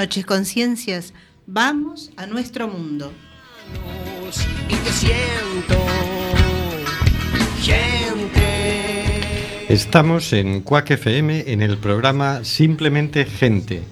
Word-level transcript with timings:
noches, 0.00 0.24
conciencias. 0.24 1.12
Vamos 1.46 2.10
a 2.16 2.24
nuestro 2.26 2.66
mundo. 2.66 3.12
Y 4.66 4.74
te 4.74 4.92
siento, 4.92 5.76
gente. 7.60 8.46
Estamos 9.68 10.32
en 10.32 10.62
Cuac 10.62 10.90
FM 10.92 11.52
en 11.52 11.60
el 11.60 11.76
programa 11.76 12.44
Simplemente 12.44 13.26
Gente, 13.26 13.82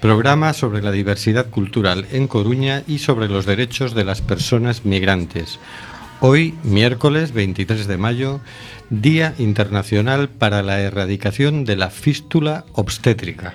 programa 0.00 0.54
sobre 0.54 0.80
la 0.80 0.90
diversidad 0.90 1.50
cultural 1.50 2.06
en 2.12 2.28
Coruña 2.28 2.82
y 2.86 3.00
sobre 3.00 3.28
los 3.28 3.44
derechos 3.44 3.94
de 3.94 4.04
las 4.04 4.22
personas 4.22 4.86
migrantes. 4.86 5.58
Hoy, 6.20 6.54
miércoles 6.62 7.32
23 7.32 7.86
de 7.86 7.98
mayo, 7.98 8.40
Día 8.88 9.34
Internacional 9.36 10.30
para 10.30 10.62
la 10.62 10.80
Erradicación 10.80 11.66
de 11.66 11.76
la 11.76 11.90
Fístula 11.90 12.64
Obstétrica. 12.72 13.54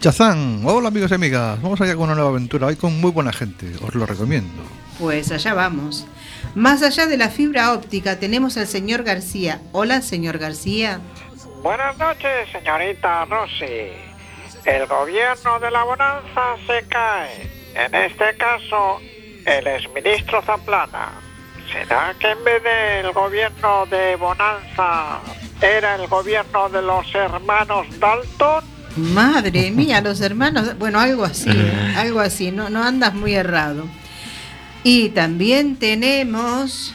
Chazán, 0.00 0.62
hola 0.64 0.88
amigos 0.88 1.10
y 1.10 1.14
amigas, 1.14 1.60
vamos 1.62 1.80
allá 1.80 1.94
con 1.94 2.04
una 2.04 2.14
nueva 2.14 2.30
aventura, 2.30 2.66
hoy 2.66 2.76
con 2.76 3.00
muy 3.00 3.10
buena 3.10 3.32
gente, 3.32 3.72
os 3.82 3.94
lo 3.94 4.04
recomiendo. 4.04 4.62
Pues 4.98 5.32
allá 5.32 5.54
vamos. 5.54 6.06
Más 6.54 6.82
allá 6.82 7.06
de 7.06 7.16
la 7.16 7.30
fibra 7.30 7.72
óptica 7.72 8.18
tenemos 8.18 8.56
al 8.58 8.66
señor 8.66 9.04
García. 9.04 9.60
Hola, 9.72 10.02
señor 10.02 10.38
García. 10.38 11.00
Buenas 11.62 11.96
noches, 11.98 12.48
señorita 12.52 13.24
Rossi. 13.24 13.92
El 14.64 14.86
gobierno 14.86 15.58
de 15.60 15.70
la 15.70 15.84
bonanza 15.84 16.56
se 16.66 16.86
cae. 16.88 17.50
En 17.74 17.94
este 17.94 18.36
caso, 18.36 19.00
el 19.46 19.66
exministro 19.66 20.42
Zaplana. 20.42 21.12
¿Será 21.72 22.14
que 22.18 22.30
en 22.30 22.44
vez 22.44 22.62
del 22.62 23.12
gobierno 23.12 23.86
de 23.86 24.16
bonanza 24.16 25.20
era 25.60 25.96
el 25.96 26.06
gobierno 26.06 26.68
de 26.68 26.82
los 26.82 27.14
hermanos 27.14 27.86
Dalton? 27.98 28.75
Madre 28.96 29.70
mía, 29.72 30.00
los 30.00 30.20
hermanos, 30.20 30.78
bueno, 30.78 31.00
algo 31.00 31.24
así, 31.24 31.50
¿eh? 31.50 31.94
algo 31.96 32.20
así, 32.20 32.50
no, 32.50 32.70
no 32.70 32.82
andas 32.82 33.14
muy 33.14 33.34
errado. 33.34 33.86
Y 34.82 35.08
también 35.10 35.76
tenemos 35.76 36.94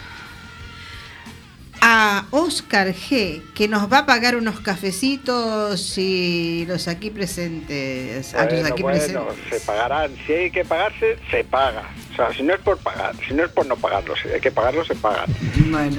a 1.83 2.25
Oscar 2.29 2.93
G, 2.93 3.41
que 3.55 3.67
nos 3.67 3.91
va 3.91 3.99
a 3.99 4.05
pagar 4.05 4.35
unos 4.35 4.59
cafecitos 4.59 5.97
y 5.97 6.63
los 6.67 6.87
aquí 6.87 7.09
presentes. 7.09 8.33
A 8.35 8.43
los 8.45 8.53
Bueno, 8.53 8.67
aquí 8.67 8.83
bueno, 8.83 8.97
presentes. 8.99 9.59
se 9.59 9.65
pagarán. 9.65 10.11
Si 10.25 10.31
hay 10.33 10.51
que 10.51 10.63
pagarse, 10.63 11.17
se 11.31 11.43
paga. 11.43 11.89
Sea, 12.21 12.33
si 12.37 12.43
no 12.43 12.53
es 12.53 12.59
por 12.59 12.77
pagar, 12.77 13.15
si 13.27 13.33
no 13.33 13.43
es 13.43 13.49
por 13.49 13.65
no 13.65 13.75
pagarlo, 13.75 14.15
si 14.15 14.27
hay 14.29 14.39
que 14.39 14.51
pagarlo, 14.51 14.85
se 14.85 14.93
pagan. 14.95 15.25
Bueno, 15.71 15.97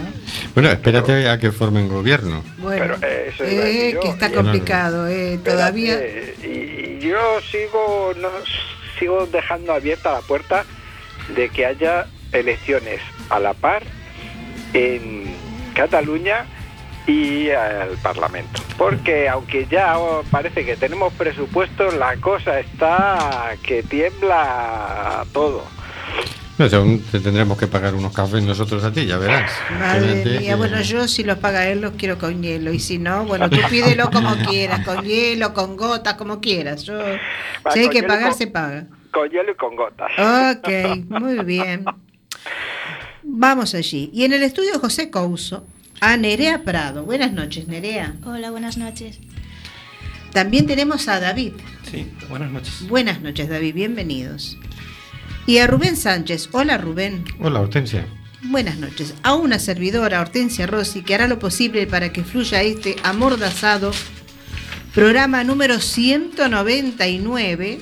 Bueno, 0.54 0.70
espérate 0.70 1.28
a 1.28 1.36
que 1.38 1.50
formen 1.50 1.88
gobierno. 1.88 2.44
bueno, 2.58 2.94
Pero, 3.00 3.12
eh, 3.12 3.32
eso 3.34 3.44
eh, 3.44 3.90
yo, 3.94 4.00
que 4.00 4.08
está 4.08 4.30
complicado, 4.30 5.08
eh, 5.08 5.40
todavía. 5.44 5.94
Espérate, 5.94 6.46
Y, 6.46 6.98
y 7.04 7.08
yo 7.08 7.40
sigo, 7.50 8.12
no, 8.20 8.28
sigo 9.00 9.26
dejando 9.26 9.72
abierta 9.72 10.12
la 10.12 10.20
puerta 10.20 10.64
de 11.34 11.48
que 11.48 11.66
haya 11.66 12.06
elecciones 12.32 13.00
a 13.28 13.40
la 13.40 13.54
par 13.54 13.82
en 14.74 15.34
Cataluña 15.74 16.44
y 17.08 17.50
al 17.50 17.96
Parlamento. 18.02 18.62
Porque 18.78 19.28
aunque 19.28 19.66
ya 19.68 19.96
parece 20.30 20.64
que 20.64 20.76
tenemos 20.76 21.12
presupuesto, 21.14 21.90
la 21.90 22.16
cosa 22.18 22.60
está 22.60 23.56
que 23.64 23.82
tiembla 23.82 25.24
todo. 25.32 25.64
No 26.58 26.68
sé, 26.68 26.76
aún 26.76 27.00
te 27.10 27.18
tendremos 27.18 27.56
que 27.58 27.66
pagar 27.66 27.94
unos 27.94 28.12
cafés 28.12 28.42
nosotros 28.42 28.84
a 28.84 28.92
ti, 28.92 29.06
ya 29.06 29.16
verás. 29.16 29.50
Madre 29.78 30.22
mía, 30.24 30.38
que- 30.50 30.54
bueno, 30.54 30.80
yo 30.82 31.08
si 31.08 31.24
los 31.24 31.38
paga 31.38 31.66
él 31.68 31.80
los 31.80 31.92
quiero 31.94 32.18
con 32.18 32.42
hielo 32.42 32.72
y 32.72 32.78
si 32.78 32.98
no, 32.98 33.24
bueno, 33.24 33.48
tú 33.48 33.56
pídelo 33.70 34.10
como 34.10 34.36
quieras, 34.48 34.84
con 34.84 35.02
hielo, 35.04 35.54
con 35.54 35.76
gotas, 35.76 36.14
como 36.14 36.40
quieras. 36.40 36.84
Yo, 36.84 36.98
Va, 36.98 37.72
si 37.72 37.80
hay 37.80 37.88
que 37.88 38.02
pagar, 38.02 38.28
con- 38.30 38.38
se 38.38 38.46
paga. 38.48 38.84
Con 39.10 39.28
hielo 39.30 39.52
y 39.52 39.54
con 39.56 39.74
gotas. 39.76 40.10
Ok, 40.18 40.68
muy 41.08 41.42
bien. 41.44 41.84
Vamos 43.22 43.74
allí. 43.74 44.10
Y 44.12 44.24
en 44.24 44.32
el 44.32 44.42
estudio 44.42 44.78
José 44.78 45.10
Couso, 45.10 45.66
a 46.00 46.16
Nerea 46.16 46.62
Prado. 46.64 47.04
Buenas 47.04 47.32
noches, 47.32 47.66
Nerea. 47.68 48.14
Hola, 48.24 48.50
buenas 48.50 48.76
noches. 48.76 49.18
También 50.32 50.66
tenemos 50.66 51.08
a 51.08 51.20
David. 51.20 51.52
Sí, 51.90 52.10
buenas 52.28 52.50
noches. 52.50 52.86
Buenas 52.88 53.20
noches, 53.20 53.48
David, 53.48 53.74
bienvenidos. 53.74 54.58
Y 55.46 55.58
a 55.58 55.66
Rubén 55.66 55.96
Sánchez. 55.96 56.48
Hola, 56.52 56.78
Rubén. 56.78 57.24
Hola, 57.40 57.60
Hortensia. 57.60 58.06
Buenas 58.42 58.78
noches. 58.78 59.14
A 59.22 59.34
una 59.34 59.58
servidora, 59.58 60.20
Hortensia 60.20 60.66
Rossi, 60.66 61.02
que 61.02 61.14
hará 61.14 61.28
lo 61.28 61.38
posible 61.38 61.86
para 61.86 62.12
que 62.12 62.24
fluya 62.24 62.62
este 62.62 62.96
amordazado 63.02 63.92
programa 64.94 65.42
número 65.42 65.80
199, 65.80 67.80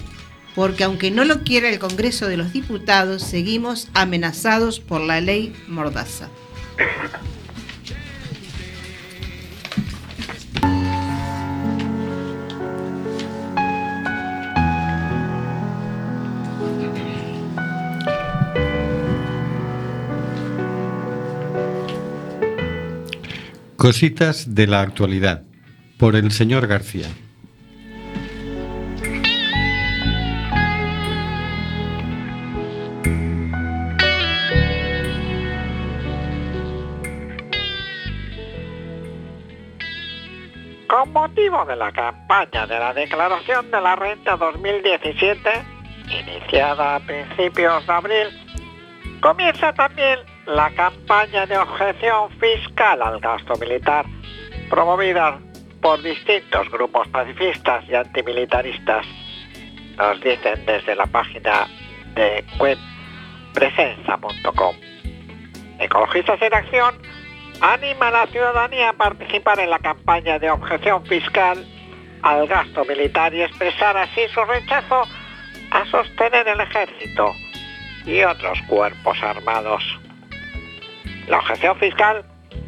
porque 0.54 0.84
aunque 0.84 1.10
no 1.10 1.24
lo 1.24 1.42
quiera 1.42 1.68
el 1.68 1.78
Congreso 1.78 2.28
de 2.28 2.36
los 2.36 2.52
Diputados, 2.52 3.22
seguimos 3.22 3.88
amenazados 3.94 4.80
por 4.80 5.00
la 5.00 5.20
ley 5.20 5.54
Mordaza. 5.66 6.28
Cositas 23.80 24.54
de 24.54 24.66
la 24.66 24.82
actualidad. 24.82 25.40
Por 25.98 26.14
el 26.14 26.32
señor 26.32 26.66
García. 26.66 27.06
Con 40.86 41.12
motivo 41.14 41.64
de 41.64 41.76
la 41.76 41.90
campaña 41.90 42.66
de 42.66 42.78
la 42.78 42.92
Declaración 42.92 43.70
de 43.70 43.80
la 43.80 43.96
Renta 43.96 44.36
2017, 44.36 45.50
iniciada 46.20 46.96
a 46.96 47.00
principios 47.00 47.86
de 47.86 47.92
abril, 47.94 48.28
comienza 49.22 49.72
también 49.72 50.18
la 50.54 50.70
campaña 50.70 51.46
de 51.46 51.56
objeción 51.56 52.28
fiscal 52.40 53.00
al 53.02 53.20
gasto 53.20 53.54
militar, 53.56 54.04
promovida 54.68 55.38
por 55.80 56.02
distintos 56.02 56.68
grupos 56.70 57.06
pacifistas 57.08 57.84
y 57.88 57.94
antimilitaristas. 57.94 59.06
Nos 59.96 60.20
dicen 60.20 60.64
desde 60.66 60.96
la 60.96 61.06
página 61.06 61.68
de 62.14 62.44
web 62.58 62.76
presenza.com. 63.54 64.74
Ecologistas 65.78 66.42
en 66.42 66.54
Acción 66.54 66.94
anima 67.60 68.08
a 68.08 68.10
la 68.10 68.26
ciudadanía 68.26 68.90
a 68.90 68.92
participar 68.94 69.60
en 69.60 69.70
la 69.70 69.78
campaña 69.78 70.38
de 70.38 70.50
objeción 70.50 71.06
fiscal 71.06 71.64
al 72.22 72.46
gasto 72.48 72.84
militar 72.84 73.32
y 73.34 73.42
expresar 73.42 73.96
así 73.96 74.22
su 74.34 74.44
rechazo 74.44 75.04
a 75.70 75.86
sostener 75.86 76.48
el 76.48 76.60
ejército 76.60 77.32
y 78.04 78.22
otros 78.24 78.58
cuerpos 78.66 79.22
armados. 79.22 79.84
La 81.30 81.38
objeción 81.38 81.78
fiscal 81.78 82.24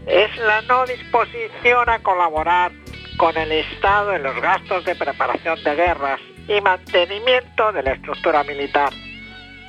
es 0.07 0.37
la 0.37 0.63
no 0.63 0.87
disposición 0.87 1.91
a 1.91 1.99
colaborar 1.99 2.71
con 3.17 3.37
el 3.37 3.51
Estado 3.51 4.15
en 4.15 4.23
los 4.23 4.41
gastos 4.41 4.85
de 4.85 4.95
preparación 4.95 5.61
de 5.65 5.75
guerras 5.75 6.21
y 6.47 6.61
mantenimiento 6.61 7.73
de 7.73 7.83
la 7.83 7.95
estructura 7.95 8.45
militar, 8.45 8.93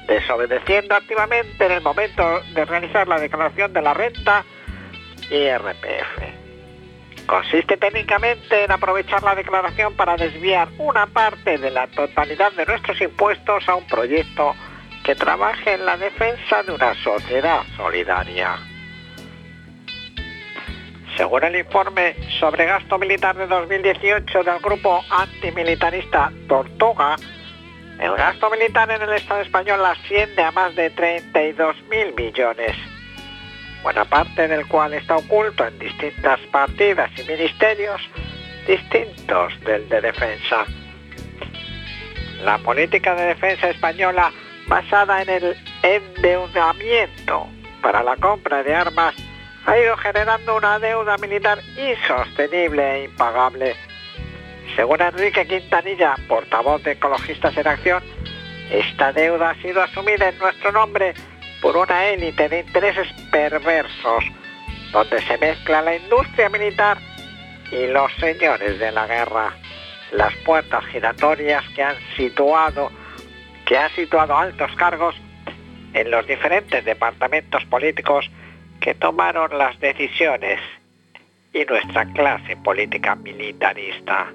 desobedeciendo 0.05 0.93
activamente 0.93 1.65
en 1.65 1.71
el 1.71 1.81
momento 1.81 2.41
de 2.53 2.65
realizar 2.65 3.07
la 3.07 3.19
declaración 3.19 3.73
de 3.73 3.81
la 3.81 3.95
renta 3.95 4.45
IRPF. 5.31 7.25
Consiste 7.25 7.77
técnicamente 7.77 8.63
en 8.63 8.71
aprovechar 8.71 9.23
la 9.23 9.33
declaración 9.33 9.95
para 9.95 10.17
desviar 10.17 10.67
una 10.77 11.07
parte 11.07 11.57
de 11.57 11.71
la 11.71 11.87
totalidad 11.87 12.51
de 12.51 12.67
nuestros 12.67 13.01
impuestos 13.01 13.67
a 13.67 13.73
un 13.73 13.87
proyecto 13.87 14.53
que 15.03 15.15
trabaje 15.15 15.73
en 15.73 15.83
la 15.83 15.97
defensa 15.97 16.61
de 16.61 16.73
una 16.73 16.93
sociedad 17.03 17.63
solidaria. 17.75 18.55
Según 21.18 21.44
el 21.44 21.56
informe 21.56 22.15
sobre 22.39 22.65
gasto 22.65 22.98
militar 22.98 23.36
de 23.38 23.45
2018 23.45 24.44
del 24.44 24.60
grupo 24.60 25.04
antimilitarista 25.12 26.31
Tortuga, 26.48 27.18
el 28.00 28.15
gasto 28.15 28.50
militar 28.50 28.89
en 28.89 29.04
el 29.04 29.13
Estado 29.13 29.42
español 29.42 29.86
asciende 29.86 30.42
a 30.42 30.50
más 30.51 30.75
de 30.75 30.92
32.000 30.95 32.15
millones, 32.15 32.75
buena 33.83 34.06
parte 34.06 34.48
del 34.48 34.68
cual 34.68 34.95
está 34.95 35.18
oculto 35.18 35.68
en 35.68 35.77
distintas 35.77 36.39
partidas 36.51 37.12
y 37.19 37.24
ministerios 37.30 38.01
distintos 38.65 39.54
del 39.65 39.88
de 39.89 40.01
defensa. 40.01 40.65
La 42.44 42.57
política 42.57 43.13
de 43.13 43.27
defensa 43.27 43.69
española 43.69 44.31
basada 44.68 45.21
en 45.21 45.30
el 45.30 45.57
endeudamiento 45.83 47.48
para 47.83 48.01
la 48.01 48.15
compra 48.15 48.63
de 48.63 48.74
armas 48.74 49.13
ha 49.65 49.77
ido 49.77 49.95
generando 49.98 50.57
una 50.57 50.80
deuda 50.80 51.18
militar 51.18 51.60
insostenible 51.77 52.95
e 52.95 53.04
impagable. 53.06 53.75
Según 54.75 55.01
Enrique 55.01 55.48
Quintanilla, 55.48 56.15
portavoz 56.27 56.83
de 56.83 56.92
Ecologistas 56.92 57.56
en 57.57 57.68
Acción, 57.68 58.04
esta 58.71 59.13
deuda 59.13 59.51
ha 59.51 59.62
sido 59.62 59.81
asumida 59.81 60.30
en 60.30 60.38
nuestro 60.39 60.71
nombre 60.71 61.13
por 61.62 61.77
una 61.77 62.06
élite 62.06 62.50
de 62.50 62.60
intereses 62.60 63.07
perversos, 63.31 64.25
donde 64.92 65.21
se 65.21 65.38
mezcla 65.38 65.81
la 65.81 65.95
industria 65.95 66.50
militar 66.50 66.98
y 67.71 67.88
los 67.88 68.12
señores 68.15 68.80
de 68.80 68.92
la 68.92 69.07
guerra. 69.07 69.54
Las 70.12 70.36
puertas 70.45 70.86
giratorias 70.86 71.63
que 71.75 71.83
han 71.83 71.95
situado, 72.15 72.92
que 73.65 73.77
han 73.77 73.89
situado 73.92 74.38
altos 74.38 74.71
cargos 74.75 75.15
en 75.94 76.12
los 76.12 76.27
diferentes 76.27 76.83
departamentos 76.83 77.63
políticos 77.65 78.30
que 78.83 78.94
tomaron 78.95 79.57
las 79.57 79.80
decisiones 79.80 80.59
y 81.53 81.63
nuestra 81.63 82.06
clase 82.12 82.57
política 82.57 83.15
militarista. 83.15 84.27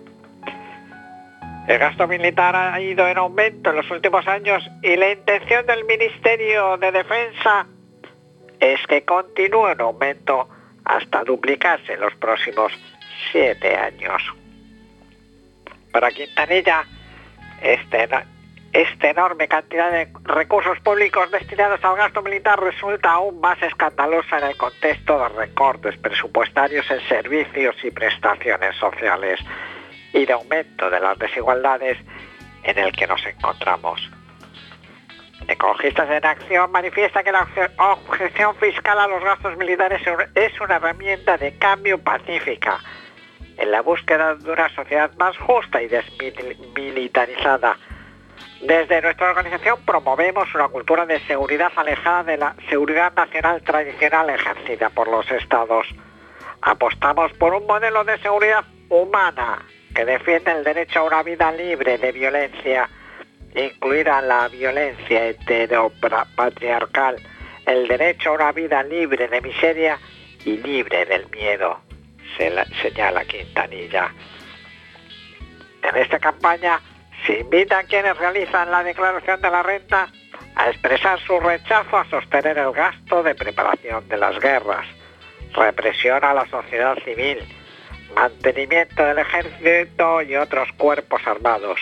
El 1.69 1.79
gasto 1.79 2.09
militar 2.09 2.57
ha 2.57 2.81
ido 2.81 3.07
en 3.07 3.19
aumento 3.19 3.69
en 3.69 3.77
los 3.77 3.91
últimos 3.91 4.27
años 4.27 4.67
y 4.83 4.97
la 4.97 5.13
intención 5.13 5.67
del 5.67 5.85
Ministerio 5.85 6.79
de 6.79 6.93
Defensa 6.93 7.67
es 8.59 8.81
que 8.87 9.05
continúe 9.05 9.69
en 9.69 9.83
aumento 9.83 10.49
hasta 10.87 11.25
duplicarse 11.25 11.93
en 11.93 12.01
los 12.01 12.15
próximos 12.15 12.73
siete 13.31 13.77
años. 13.77 14.23
Para 15.93 16.11
Quintanilla, 16.11 16.85
este, 17.61 18.09
esta 18.79 19.11
enorme 19.11 19.49
cantidad 19.49 19.91
de 19.91 20.09
recursos 20.23 20.79
públicos 20.79 21.29
destinados 21.33 21.85
al 21.85 21.97
gasto 21.97 22.23
militar 22.23 22.61
resulta 22.61 23.11
aún 23.11 23.41
más 23.41 23.61
escandalosa 23.61 24.39
en 24.39 24.45
el 24.45 24.57
contexto 24.57 25.19
de 25.19 25.29
recortes 25.31 25.97
presupuestarios 25.99 26.89
en 26.89 27.01
servicios 27.09 27.75
y 27.83 27.91
prestaciones 27.91 28.77
sociales 28.77 29.41
y 30.13 30.25
de 30.25 30.33
aumento 30.33 30.89
de 30.91 31.01
las 31.01 31.19
desigualdades 31.19 31.99
en 32.63 32.79
el 32.79 32.93
que 32.93 33.09
nos 33.09 33.27
encontramos. 33.27 34.01
Ecologistas 35.49 36.09
en 36.11 36.25
Acción 36.25 36.71
manifiesta 36.71 37.25
que 37.25 37.33
la 37.33 37.49
objeción 37.79 38.55
fiscal 38.57 38.97
a 38.97 39.09
los 39.09 39.25
gastos 39.25 39.57
militares 39.57 40.01
es 40.37 40.61
una 40.61 40.77
herramienta 40.77 41.37
de 41.37 41.59
cambio 41.59 41.99
pacífica 41.99 42.79
en 43.57 43.73
la 43.73 43.81
búsqueda 43.83 44.37
de 44.37 44.53
una 44.53 44.69
sociedad 44.69 45.11
más 45.17 45.37
justa 45.37 45.83
y 45.83 45.89
desmilitarizada 45.89 47.77
desde 48.61 49.01
nuestra 49.01 49.31
organización 49.31 49.79
promovemos 49.85 50.53
una 50.55 50.69
cultura 50.69 51.07
de 51.07 51.21
seguridad 51.21 51.71
alejada 51.77 52.25
de 52.25 52.37
la 52.39 52.57
seguridad 52.69 53.13
nacional 53.15 53.63
tradicional 53.63 54.31
ejercida 54.31 54.91
por 54.91 55.09
los 55.09 55.31
estados. 55.31 55.87
Apostamos 56.63 57.33
por 57.35 57.55
un 57.55 57.67
modelo 57.67 58.03
de 58.03 58.19
seguridad 58.19 58.65
humana 58.89 59.65
que 59.95 60.05
defiende 60.05 60.51
el 60.51 60.65
derecho 60.65 60.99
a 61.01 61.05
una 61.05 61.23
vida 61.23 61.53
libre 61.53 61.99
de 61.99 62.11
violencia, 62.11 62.89
incluida 63.55 64.21
la 64.23 64.49
violencia 64.49 65.27
heteropatriarcal, 65.27 67.17
el 67.65 67.87
derecho 67.87 68.31
a 68.31 68.33
una 68.33 68.53
vida 68.53 68.83
libre 68.83 69.29
de 69.29 69.41
miseria 69.41 69.99
y 70.45 70.57
libre 70.57 71.05
del 71.07 71.29
miedo, 71.31 71.81
señala 72.37 73.25
Quintanilla. 73.25 74.13
En 75.83 75.97
esta 75.97 76.19
campaña 76.19 76.81
se 77.29 77.41
invita 77.41 77.81
a 77.81 77.85
quienes 77.85 78.17
realizan 78.17 78.71
la 78.71 78.83
declaración 78.83 79.39
de 79.43 79.51
la 79.51 79.63
renta 79.63 80.09
a 80.55 80.71
expresar 80.71 81.21
su 81.21 81.39
rechazo 81.39 81.99
a 81.99 82.09
sostener 82.09 82.57
el 82.57 82.73
gasto 82.73 83.23
de 83.23 83.35
preparación 83.35 84.09
de 84.09 84.17
las 84.17 84.41
guerras, 84.41 84.87
represión 85.53 86.25
a 86.25 86.33
la 86.33 86.47
sociedad 86.47 86.97
civil, 87.05 87.39
mantenimiento 88.17 89.05
del 89.05 89.19
ejército 89.19 90.23
y 90.23 90.37
otros 90.37 90.73
cuerpos 90.79 91.21
armados. 91.27 91.79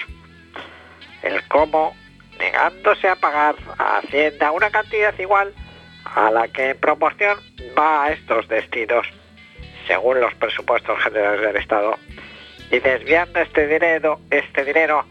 El 1.23 1.47
cómo, 1.47 1.95
negándose 2.41 3.09
a 3.09 3.15
pagar 3.15 3.55
a 3.79 3.99
Hacienda 3.99 4.51
una 4.51 4.71
cantidad 4.71 5.17
igual 5.17 5.55
a 6.05 6.29
la 6.33 6.49
que 6.49 6.71
en 6.71 6.81
proporción 6.81 7.39
va 7.79 8.07
a 8.07 8.13
estos 8.13 8.49
destinos, 8.49 9.07
según 9.87 10.21
los 10.21 10.35
presupuestos 10.35 11.01
generales 11.05 11.41
del 11.41 11.57
Estado, 11.57 11.97
y 12.73 12.81
desviando 12.81 13.39
este 13.39 13.69
dinero, 13.69 14.19
este 14.31 14.65
dinero 14.65 15.05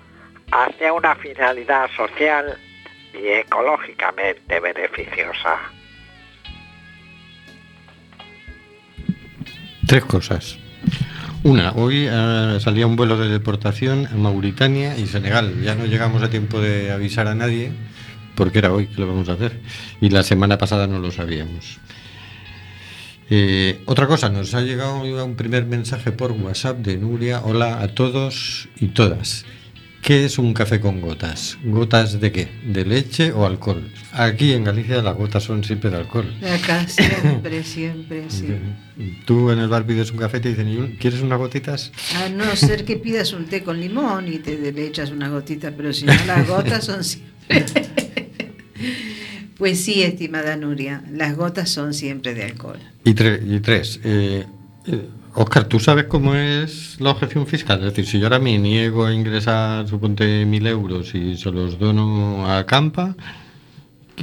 hacia 0.51 0.93
una 0.93 1.15
finalidad 1.15 1.89
social 1.95 2.57
y 3.13 3.27
ecológicamente 3.27 4.59
beneficiosa. 4.59 5.59
Tres 9.87 10.05
cosas. 10.05 10.57
Una, 11.43 11.73
hoy 11.73 12.07
uh, 12.07 12.59
salía 12.59 12.87
un 12.87 12.95
vuelo 12.95 13.17
de 13.17 13.29
deportación 13.29 14.07
a 14.07 14.15
Mauritania 14.15 14.97
y 14.97 15.05
Senegal. 15.05 15.61
Ya 15.61 15.75
no 15.75 15.85
llegamos 15.85 16.23
a 16.23 16.29
tiempo 16.29 16.59
de 16.59 16.91
avisar 16.91 17.27
a 17.27 17.35
nadie 17.35 17.71
porque 18.35 18.59
era 18.59 18.73
hoy 18.73 18.87
que 18.87 18.99
lo 18.99 19.07
vamos 19.07 19.29
a 19.29 19.33
hacer. 19.33 19.59
Y 20.01 20.09
la 20.09 20.23
semana 20.23 20.57
pasada 20.57 20.87
no 20.87 20.99
lo 20.99 21.11
sabíamos. 21.11 21.79
Eh, 23.29 23.79
otra 23.85 24.07
cosa, 24.07 24.29
nos 24.29 24.53
ha 24.53 24.61
llegado 24.61 25.01
un 25.01 25.35
primer 25.35 25.65
mensaje 25.65 26.11
por 26.11 26.31
WhatsApp 26.31 26.77
de 26.77 26.97
Nuria. 26.97 27.41
Hola 27.43 27.81
a 27.81 27.89
todos 27.89 28.67
y 28.77 28.87
todas. 28.87 29.45
¿Qué 30.05 30.23
es 30.23 30.37
un 30.37 30.53
café 30.53 30.79
con 30.79 31.01
gotas? 31.01 31.57
¿Gotas 31.63 32.21
de 32.21 32.31
qué? 32.31 32.47
¿De 32.63 32.85
leche 32.85 33.31
o 33.31 33.43
alcohol? 33.43 33.91
Aquí 34.13 34.53
en 34.53 34.63
Galicia 34.63 35.01
las 35.01 35.15
gotas 35.15 35.41
son 35.41 35.63
siempre 35.63 35.89
de 35.89 35.97
alcohol. 35.97 36.31
Acá 36.43 36.87
siempre, 36.87 37.63
siempre, 37.63 38.25
sí. 38.29 38.45
Tú 39.25 39.49
en 39.49 39.57
el 39.57 39.67
bar 39.67 39.83
pides 39.87 40.11
un 40.11 40.17
café 40.17 40.37
y 40.37 40.41
te 40.41 40.49
dicen, 40.49 40.95
¿quieres 40.99 41.21
unas 41.21 41.39
gotitas? 41.39 41.91
A 42.17 42.29
no 42.29 42.55
ser 42.55 42.85
que 42.85 42.97
pidas 42.97 43.33
un 43.33 43.45
té 43.45 43.63
con 43.63 43.81
limón 43.81 44.31
y 44.31 44.37
te 44.37 44.71
le 44.71 44.85
echas 44.85 45.09
una 45.09 45.27
gotita, 45.29 45.71
pero 45.75 45.91
si 45.91 46.05
no 46.05 46.13
las 46.27 46.47
gotas 46.47 46.85
son 46.85 47.03
siempre... 47.03 47.65
Pues 49.57 49.83
sí, 49.83 50.03
estimada 50.03 50.55
Nuria, 50.55 51.03
las 51.11 51.35
gotas 51.35 51.71
son 51.71 51.95
siempre 51.95 52.35
de 52.35 52.43
alcohol. 52.43 52.77
Y, 53.05 53.15
tre 53.15 53.41
y 53.43 53.59
tres, 53.59 53.99
eh, 54.03 54.45
eh, 54.85 55.09
Oscar, 55.37 55.65
¿tú 55.65 55.81
sabes 55.81 56.05
cómo 56.05 56.33
es 56.33 56.97
la 57.01 57.09
objeción 57.09 57.45
fiscal? 57.45 57.79
Es 57.79 57.85
decir, 57.87 58.05
si 58.05 58.19
yo 58.19 58.27
ahora 58.27 58.39
me 58.39 58.57
niego 58.57 59.05
a 59.05 59.13
ingresar, 59.13 59.85
suponte, 59.85 60.45
mil 60.45 60.65
euros 60.65 61.13
y 61.13 61.35
se 61.35 61.51
los 61.51 61.77
dono 61.77 62.49
a 62.49 62.65
Campa, 62.65 63.15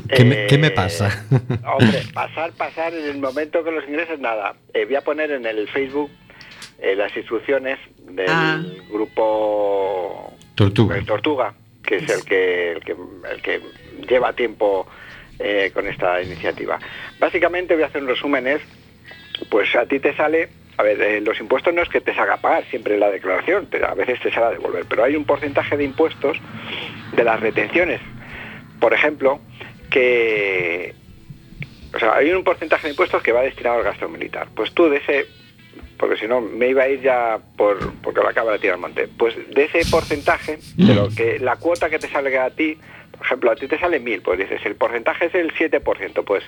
¿qué, 0.09 0.25
me, 0.25 0.47
¿qué 0.47 0.57
me, 0.57 0.71
pasa? 0.71 1.27
Hombre, 1.79 2.05
pasar, 2.15 2.53
pasar 2.53 2.95
en 2.95 3.11
el 3.11 3.19
momento 3.19 3.63
que 3.63 3.71
los 3.71 3.87
ingreses, 3.87 4.21
nada. 4.21 4.55
Eh, 4.73 4.87
voy 4.87 4.95
a 4.95 5.03
poner 5.03 5.33
en 5.33 5.45
el 5.45 5.69
Facebook 5.69 6.11
eh, 6.79 6.97
las 6.97 7.15
instrucciones 7.15 7.79
del 8.09 8.31
ah. 8.31 8.63
grupo 8.91 10.33
Tortuga. 10.55 10.99
Tortuga, 11.05 11.53
que 11.85 11.97
es 11.97 12.09
el 12.09 12.25
que, 12.25 12.73
el 12.73 12.81
que, 12.81 12.97
el 13.33 13.43
que 13.43 13.61
lleva 14.09 14.33
tiempo 14.33 14.87
eh, 15.39 15.71
con 15.75 15.87
esta 15.87 16.23
iniciativa. 16.23 16.79
Básicamente 17.21 17.75
voy 17.75 17.83
a 17.83 17.89
hacer 17.89 18.03
un 18.03 18.09
resumen, 18.09 18.47
es, 18.47 18.63
pues 19.51 19.77
a 19.77 19.85
ti 19.85 20.01
te 20.01 20.17
sale 20.17 20.62
a 20.77 20.83
ver, 20.83 21.01
eh, 21.01 21.21
los 21.21 21.39
impuestos 21.39 21.75
no 21.75 21.83
es 21.83 21.89
que 21.89 22.01
te 22.01 22.15
salga 22.15 22.35
a 22.35 22.41
pagar 22.41 22.65
siempre 22.71 22.99
la 22.99 23.11
declaración, 23.11 23.69
pero 23.71 23.89
a 23.89 23.95
veces 23.95 24.21
te 24.21 24.33
sale 24.33 24.47
a 24.47 24.51
devolver, 24.51 24.87
pero 24.89 25.05
hay 25.05 25.17
un 25.17 25.25
porcentaje 25.25 25.77
de 25.77 25.85
impuestos 25.85 26.39
de 27.15 27.25
las 27.25 27.41
retenciones, 27.41 28.01
por 28.81 28.95
ejemplo, 28.95 29.41
que 29.91 30.95
o 31.95 31.99
sea, 31.99 32.15
hay 32.15 32.31
un 32.33 32.43
porcentaje 32.43 32.87
de 32.87 32.91
impuestos 32.91 33.23
que 33.23 33.33
va 33.33 33.43
destinado 33.43 33.79
al 33.79 33.85
gasto 33.85 34.09
militar. 34.09 34.49
Pues 34.55 34.73
tú 34.73 34.89
de 34.89 34.97
ese, 34.97 35.27
porque 35.99 36.17
si 36.17 36.27
no 36.27 36.41
me 36.41 36.69
iba 36.69 36.85
a 36.85 36.89
ir 36.89 37.03
ya 37.03 37.39
por 37.57 37.93
porque 37.97 38.21
lo 38.21 38.29
acaba 38.29 38.53
de 38.53 38.59
tirar 38.59 38.79
monte. 38.79 39.09
Pues 39.09 39.35
de 39.51 39.65
ese 39.65 39.89
porcentaje, 39.91 40.59
de 40.77 40.95
lo 40.95 41.09
que 41.11 41.39
la 41.39 41.57
cuota 41.57 41.91
que 41.91 41.99
te 41.99 42.09
salga 42.09 42.47
a 42.47 42.51
ti, 42.51 42.79
por 43.17 43.27
ejemplo, 43.27 43.51
a 43.51 43.57
ti 43.57 43.69
te 43.69 43.79
sale 43.79 44.01
mil, 44.01 44.23
pues 44.23 44.39
dices, 44.39 44.61
el 44.65 44.75
porcentaje 44.75 45.27
es 45.27 45.35
el 45.35 45.53
7%, 45.53 46.25
pues 46.25 46.43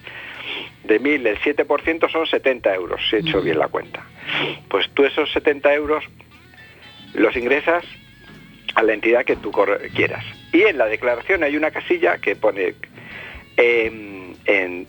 de 0.85 0.99
mil 0.99 1.27
el 1.27 1.39
7% 1.41 2.11
son 2.11 2.27
70 2.27 2.75
euros, 2.75 3.01
si 3.09 3.17
he 3.17 3.19
hecho 3.21 3.41
bien 3.41 3.59
la 3.59 3.69
cuenta. 3.69 4.05
Pues 4.69 4.89
tú 4.95 5.05
esos 5.05 5.31
70 5.33 5.73
euros 5.75 6.05
los 7.15 7.35
ingresas 7.37 7.85
a 8.75 8.83
la 8.83 8.93
entidad 8.93 9.25
que 9.25 9.37
tú 9.37 9.53
quieras. 9.95 10.25
Y 10.53 10.63
en 10.63 10.79
la 10.79 10.87
declaración 10.87 11.43
hay 11.43 11.57
una 11.57 11.71
casilla 11.71 12.19
que 12.19 12.37
pone 12.37 12.75
em, 13.57 14.35
en, 14.47 14.87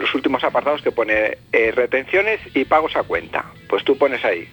los 0.00 0.14
últimos 0.14 0.42
apartados 0.44 0.82
que 0.82 0.90
pone 0.92 1.38
eh, 1.52 1.72
retenciones 1.74 2.40
y 2.54 2.64
pagos 2.64 2.96
a 2.96 3.02
cuenta. 3.02 3.44
Pues 3.68 3.84
tú 3.84 3.96
pones 3.98 4.24
ahí, 4.24 4.48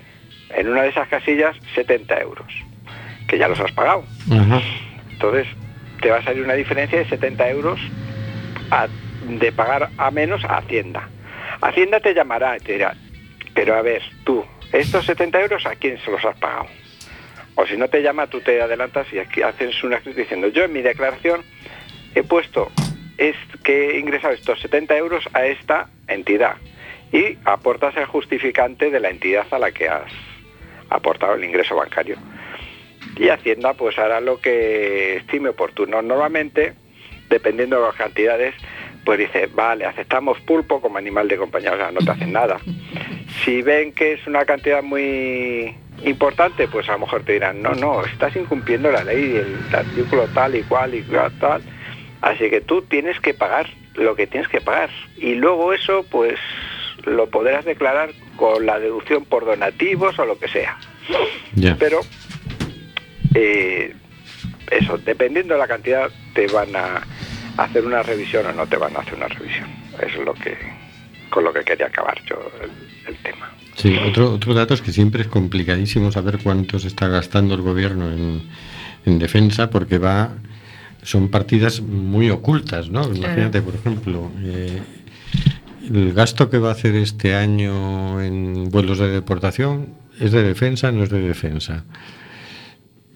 en 0.56 0.68
una 0.68 0.84
de 0.84 0.90
esas 0.90 1.08
casillas, 1.08 1.56
70 1.76 2.20
euros, 2.22 2.52
que 3.28 3.38
ya 3.38 3.48
los 3.48 3.60
has 3.60 3.72
pagado. 3.72 4.04
Entonces, 5.12 5.48
te 6.02 6.10
va 6.10 6.18
a 6.18 6.24
salir 6.24 6.44
una 6.44 6.54
diferencia 6.56 6.98
de 7.00 7.08
70 7.08 7.50
euros 7.50 7.80
a- 8.72 8.88
de 9.40 9.52
pagar 9.52 9.90
a 9.98 10.12
menos 10.12 10.44
a 10.46 10.58
Hacienda. 10.58 11.10
Hacienda 11.62 12.00
te 12.00 12.14
llamará 12.14 12.58
y 12.58 12.60
te 12.60 12.74
dirá, 12.74 12.96
pero 13.54 13.76
a 13.76 13.82
ver, 13.82 14.02
tú, 14.24 14.46
estos 14.72 15.06
70 15.06 15.42
euros, 15.42 15.66
¿a 15.66 15.76
quién 15.76 16.00
se 16.00 16.12
los 16.12 16.24
has 16.24 16.38
pagado? 16.38 16.68
O 17.56 17.66
si 17.66 17.78
no 17.78 17.90
te 17.90 18.02
llama, 18.02 18.28
tú 18.28 18.42
te 18.42 18.62
adelantas 18.62 19.12
y 19.14 19.20
aquí 19.20 19.42
haces 19.42 19.84
una 19.84 20.00
diciendo, 20.00 20.48
yo 20.48 20.64
en 20.64 20.74
mi 20.74 20.82
declaración 20.82 21.42
he 22.16 22.24
puesto 22.24 22.72
es 23.18 23.36
que 23.64 23.92
he 23.92 24.00
ingresado 24.00 24.34
estos 24.34 24.60
70 24.62 24.98
euros 24.98 25.24
a 25.34 25.46
esta 25.46 25.90
entidad 26.08 26.56
y 27.12 27.38
aportas 27.46 27.96
el 27.98 28.06
justificante 28.06 28.90
de 28.90 29.00
la 29.00 29.10
entidad 29.10 29.46
a 29.52 29.60
la 29.60 29.72
que 29.72 29.90
has 29.90 30.12
aportado 30.90 31.36
el 31.36 31.44
ingreso 31.44 31.76
bancario 31.76 32.18
y 33.18 33.30
Hacienda 33.30 33.74
pues 33.74 33.98
hará 33.98 34.22
lo 34.22 34.40
que 34.40 35.18
estime 35.18 35.50
oportuno. 35.50 36.02
Normalmente, 36.02 36.74
dependiendo 37.30 37.78
de 37.80 37.88
las 37.88 37.96
cantidades, 37.96 38.56
pues 39.06 39.20
dice, 39.20 39.48
vale, 39.48 39.86
aceptamos 39.86 40.40
pulpo 40.42 40.80
como 40.82 40.98
animal 40.98 41.28
de 41.28 41.38
compañía, 41.38 41.74
o 41.74 41.78
sea, 41.78 41.92
no 41.92 42.00
te 42.00 42.12
hacen 42.12 42.32
nada. 42.32 42.60
Si 43.44 43.62
ven 43.62 43.94
que 43.94 44.14
es 44.14 44.28
una 44.28 44.46
cantidad 44.46 44.84
muy 44.84 45.76
importante, 46.04 46.68
pues 46.68 46.88
a 46.90 46.94
lo 46.94 47.00
mejor 47.00 47.24
te 47.24 47.34
dirán, 47.34 47.62
no, 47.62 47.74
no, 47.74 48.04
estás 48.06 48.36
incumpliendo 48.36 48.92
la 48.92 49.04
ley, 49.04 49.36
el 49.36 49.76
artículo 49.76 50.28
tal 50.34 50.56
y 50.56 50.64
cual 50.64 50.96
y 50.96 51.04
tal. 51.40 51.62
Así 52.22 52.50
que 52.50 52.62
tú 52.62 52.84
tienes 52.84 53.20
que 53.20 53.34
pagar 53.34 53.68
lo 53.96 54.16
que 54.16 54.28
tienes 54.28 54.48
que 54.50 54.62
pagar. 54.62 54.90
Y 55.18 55.36
luego 55.36 55.74
eso, 55.74 56.06
pues 56.10 56.40
lo 57.06 57.30
podrás 57.30 57.66
declarar 57.66 58.12
con 58.36 58.66
la 58.66 58.80
deducción 58.80 59.26
por 59.26 59.46
donativos 59.46 60.18
o 60.20 60.26
lo 60.26 60.38
que 60.38 60.48
sea. 60.48 60.78
Pero 61.80 62.02
eh, 63.36 63.94
eso, 64.70 64.98
dependiendo 64.98 65.56
de 65.56 65.60
la 65.60 65.68
cantidad, 65.68 66.10
te 66.34 66.48
van 66.48 66.76
a 66.76 67.02
hacer 67.58 67.86
una 67.86 68.04
revisión 68.04 68.46
o 68.48 68.54
no 68.54 68.68
te 68.68 68.78
van 68.78 68.96
a 68.96 69.00
hacer 69.00 69.16
una 69.16 69.28
revisión. 69.28 69.68
Es 70.00 70.16
lo 70.18 70.34
que 70.34 70.58
con 71.30 71.44
lo 71.46 71.54
que 71.54 71.64
quería 71.64 71.88
acabar 71.88 72.22
yo 72.26 72.52
el, 72.62 72.72
el 73.14 73.18
tema. 73.24 73.52
Sí, 73.76 73.98
otro, 73.98 74.34
otro 74.34 74.54
dato 74.54 74.74
es 74.74 74.82
que 74.82 74.92
siempre 74.92 75.22
es 75.22 75.28
complicadísimo 75.28 76.12
saber 76.12 76.40
cuánto 76.44 76.78
se 76.78 76.88
está 76.88 77.08
gastando 77.08 77.56
el 77.56 77.62
gobierno 77.62 78.12
en, 78.12 78.42
en 79.06 79.20
defensa 79.20 79.70
porque 79.70 79.98
va 79.98 80.32
son 81.04 81.30
partidas 81.30 81.82
muy 81.82 82.30
ocultas, 82.30 82.90
¿no? 82.90 83.04
Imagínate, 83.14 83.62
por 83.62 83.76
ejemplo, 83.76 84.32
eh, 84.44 84.82
el 85.90 86.14
gasto 86.14 86.50
que 86.50 86.60
va 86.60 86.70
a 86.70 86.74
hacer 86.74 86.96
este 86.96 87.34
año 87.34 88.22
en 88.22 88.70
vuelos 88.70 89.00
de 89.00 89.10
deportación 89.10 89.96
es 90.20 90.32
de 90.32 90.44
defensa, 90.44 90.92
no 90.92 91.04
es 91.04 91.10
de 91.10 91.22
defensa. 91.22 91.84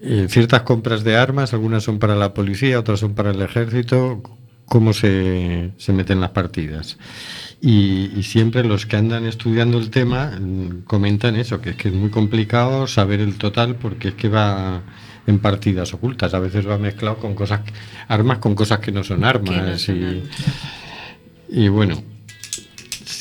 Eh, 0.07 0.27
ciertas 0.29 0.61
compras 0.61 1.03
de 1.03 1.15
armas, 1.15 1.53
algunas 1.53 1.83
son 1.83 1.97
para 1.97 2.15
la 2.15 2.35
policía, 2.35 2.79
otras 2.79 2.99
son 2.99 3.15
para 3.15 3.31
el 3.31 3.41
ejército, 3.41 4.21
cómo 4.65 4.93
se, 4.93 5.71
se 5.77 5.93
meten 5.93 6.21
las 6.21 6.29
partidas. 6.29 6.99
Y, 7.59 8.11
y 8.15 8.21
siempre 8.21 8.63
los 8.63 8.85
que 8.85 8.97
andan 8.97 9.25
estudiando 9.25 9.79
el 9.79 9.89
tema 9.89 10.37
mm, 10.39 10.83
comentan 10.85 11.35
eso, 11.35 11.59
que 11.59 11.71
es 11.71 11.75
que 11.75 11.87
es 11.87 11.93
muy 11.95 12.11
complicado 12.11 12.85
saber 12.85 13.19
el 13.19 13.39
total 13.39 13.77
porque 13.77 14.09
es 14.09 14.13
que 14.13 14.29
va 14.29 14.83
en 15.25 15.39
partidas 15.39 15.91
ocultas. 15.95 16.35
A 16.35 16.39
veces 16.39 16.67
va 16.67 16.77
mezclado 16.77 17.17
con 17.17 17.33
cosas, 17.33 17.61
armas 18.07 18.37
con 18.37 18.53
cosas 18.53 18.79
que 18.79 18.91
no 18.91 19.03
son 19.03 19.23
armas. 19.23 19.55
Que 19.55 19.61
no 19.61 19.77
son 19.79 19.97
y, 19.97 20.05
armas. 20.05 20.29
y 21.49 21.67
bueno, 21.69 22.03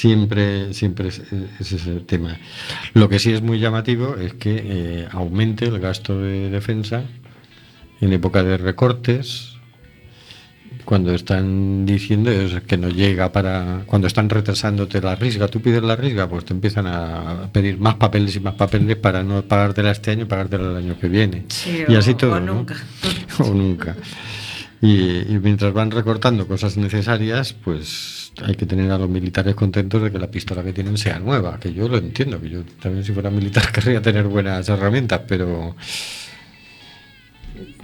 siempre, 0.09 0.75
siempre 0.75 1.09
es, 1.09 1.23
es 1.61 1.73
ese 1.73 1.91
el 1.93 2.05
tema. 2.05 2.37
Lo 2.93 3.09
que 3.09 3.19
sí 3.19 3.33
es 3.33 3.41
muy 3.41 3.59
llamativo 3.59 4.17
es 4.17 4.35
que 4.35 4.53
eh, 4.63 5.09
aumente 5.11 5.65
el 5.65 5.79
gasto 5.81 6.19
de 6.21 6.51
defensa 6.51 7.05
en 8.03 8.13
época 8.13 8.43
de 8.43 8.59
recortes, 8.59 9.53
cuando 10.85 11.15
están 11.15 11.87
diciendo 11.87 12.31
es 12.31 12.61
que 12.65 12.77
no 12.77 12.91
llega 12.91 13.33
para. 13.33 13.85
Cuando 13.87 14.07
están 14.07 14.29
retrasándote 14.29 15.01
la 15.01 15.17
risga, 15.17 15.49
tú 15.49 15.63
pides 15.63 15.83
la 15.83 15.97
risga, 15.97 16.29
pues 16.29 16.45
te 16.45 16.53
empiezan 16.53 16.87
a 16.87 17.49
pedir 17.51 17.79
más 17.79 17.95
papeles 17.95 18.37
y 18.37 18.41
más 18.41 18.55
papeles 18.57 18.97
para 18.97 19.23
no 19.23 19.41
pagártela 19.43 19.91
este 19.93 20.11
año 20.11 20.25
y 20.25 20.27
pagártela 20.27 20.69
el 20.73 20.77
año 20.77 20.99
que 21.01 21.09
viene. 21.09 21.47
Sí, 21.49 21.83
y 21.89 21.95
o- 21.95 21.99
así 21.99 22.13
todo. 22.15 22.35
o 22.35 22.41
¿no? 22.41 22.55
nunca. 22.57 22.77
o 23.39 23.55
nunca. 23.55 23.97
Y, 24.83 25.21
y 25.35 25.39
mientras 25.43 25.73
van 25.73 25.91
recortando 25.91 26.47
cosas 26.47 26.77
necesarias, 26.77 27.55
pues 27.55 28.24
hay 28.43 28.55
que 28.57 28.67
tener 28.67 28.91
a 28.91 28.99
los 28.99 29.09
militares 29.09 29.55
contentos 29.55 30.03
de 30.03 30.11
que 30.11 30.19
la 30.19 30.31
pistola 30.31 30.63
que 30.65 30.73
tienen 30.73 30.97
sea 30.99 31.19
nueva, 31.19 31.59
que 31.61 31.73
yo 31.73 31.89
lo 31.89 31.99
entiendo, 31.99 32.41
que 32.41 32.49
yo 32.51 32.63
también 32.83 33.05
si 33.05 33.13
fuera 33.13 33.31
militar 33.31 33.71
querría 33.73 34.01
tener 34.03 34.25
buenas 34.25 34.69
herramientas, 34.69 35.21
pero 35.29 35.77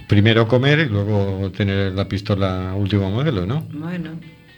primero 0.07 0.47
comer 0.47 0.79
y 0.79 0.85
luego 0.89 1.51
tener 1.51 1.93
la 1.93 2.07
pistola 2.07 2.73
último 2.75 3.09
modelo, 3.09 3.45
¿no? 3.45 3.61
Bueno, 3.71 4.11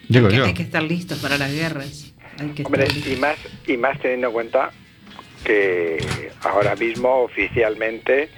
Digo 0.09 0.27
hay 0.27 0.31
que, 0.31 0.37
yo. 0.37 0.45
hay 0.45 0.53
que 0.53 0.63
estar 0.63 0.83
listos 0.83 1.19
para 1.19 1.37
las 1.37 1.51
guerras. 1.51 2.13
Hay 2.39 2.49
que 2.49 2.63
Hombre, 2.63 2.85
estar 2.85 3.11
y 3.13 3.15
más, 3.17 3.35
y 3.67 3.77
más 3.77 3.99
teniendo 3.99 4.27
en 4.27 4.33
cuenta 4.33 4.71
que 5.43 6.31
ahora 6.41 6.75
mismo 6.75 7.23
oficialmente 7.23 8.29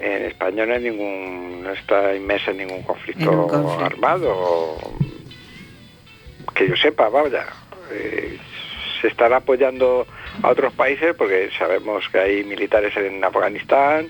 en 0.00 0.22
España 0.26 0.64
no 0.64 0.74
hay 0.74 0.82
ningún, 0.84 1.62
no 1.64 1.72
está 1.72 2.14
inmersa 2.14 2.52
en 2.52 2.58
ningún 2.58 2.82
conflicto, 2.82 3.30
En 3.30 3.48
conflicto. 3.48 3.84
armado, 3.84 4.76
que 6.58 6.68
yo 6.68 6.76
sepa, 6.76 7.08
vaya. 7.08 7.46
Eh, 7.92 8.36
se 9.00 9.08
están 9.08 9.32
apoyando 9.32 10.06
a 10.42 10.48
otros 10.50 10.72
países 10.74 11.14
porque 11.16 11.50
sabemos 11.56 12.08
que 12.10 12.18
hay 12.18 12.44
militares 12.44 12.96
en 12.96 13.22
Afganistán, 13.24 14.08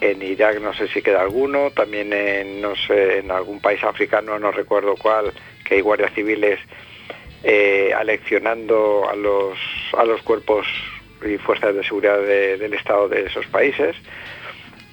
en 0.00 0.22
Irak 0.22 0.60
no 0.60 0.72
sé 0.72 0.86
si 0.88 1.02
queda 1.02 1.20
alguno, 1.22 1.70
también 1.72 2.12
en, 2.12 2.62
no 2.62 2.76
sé, 2.76 3.18
en 3.18 3.30
algún 3.32 3.60
país 3.60 3.82
africano, 3.82 4.38
no 4.38 4.52
recuerdo 4.52 4.94
cuál, 4.96 5.32
que 5.64 5.74
hay 5.74 5.80
guardias 5.80 6.12
civiles 6.14 6.60
eh, 7.42 7.92
aleccionando 7.96 9.08
a 9.10 9.16
los, 9.16 9.58
a 9.96 10.04
los 10.04 10.22
cuerpos 10.22 10.66
y 11.26 11.36
fuerzas 11.38 11.74
de 11.74 11.82
seguridad 11.82 12.18
de- 12.20 12.56
del 12.58 12.74
Estado 12.74 13.08
de 13.08 13.26
esos 13.26 13.46
países, 13.48 13.96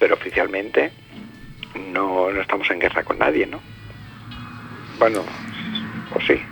pero 0.00 0.14
oficialmente 0.14 0.90
no, 1.92 2.30
no 2.32 2.40
estamos 2.40 2.68
en 2.72 2.80
guerra 2.80 3.04
con 3.04 3.18
nadie, 3.18 3.46
¿no? 3.46 3.60
Bueno, 4.98 5.24
o 6.14 6.20
sí. 6.22 6.42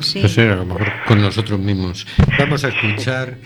Sí. 0.00 0.20
A 0.40 0.54
lo 0.54 0.64
mejor 0.64 0.92
con 1.06 1.20
nosotros 1.20 1.58
mismos. 1.58 2.06
Vamos 2.38 2.64
a 2.64 2.68
escuchar 2.68 3.38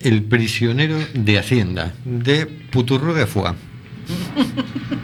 El 0.00 0.22
prisionero 0.22 0.98
de 1.14 1.38
Hacienda, 1.38 1.92
de 2.04 2.46
Puturro 2.46 3.14
de 3.14 3.26
Fua. 3.26 3.54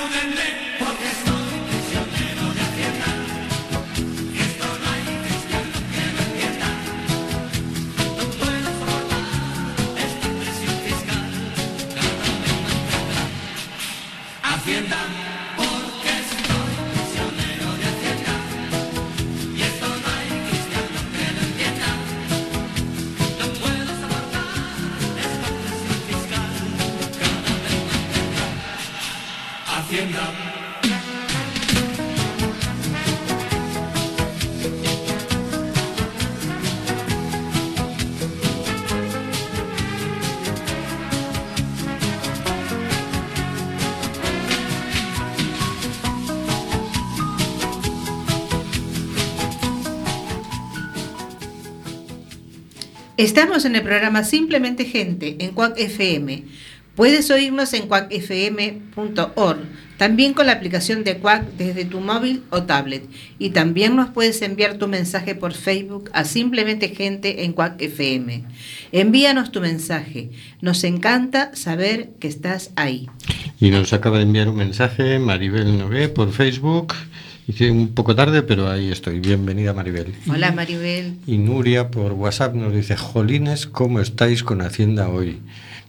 you 0.00 0.08
then 0.08 0.89
Estamos 53.20 53.66
en 53.66 53.76
el 53.76 53.82
programa 53.82 54.24
Simplemente 54.24 54.86
Gente 54.86 55.36
en 55.40 55.50
Cuac 55.50 55.74
FM. 55.76 56.42
Puedes 56.94 57.30
oírnos 57.30 57.74
en 57.74 57.86
cuacfm.org, 57.86 59.58
también 59.98 60.32
con 60.32 60.46
la 60.46 60.52
aplicación 60.52 61.04
de 61.04 61.18
Cuac 61.18 61.44
desde 61.58 61.84
tu 61.84 62.00
móvil 62.00 62.44
o 62.48 62.62
tablet. 62.62 63.04
Y 63.38 63.50
también 63.50 63.94
nos 63.94 64.08
puedes 64.08 64.40
enviar 64.40 64.78
tu 64.78 64.88
mensaje 64.88 65.34
por 65.34 65.52
Facebook 65.52 66.08
a 66.14 66.24
Simplemente 66.24 66.94
Gente 66.94 67.44
en 67.44 67.52
Cuac 67.52 67.74
FM. 67.82 68.44
Envíanos 68.90 69.52
tu 69.52 69.60
mensaje. 69.60 70.30
Nos 70.62 70.82
encanta 70.82 71.54
saber 71.54 72.12
que 72.20 72.28
estás 72.28 72.70
ahí. 72.76 73.06
Y 73.60 73.68
nos 73.68 73.92
acaba 73.92 74.16
de 74.16 74.22
enviar 74.22 74.48
un 74.48 74.56
mensaje 74.56 75.18
Maribel 75.18 75.76
Nogué 75.76 76.08
por 76.08 76.32
Facebook. 76.32 76.94
Hice 77.50 77.68
un 77.68 77.88
poco 77.94 78.14
tarde, 78.14 78.42
pero 78.42 78.70
ahí 78.70 78.92
estoy. 78.92 79.18
Bienvenida, 79.18 79.72
Maribel. 79.72 80.14
Hola 80.28 80.52
Maribel. 80.52 81.16
Y 81.26 81.38
Nuria 81.38 81.90
por 81.90 82.12
WhatsApp 82.12 82.54
nos 82.54 82.72
dice, 82.72 82.96
Jolines, 82.96 83.66
¿cómo 83.66 83.98
estáis 83.98 84.44
con 84.44 84.62
Hacienda 84.62 85.08
hoy? 85.08 85.40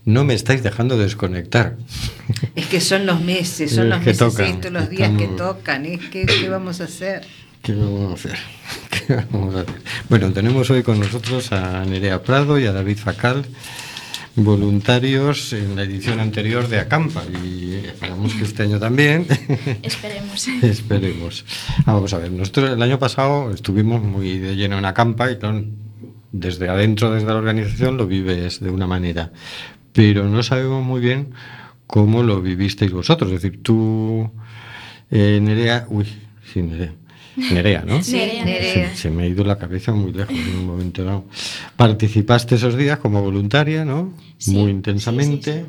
No 0.03 0.23
me 0.23 0.33
estáis 0.33 0.63
dejando 0.63 0.97
desconectar. 0.97 1.77
Es 2.55 2.65
que 2.65 2.81
son 2.81 3.05
los 3.05 3.21
meses, 3.21 3.75
son 3.75 3.83
Es 3.83 3.89
los 3.89 3.99
que 3.99 4.05
meses, 4.05 4.17
tocan, 4.17 4.45
estos, 4.47 4.71
los 4.71 4.89
días 4.89 5.11
que 5.15 5.27
tocan. 5.27 5.85
Es 5.85 5.99
que, 6.09 6.25
¿qué 6.25 6.49
vamos 6.49 6.81
a 6.81 6.85
hacer? 6.85 7.21
¿Qué 7.61 7.75
vamos 7.75 8.09
a 8.09 8.13
hacer? 8.15 8.39
¿Qué 9.07 9.15
vamos 9.31 9.53
a 9.53 9.59
hacer? 9.59 9.75
Bueno, 10.09 10.31
tenemos 10.33 10.67
hoy 10.71 10.81
con 10.81 10.99
nosotros 10.99 11.51
a 11.51 11.85
Nerea 11.85 12.23
Prado 12.23 12.57
y 12.57 12.65
a 12.65 12.71
David 12.71 12.97
Facal, 12.97 13.45
voluntarios 14.35 15.53
en 15.53 15.75
la 15.75 15.83
edición 15.83 16.21
anterior 16.21 16.67
de 16.67 16.79
Acampa. 16.79 17.21
Y 17.45 17.60
esperamos 17.85 18.33
que 18.33 18.43
este 18.43 18.63
año 18.63 18.79
también. 18.79 19.25
Esperemos. 19.83 20.47
Esperemos. 20.61 21.45
Vamos 21.85 22.13
a 22.13 22.17
ver, 22.17 22.31
nosotros 22.31 22.71
el 22.71 22.81
año 22.81 22.99
pasado 22.99 23.51
estuvimos 23.51 24.01
muy 24.01 24.37
de 24.39 24.55
lleno 24.55 24.77
en 24.77 24.85
Acampa 24.85 25.31
y 25.31 25.37
claro, 25.37 25.63
desde 26.31 26.69
adentro, 26.69 27.11
desde 27.11 27.27
la 27.27 27.35
organización, 27.35 27.97
lo 27.97 28.07
vives 28.07 28.59
de 28.59 28.69
una 28.69 28.87
manera. 28.87 29.31
Pero 29.93 30.29
no 30.29 30.43
sabemos 30.43 30.83
muy 30.83 31.01
bien 31.01 31.33
cómo 31.87 32.23
lo 32.23 32.41
vivisteis 32.41 32.91
vosotros. 32.91 33.31
Es 33.31 33.41
decir, 33.41 33.61
tú, 33.61 34.31
eh, 35.09 35.39
Nerea, 35.41 35.85
uy, 35.89 36.05
sí, 36.53 36.61
Nerea. 36.61 36.93
Nerea, 37.35 37.83
¿no? 37.85 38.01
Sí, 38.03 38.15
Nerea. 38.15 38.89
Se, 38.91 38.95
se 38.95 39.09
me 39.09 39.23
ha 39.23 39.27
ido 39.27 39.43
la 39.43 39.57
cabeza 39.57 39.93
muy 39.93 40.13
lejos 40.13 40.33
en 40.35 40.57
un 40.57 40.67
momento 40.67 41.03
dado. 41.03 41.25
Participaste 41.75 42.55
esos 42.55 42.77
días 42.77 42.99
como 42.99 43.21
voluntaria, 43.21 43.83
¿no? 43.85 44.13
Sí, 44.37 44.51
muy 44.51 44.65
sí, 44.65 44.71
intensamente. 44.71 45.53
sí, 45.61 45.65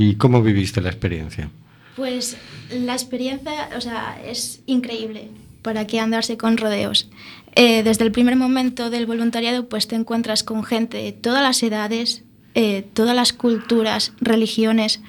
¿Y 0.00 0.14
cómo 0.14 0.40
viviste 0.40 0.80
la 0.80 0.88
experiencia? 0.88 1.50
Pues 1.94 2.38
la 2.72 2.94
experiencia, 2.94 3.68
o 3.76 3.82
sea, 3.82 4.18
es 4.24 4.62
increíble 4.64 5.28
para 5.60 5.86
que 5.86 6.00
andarse 6.00 6.38
con 6.38 6.56
rodeos. 6.56 7.10
Eh, 7.54 7.82
desde 7.82 8.04
el 8.06 8.10
primer 8.10 8.34
momento 8.34 8.88
del 8.88 9.04
voluntariado, 9.04 9.68
pues 9.68 9.88
te 9.88 9.96
encuentras 9.96 10.42
con 10.42 10.64
gente 10.64 10.96
de 10.96 11.12
todas 11.12 11.42
las 11.42 11.62
edades, 11.62 12.22
eh, 12.54 12.86
todas 12.94 13.14
las 13.14 13.34
culturas, 13.34 14.14
religiones. 14.22 15.02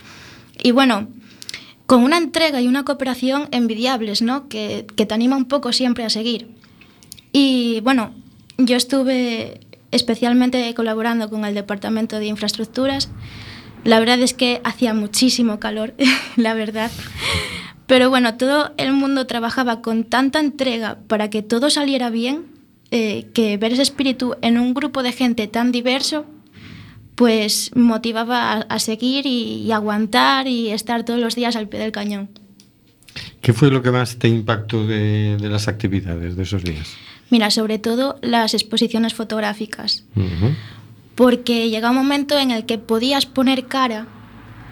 Y 0.62 0.72
bueno, 0.72 1.08
con 1.86 2.04
una 2.04 2.18
entrega 2.18 2.60
y 2.60 2.68
una 2.68 2.84
cooperación 2.84 3.48
envidiables, 3.52 4.22
¿no? 4.22 4.50
Que, 4.50 4.86
que 4.98 5.06
te 5.06 5.14
anima 5.14 5.38
un 5.38 5.46
poco 5.46 5.72
siempre 5.72 6.04
a 6.04 6.10
seguir. 6.10 6.50
Y 7.32 7.80
bueno, 7.80 8.14
yo 8.58 8.76
estuve 8.76 9.62
especialmente 9.92 10.74
colaborando 10.74 11.30
con 11.30 11.46
el 11.46 11.54
Departamento 11.54 12.20
de 12.20 12.26
Infraestructuras. 12.26 13.10
La 13.84 14.00
verdad 14.00 14.20
es 14.20 14.34
que 14.34 14.62
hacía 14.64 14.94
muchísimo 14.94 15.60
calor, 15.60 15.94
la 16.36 16.54
verdad. 16.54 16.92
Pero 17.88 18.10
bueno, 18.10 18.36
todo 18.36 18.74
el 18.78 18.94
mundo 18.94 19.28
trabajaba 19.28 19.82
con 19.82 20.04
tanta 20.04 20.40
entrega 20.40 21.00
para 21.08 21.30
que 21.30 21.42
todo 21.42 21.70
saliera 21.70 22.10
bien, 22.10 22.46
eh, 22.92 23.28
que 23.34 23.58
ver 23.58 23.74
ese 23.74 23.82
espíritu 23.82 24.36
en 24.42 24.58
un 24.58 24.74
grupo 24.74 25.04
de 25.04 25.12
gente 25.12 25.48
tan 25.48 25.72
diverso, 25.72 26.26
pues 27.16 27.72
motivaba 27.76 28.54
a, 28.54 28.58
a 28.62 28.80
seguir 28.80 29.26
y, 29.26 29.64
y 29.64 29.72
aguantar 29.72 30.48
y 30.48 30.70
estar 30.70 31.04
todos 31.04 31.20
los 31.20 31.36
días 31.36 31.56
al 31.56 31.68
pie 31.68 31.80
del 31.80 31.92
cañón. 31.92 32.30
¿Qué 33.42 33.54
fue 33.54 33.72
lo 33.72 33.82
que 33.82 33.92
más 33.92 34.18
te 34.18 34.28
impactó 34.28 34.86
de, 34.86 35.38
de 35.38 35.50
las 35.50 35.68
actividades 35.68 36.36
de 36.36 36.44
esos 36.44 36.64
días? 36.64 36.94
Mira, 37.30 37.50
sobre 37.50 37.80
todo 37.80 38.20
las 38.22 38.54
exposiciones 38.54 39.14
fotográficas. 39.14 40.04
Porque 41.22 41.70
llega 41.70 41.92
un 41.92 41.98
momento 41.98 42.40
en 42.40 42.50
el 42.50 42.66
que 42.66 42.80
podías 42.80 43.28
poner 43.28 43.68
cara 43.68 44.08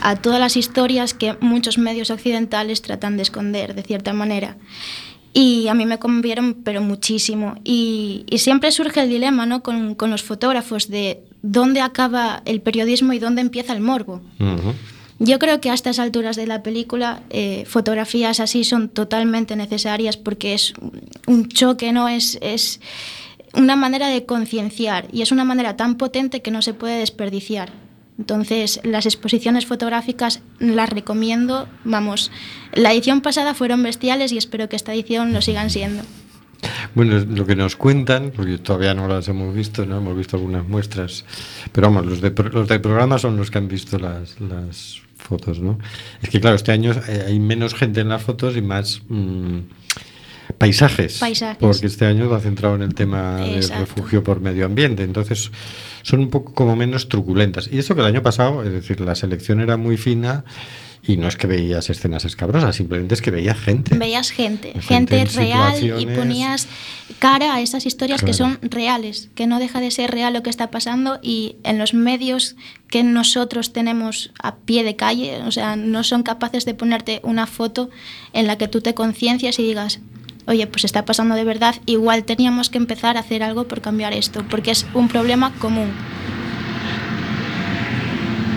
a 0.02 0.16
todas 0.16 0.40
las 0.40 0.58
historias 0.58 1.14
que 1.14 1.38
muchos 1.42 1.78
medios 1.78 2.10
occidentales 2.10 2.82
tratan 2.82 3.18
de 3.18 3.22
esconder, 3.22 3.76
de 3.76 3.84
cierta 3.84 4.14
manera. 4.14 4.58
Y 5.32 5.68
a 5.68 5.76
mí 5.76 5.86
me 5.86 6.00
conmovieron, 6.00 6.56
pero 6.64 6.82
muchísimo. 6.82 7.54
Y, 7.64 8.26
y 8.32 8.40
siempre 8.40 8.72
surge 8.72 9.00
el 9.00 9.10
dilema 9.10 9.46
¿no? 9.46 9.62
con, 9.62 9.94
con 9.94 10.10
los 10.10 10.24
fotógrafos 10.24 10.90
de 10.90 11.22
dónde 11.44 11.82
acaba 11.82 12.42
el 12.46 12.62
periodismo 12.62 13.14
y 13.14 13.20
dónde 13.20 13.42
empieza 13.42 13.74
el 13.74 13.82
morbo. 13.82 14.20
Yo 15.20 15.38
creo 15.38 15.62
que 15.62 15.70
a 15.70 15.76
estas 15.76 16.00
alturas 16.00 16.36
de 16.36 16.48
la 16.48 16.64
película 16.64 17.22
eh, 17.30 17.64
fotografías 17.68 18.40
así 18.40 18.64
son 18.64 18.90
totalmente 18.90 19.56
necesarias 19.56 20.18
porque 20.18 20.56
es 20.56 20.74
un 21.28 21.48
choque, 21.48 21.92
¿no? 21.92 22.10
Es, 22.10 22.40
es 22.42 22.80
una 23.54 23.76
manera 23.76 24.08
de 24.08 24.26
concienciar 24.26 25.08
y 25.12 25.22
es 25.22 25.32
una 25.32 25.44
manera 25.44 25.78
tan 25.78 25.96
potente 25.96 26.42
que 26.42 26.52
no 26.52 26.62
se 26.62 26.74
puede 26.74 27.00
desperdiciar. 27.00 27.72
Entonces, 28.18 28.82
las 28.84 29.06
exposiciones 29.06 29.66
fotográficas 29.66 30.42
las 30.60 30.90
recomiendo. 30.90 31.70
Vamos, 31.86 32.32
la 32.74 32.92
edición 32.92 33.22
pasada 33.22 33.54
fueron 33.54 33.82
bestiales 33.82 34.34
y 34.34 34.38
espero 34.38 34.68
que 34.68 34.76
esta 34.76 34.94
edición 34.94 35.32
lo 35.32 35.42
sigan 35.42 35.70
siendo. 35.70 36.04
Bueno, 36.94 37.20
lo 37.20 37.46
que 37.46 37.56
nos 37.56 37.78
cuentan, 37.78 38.34
porque 38.36 38.58
todavía 38.58 38.94
no 38.94 39.08
las 39.08 39.30
hemos 39.30 39.56
visto, 39.56 39.86
no 39.86 39.98
hemos 39.98 40.18
visto 40.18 40.36
algunas 40.36 40.68
muestras, 40.68 41.24
pero 41.72 41.88
vamos, 41.88 42.06
los 42.06 42.20
de, 42.20 42.32
los 42.52 42.68
del 42.68 42.82
programa 42.82 43.18
son 43.18 43.38
los 43.38 43.50
que 43.50 43.58
han 43.58 43.70
visto 43.70 43.98
las, 43.98 44.40
las 44.42 45.02
fotos, 45.16 45.60
¿no? 45.60 45.80
Es 46.22 46.30
que 46.30 46.42
claro, 46.42 46.58
este 46.58 46.74
año 46.74 46.92
eh, 47.08 47.26
hay 47.28 47.40
menos 47.40 47.74
gente 47.74 48.02
en 48.02 48.10
las 48.10 48.24
fotos 48.24 48.58
y 48.58 48.62
más 48.62 49.02
mm, 49.08 49.60
paisajes, 50.60 51.18
Paisajes. 51.20 51.58
porque 51.58 51.88
este 51.88 52.06
año 52.06 52.30
va 52.30 52.40
centrado 52.40 52.76
en 52.76 52.84
el 52.84 52.94
tema 52.94 53.38
del 53.38 53.56
Exacto. 53.56 53.86
refugio 53.86 54.24
por 54.24 54.42
medio 54.42 54.66
ambiente, 54.66 55.04
entonces 55.04 55.52
son 56.04 56.20
un 56.20 56.30
poco 56.30 56.54
como 56.54 56.76
menos 56.76 57.10
truculentas. 57.10 57.70
Y 57.72 57.80
eso 57.80 57.96
que 57.96 58.02
el 58.02 58.08
año 58.08 58.22
pasado, 58.22 58.64
es 58.64 58.72
decir, 58.72 59.00
la 59.00 59.16
selección 59.16 59.62
era 59.62 59.78
muy 59.78 59.98
fina 59.98 60.44
y 61.02 61.16
no 61.16 61.30
es 61.30 61.38
que 61.38 61.48
veías 61.48 61.90
escenas 61.90 62.26
escabrosas, 62.26 62.76
simplemente 62.76 63.16
es 63.16 63.22
que 63.22 63.32
veías 63.32 63.58
gente. 63.58 63.98
Veías 63.98 64.32
gente, 64.32 64.74
Gente 64.82 65.18
gente, 65.18 65.22
en 65.22 65.28
real 65.34 66.02
y 66.02 66.06
ponías 66.08 66.68
cara 67.20 67.56
a 67.56 67.62
esas 67.62 67.86
historias 67.86 68.22
que 68.22 68.34
son 68.34 68.60
reales, 68.62 69.30
que 69.36 69.48
no 69.48 69.60
deja 69.60 69.80
de 69.80 69.92
ser 69.92 70.12
real 70.12 70.34
lo 70.34 70.44
que 70.44 70.50
está 70.50 70.70
pasando 70.70 71.20
y 71.22 71.56
en 71.64 71.78
los 71.78 71.94
medios 71.94 72.58
que 72.90 73.04
nosotros 73.04 73.72
tenemos 73.72 74.32
a 74.44 74.58
pie 74.58 74.84
de 74.84 74.98
calle, 74.98 75.42
o 75.46 75.52
sea, 75.52 75.78
no 75.78 76.04
son 76.04 76.22
capaces 76.22 76.66
de 76.66 76.74
ponerte 76.74 77.22
una 77.24 77.48
foto 77.48 77.90
en 78.34 78.46
la 78.46 78.58
que 78.58 78.68
tú 78.68 78.82
te 78.82 78.94
conciencias 78.94 79.58
y 79.58 79.64
digas, 79.64 80.02
oye, 80.50 80.66
pues 80.66 80.84
está 80.84 81.06
pasando 81.06 81.36
de 81.36 81.44
verdad, 81.44 81.76
igual 81.86 82.24
teníamos 82.24 82.70
que 82.70 82.80
empezar 82.80 83.18
a 83.18 83.20
hacer 83.20 83.44
algo 83.44 83.68
por 83.68 83.82
cambiar 83.82 84.14
esto, 84.14 84.44
porque 84.50 84.72
es 84.72 84.86
un 84.96 85.08
problema 85.08 85.54
común. 85.60 85.92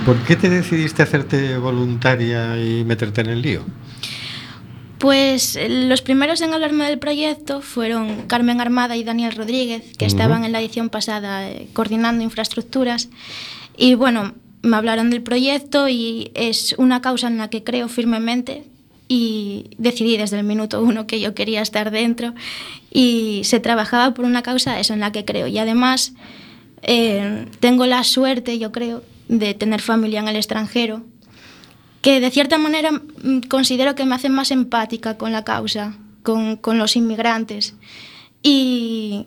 ¿Por 0.06 0.16
qué 0.24 0.34
te 0.34 0.48
decidiste 0.48 1.02
hacerte 1.02 1.58
voluntaria 1.58 2.56
y 2.56 2.82
meterte 2.84 3.20
en 3.20 3.28
el 3.28 3.42
lío? 3.42 3.62
Pues 4.98 5.54
eh, 5.56 5.68
los 5.68 6.00
primeros 6.00 6.40
en 6.40 6.54
hablarme 6.54 6.86
del 6.86 6.98
proyecto 6.98 7.60
fueron 7.60 8.22
Carmen 8.26 8.60
Armada 8.60 8.96
y 8.96 9.04
Daniel 9.04 9.36
Rodríguez, 9.36 9.82
que 9.98 10.06
Ujú. 10.06 10.14
estaban 10.14 10.44
en 10.44 10.52
la 10.52 10.60
edición 10.60 10.88
pasada 10.88 11.48
eh, 11.48 11.68
coordinando 11.72 12.24
infraestructuras. 12.24 13.10
Y 13.76 13.94
bueno, 13.94 14.34
me 14.62 14.76
hablaron 14.76 15.10
del 15.10 15.22
proyecto 15.22 15.88
y 15.88 16.30
es 16.34 16.74
una 16.78 17.00
causa 17.02 17.28
en 17.28 17.38
la 17.38 17.50
que 17.50 17.62
creo 17.62 17.88
firmemente 17.88 18.64
y 19.08 19.70
decidí 19.78 20.16
desde 20.16 20.38
el 20.38 20.44
minuto 20.44 20.82
uno 20.82 21.06
que 21.06 21.20
yo 21.20 21.34
quería 21.34 21.62
estar 21.62 21.90
dentro 21.90 22.34
y 22.90 23.42
se 23.44 23.60
trabajaba 23.60 24.14
por 24.14 24.24
una 24.24 24.42
causa 24.42 24.78
eso 24.80 24.94
en 24.94 25.00
la 25.00 25.12
que 25.12 25.24
creo. 25.24 25.46
Y 25.46 25.58
además 25.58 26.14
eh, 26.82 27.46
tengo 27.60 27.86
la 27.86 28.04
suerte 28.04 28.58
yo 28.58 28.72
creo 28.72 29.02
de 29.28 29.54
tener 29.54 29.80
familia 29.80 30.20
en 30.20 30.28
el 30.28 30.36
extranjero 30.36 31.02
que 32.00 32.20
de 32.20 32.30
cierta 32.30 32.58
manera 32.58 32.90
mm, 32.92 33.40
considero 33.48 33.94
que 33.94 34.04
me 34.04 34.14
hace 34.14 34.28
más 34.28 34.50
empática 34.50 35.16
con 35.16 35.32
la 35.32 35.44
causa 35.44 35.96
con, 36.22 36.56
con 36.56 36.78
los 36.78 36.96
inmigrantes. 36.96 37.74
Y 38.42 39.26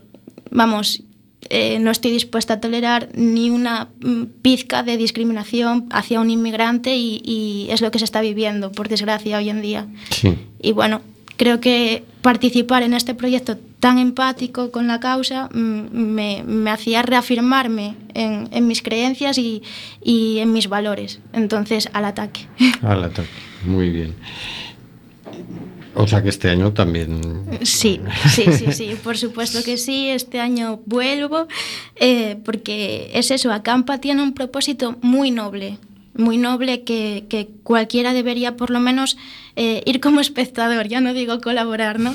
vamos 0.52 1.04
eh, 1.50 1.80
no 1.80 1.92
estoy 1.92 2.12
dispuesta 2.12 2.56
a 2.56 2.60
tolerar 2.60 3.10
ni 3.14 3.50
una 3.50 3.90
mm, 4.02 4.24
pizca 4.42 4.84
de 4.84 4.98
discriminación 4.98 5.88
hacia 5.92 6.20
un 6.20 6.30
inmigrante 6.30 6.96
y, 6.96 7.22
y 7.24 7.68
es 7.70 7.82
lo 7.82 7.92
que 7.92 8.00
se 8.00 8.06
está 8.06 8.22
viviendo, 8.22 8.72
por 8.72 8.90
desgracia, 8.90 9.38
hoy 9.38 9.50
en 9.50 9.62
día. 9.62 9.88
Sí. 10.10 10.36
Y 10.62 10.72
bueno, 10.72 11.02
creo 11.38 11.60
que 11.60 12.04
participar 12.22 12.84
en 12.84 12.94
este 12.94 13.14
proyecto 13.14 13.58
tan 13.80 14.00
empático 14.00 14.72
con 14.72 14.88
la 14.88 15.00
causa 15.00 15.50
mm, 15.54 15.96
me, 15.96 16.44
me 16.44 16.72
hacía 16.72 17.02
reafirmarme 17.04 17.96
en, 18.14 18.48
en 18.52 18.68
mis 18.68 18.82
creencias 18.82 19.38
y, 19.38 19.62
y 20.04 20.40
en 20.40 20.52
mis 20.54 20.68
valores. 20.68 21.20
Entonces, 21.34 21.90
al 21.94 22.06
ataque. 22.06 22.48
Al 22.82 23.04
ataque. 23.04 23.30
Muy 23.66 23.90
bien. 23.90 24.16
O 25.96 26.08
sea 26.08 26.22
que 26.22 26.30
este 26.30 26.50
año 26.50 26.74
también. 26.74 27.46
Sí, 27.64 28.02
sí, 28.30 28.46
sí, 28.52 28.72
sí, 28.72 28.96
por 29.04 29.18
supuesto 29.18 29.64
que 29.64 29.78
sí. 29.78 30.10
Este 30.10 30.40
año 30.40 30.82
vuelvo 30.86 31.48
eh, 31.96 32.38
porque 32.44 33.12
es 33.14 33.32
eso, 33.32 33.52
Acampa 33.52 34.00
tiene 34.00 34.22
un 34.22 34.34
propósito 34.34 34.98
muy 35.02 35.32
noble, 35.32 35.78
muy 36.16 36.38
noble 36.38 36.84
que, 36.84 37.26
que 37.30 37.50
cualquiera 37.64 38.14
debería 38.14 38.56
por 38.56 38.70
lo 38.70 38.80
menos 38.80 39.18
eh, 39.56 39.84
ir 39.86 40.02
como 40.02 40.20
espectador, 40.20 40.88
ya 40.88 41.00
no 41.00 41.14
digo 41.14 41.40
colaborar, 41.40 42.00
¿no? 42.00 42.14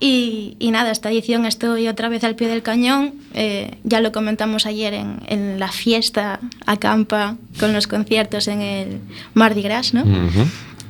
Y, 0.00 0.56
y 0.58 0.70
nada, 0.72 0.90
esta 0.90 1.10
edición 1.10 1.46
estoy 1.46 1.86
otra 1.88 2.08
vez 2.08 2.24
al 2.24 2.34
pie 2.34 2.48
del 2.48 2.62
cañón, 2.62 3.14
eh, 3.32 3.78
ya 3.84 4.00
lo 4.00 4.10
comentamos 4.10 4.66
ayer 4.66 4.92
en, 4.94 5.20
en 5.26 5.60
la 5.60 5.70
fiesta 5.70 6.40
Acampa 6.66 7.36
con 7.60 7.72
los 7.72 7.86
conciertos 7.86 8.48
en 8.48 8.60
el 8.60 8.98
Mardi 9.34 9.62
Gras, 9.62 9.94
¿no? 9.94 10.02
Ujú. 10.02 10.46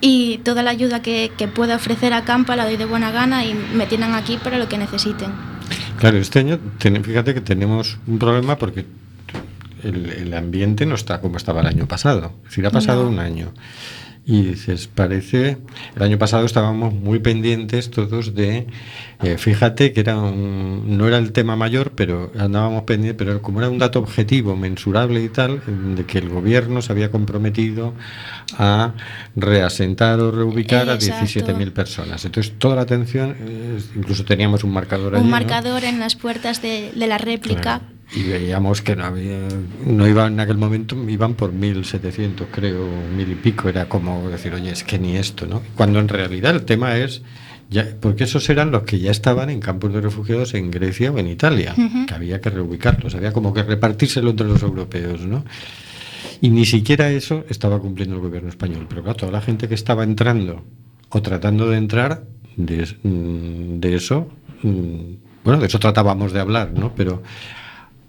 Y 0.06 0.36
toda 0.44 0.62
la 0.62 0.70
ayuda 0.70 1.00
que, 1.00 1.32
que 1.38 1.48
pueda 1.48 1.76
ofrecer 1.76 2.12
a 2.12 2.24
Campa 2.24 2.56
la 2.56 2.66
doy 2.66 2.76
de 2.76 2.84
buena 2.84 3.10
gana 3.10 3.46
y 3.46 3.54
me 3.54 3.86
tienen 3.86 4.12
aquí 4.14 4.36
para 4.36 4.58
lo 4.58 4.68
que 4.68 4.76
necesiten. 4.76 5.30
Claro, 5.98 6.18
este 6.18 6.40
año, 6.40 6.58
ten- 6.78 7.02
fíjate 7.02 7.32
que 7.32 7.40
tenemos 7.40 7.96
un 8.06 8.18
problema 8.18 8.58
porque 8.58 8.84
el, 9.82 10.10
el 10.10 10.34
ambiente 10.34 10.84
no 10.84 10.94
está 10.94 11.22
como 11.22 11.38
estaba 11.38 11.62
el 11.62 11.68
año 11.68 11.86
pasado. 11.88 12.32
Es 12.42 12.50
decir, 12.50 12.66
ha 12.66 12.70
pasado 12.70 13.04
No. 13.04 13.08
un 13.08 13.18
año. 13.18 13.52
Y 14.26 14.40
dices, 14.42 14.86
parece. 14.88 15.58
El 15.96 16.02
año 16.02 16.16
pasado 16.18 16.46
estábamos 16.46 16.94
muy 16.94 17.18
pendientes 17.18 17.90
todos 17.90 18.34
de. 18.34 18.66
eh, 19.22 19.36
fíjate 19.36 19.92
que 19.92 20.00
era 20.00 20.16
un- 20.18 20.96
no 20.96 21.06
era 21.06 21.18
el 21.18 21.32
tema 21.32 21.56
mayor, 21.56 21.92
pero 21.94 22.32
andábamos 22.38 22.84
pendientes, 22.84 23.18
pero 23.26 23.42
como 23.42 23.60
era 23.60 23.68
un 23.68 23.78
dato 23.78 23.98
objetivo, 23.98 24.56
mensurable 24.56 25.22
y 25.22 25.28
tal, 25.28 25.60
de 25.94 26.04
que 26.06 26.18
el 26.18 26.30
gobierno 26.30 26.80
se 26.80 26.90
había 26.92 27.10
comprometido 27.10 27.92
a 28.58 28.94
reasentar 29.36 30.18
o 30.20 30.30
reubicar 30.30 30.88
a 30.88 30.94
Exacto. 30.94 31.26
17.000 31.26 31.72
personas. 31.72 32.24
Entonces, 32.24 32.54
toda 32.58 32.76
la 32.76 32.82
atención, 32.82 33.36
eh, 33.38 33.78
incluso 33.94 34.24
teníamos 34.24 34.64
un 34.64 34.72
marcador 34.72 35.14
allí. 35.14 35.22
Un 35.22 35.30
¿no? 35.30 35.36
marcador 35.36 35.84
en 35.84 36.00
las 36.00 36.16
puertas 36.16 36.62
de, 36.62 36.92
de 36.94 37.06
la 37.06 37.18
réplica. 37.18 37.60
Claro. 37.80 37.93
Y 38.12 38.22
veíamos 38.24 38.82
que 38.82 38.94
no 38.94 39.04
había, 39.04 39.48
no 39.86 40.06
iban 40.06 40.34
en 40.34 40.40
aquel 40.40 40.58
momento, 40.58 40.96
iban 41.08 41.34
por 41.34 41.52
1.700, 41.52 42.46
creo, 42.50 42.86
mil 43.16 43.30
y 43.30 43.34
pico. 43.34 43.68
Era 43.68 43.88
como 43.88 44.28
decir, 44.28 44.54
oye, 44.54 44.70
es 44.70 44.84
que 44.84 44.98
ni 44.98 45.16
esto, 45.16 45.46
¿no? 45.46 45.62
Cuando 45.74 45.98
en 45.98 46.08
realidad 46.08 46.54
el 46.54 46.64
tema 46.64 46.96
es, 46.96 47.22
ya, 47.70 47.88
porque 48.00 48.24
esos 48.24 48.48
eran 48.50 48.70
los 48.70 48.82
que 48.82 48.98
ya 48.98 49.10
estaban 49.10 49.50
en 49.50 49.60
campos 49.60 49.92
de 49.92 50.00
refugiados 50.00 50.54
en 50.54 50.70
Grecia 50.70 51.10
o 51.10 51.18
en 51.18 51.28
Italia, 51.28 51.74
que 52.06 52.14
había 52.14 52.40
que 52.40 52.50
reubicarlos, 52.50 53.14
había 53.14 53.32
como 53.32 53.52
que 53.54 53.62
repartírselo 53.62 54.30
entre 54.30 54.46
los 54.46 54.62
europeos, 54.62 55.22
¿no? 55.22 55.44
Y 56.40 56.50
ni 56.50 56.66
siquiera 56.66 57.10
eso 57.10 57.44
estaba 57.48 57.80
cumpliendo 57.80 58.16
el 58.16 58.20
gobierno 58.20 58.50
español. 58.50 58.86
Pero 58.88 59.02
claro, 59.02 59.16
toda 59.16 59.32
la 59.32 59.40
gente 59.40 59.66
que 59.66 59.74
estaba 59.74 60.04
entrando 60.04 60.62
o 61.08 61.22
tratando 61.22 61.70
de 61.70 61.78
entrar, 61.78 62.24
de, 62.56 62.86
mm, 63.02 63.80
de 63.80 63.94
eso, 63.94 64.28
mm, 64.62 65.14
bueno, 65.42 65.60
de 65.60 65.66
eso 65.66 65.78
tratábamos 65.78 66.32
de 66.32 66.40
hablar, 66.40 66.72
¿no? 66.72 66.94
Pero 66.94 67.22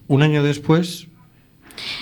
un 0.08 0.22
año 0.24 0.44
después, 0.44 1.08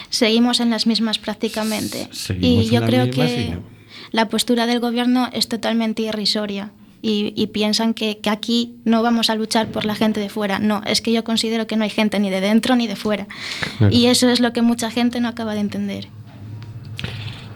Seguimos 0.10 0.60
en 0.60 0.70
las 0.70 0.88
mismas 0.88 1.20
prácticamente. 1.20 2.08
Seguimos 2.12 2.66
y 2.66 2.68
en 2.68 2.74
yo 2.74 2.80
las 2.82 2.89
creo 2.89 3.10
que 3.10 3.56
no. 3.56 3.63
la 4.12 4.30
postura 4.30 4.66
del 4.66 4.80
gobierno 4.80 5.30
es 5.34 5.48
totalmente 5.48 6.04
irrisoria. 6.04 6.72
Y, 7.02 7.34
y 7.36 7.48
piensan 7.48 7.94
que, 7.94 8.20
que 8.20 8.30
aquí 8.30 8.78
no 8.86 9.04
vamos 9.04 9.30
a 9.30 9.36
luchar 9.36 9.68
por 9.68 9.84
la 9.84 9.94
gente 9.94 10.22
de 10.22 10.30
fuera. 10.30 10.60
No, 10.60 10.82
es 10.86 11.02
que 11.02 11.12
yo 11.12 11.26
considero 11.26 11.68
que 11.68 11.76
no 11.76 11.84
hay 11.84 11.89
gente 11.89 12.18
ni 12.18 12.30
de 12.30 12.39
dentro 12.39 12.78
ni 12.78 12.88
de 12.88 12.96
fuera. 12.96 13.28
Claro. 13.78 13.94
Y 13.94 14.06
eso 14.06 14.30
es 14.30 14.39
lo 14.39 14.54
que 14.54 14.62
mucha 14.62 14.89
gente 14.89 15.20
no 15.20 15.28
acaba 15.28 15.54
de 15.54 15.60
entender. 15.60 16.08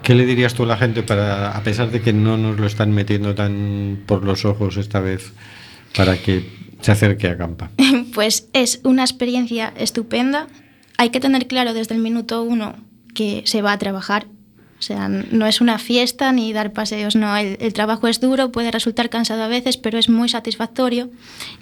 ¿qué 0.04 0.16
le 0.16 0.26
dirías 0.26 0.54
tú 0.54 0.64
a 0.64 0.66
la 0.66 0.78
gente 0.78 1.04
para, 1.04 1.52
a 1.52 1.64
pesar 1.64 1.92
de 1.92 2.02
que 2.02 2.14
no 2.14 2.38
nos 2.38 2.58
lo 2.58 2.66
están 2.66 2.92
metiendo 2.92 3.36
tan 3.36 4.00
por 4.06 4.24
los 4.24 4.46
ojos 4.46 4.78
esta 4.78 5.02
vez, 5.02 5.34
para 5.96 6.18
que 6.18 6.50
se 6.82 6.92
acerque 6.92 7.28
a 7.28 7.38
Campa? 7.38 7.70
Pues 8.14 8.48
es 8.54 8.80
una 8.84 9.04
experiencia 9.04 9.74
estupenda. 9.78 10.48
Hay 10.98 11.10
que 11.12 11.20
tener 11.20 11.48
claro 11.48 11.74
desde 11.74 11.94
el 11.96 12.02
minuto 12.02 12.42
uno 12.44 12.76
que 13.14 13.44
se 13.46 13.62
va 13.62 13.72
a 13.74 13.78
trabajar. 13.78 14.26
O 14.80 14.82
sea, 14.82 15.08
no 15.10 15.48
es 15.48 15.60
una 15.60 15.80
fiesta 15.80 16.32
ni 16.32 16.54
dar 16.54 16.72
paseos, 16.72 17.16
no. 17.16 17.36
El, 17.36 17.58
el 17.62 17.74
trabajo 17.74 18.08
es 18.08 18.20
duro, 18.20 18.52
puede 18.52 18.70
resultar 18.72 19.10
cansado 19.10 19.42
a 19.44 19.48
veces, 19.48 19.76
pero 19.78 19.98
es 19.98 20.08
muy 20.08 20.30
satisfactorio. 20.30 21.10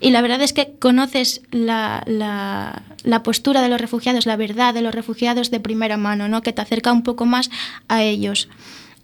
Y 0.02 0.12
la 0.12 0.22
verdad 0.22 0.42
es 0.42 0.52
que 0.52 0.74
conoces 0.80 1.42
la, 1.52 2.04
la- 2.08 2.84
la 3.04 3.24
postura 3.24 3.62
de 3.62 3.70
los 3.70 3.80
refugiados, 3.80 4.26
la 4.26 4.36
verdad 4.36 4.74
de 4.74 4.82
los 4.82 4.94
refugiados 4.96 5.50
de 5.52 5.60
primera 5.62 5.96
mano, 5.96 6.28
¿no? 6.28 6.42
que 6.42 6.52
te 6.54 6.62
acerca 6.62 6.92
un 6.92 7.04
poco 7.04 7.26
más 7.26 7.50
a 7.88 8.04
ellos. 8.04 8.50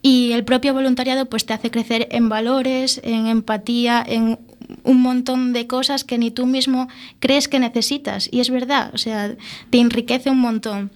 Y 0.02 0.32
el 0.34 0.43
propio 0.43 0.74
voluntariado 0.74 1.28
pues 1.28 1.45
te 1.45 1.54
hace 1.54 1.69
crecer 1.71 2.08
en 2.12 2.28
valores, 2.28 3.00
en 3.04 3.28
empatía, 3.28 4.04
en 4.06 4.39
un 4.84 5.02
montón 5.02 5.54
de 5.54 5.67
cosas 5.67 6.04
que 6.04 6.17
ni 6.17 6.32
tú 6.32 6.46
mismo 6.46 6.88
crees 7.20 7.48
que 7.48 7.60
necesitas. 7.60 8.30
Y 8.32 8.39
es 8.39 8.50
verdad, 8.50 8.91
o 8.94 8.98
sea, 8.98 9.36
te 9.70 9.80
enriquece 9.80 10.30
un 10.30 10.39
montón. 10.39 10.91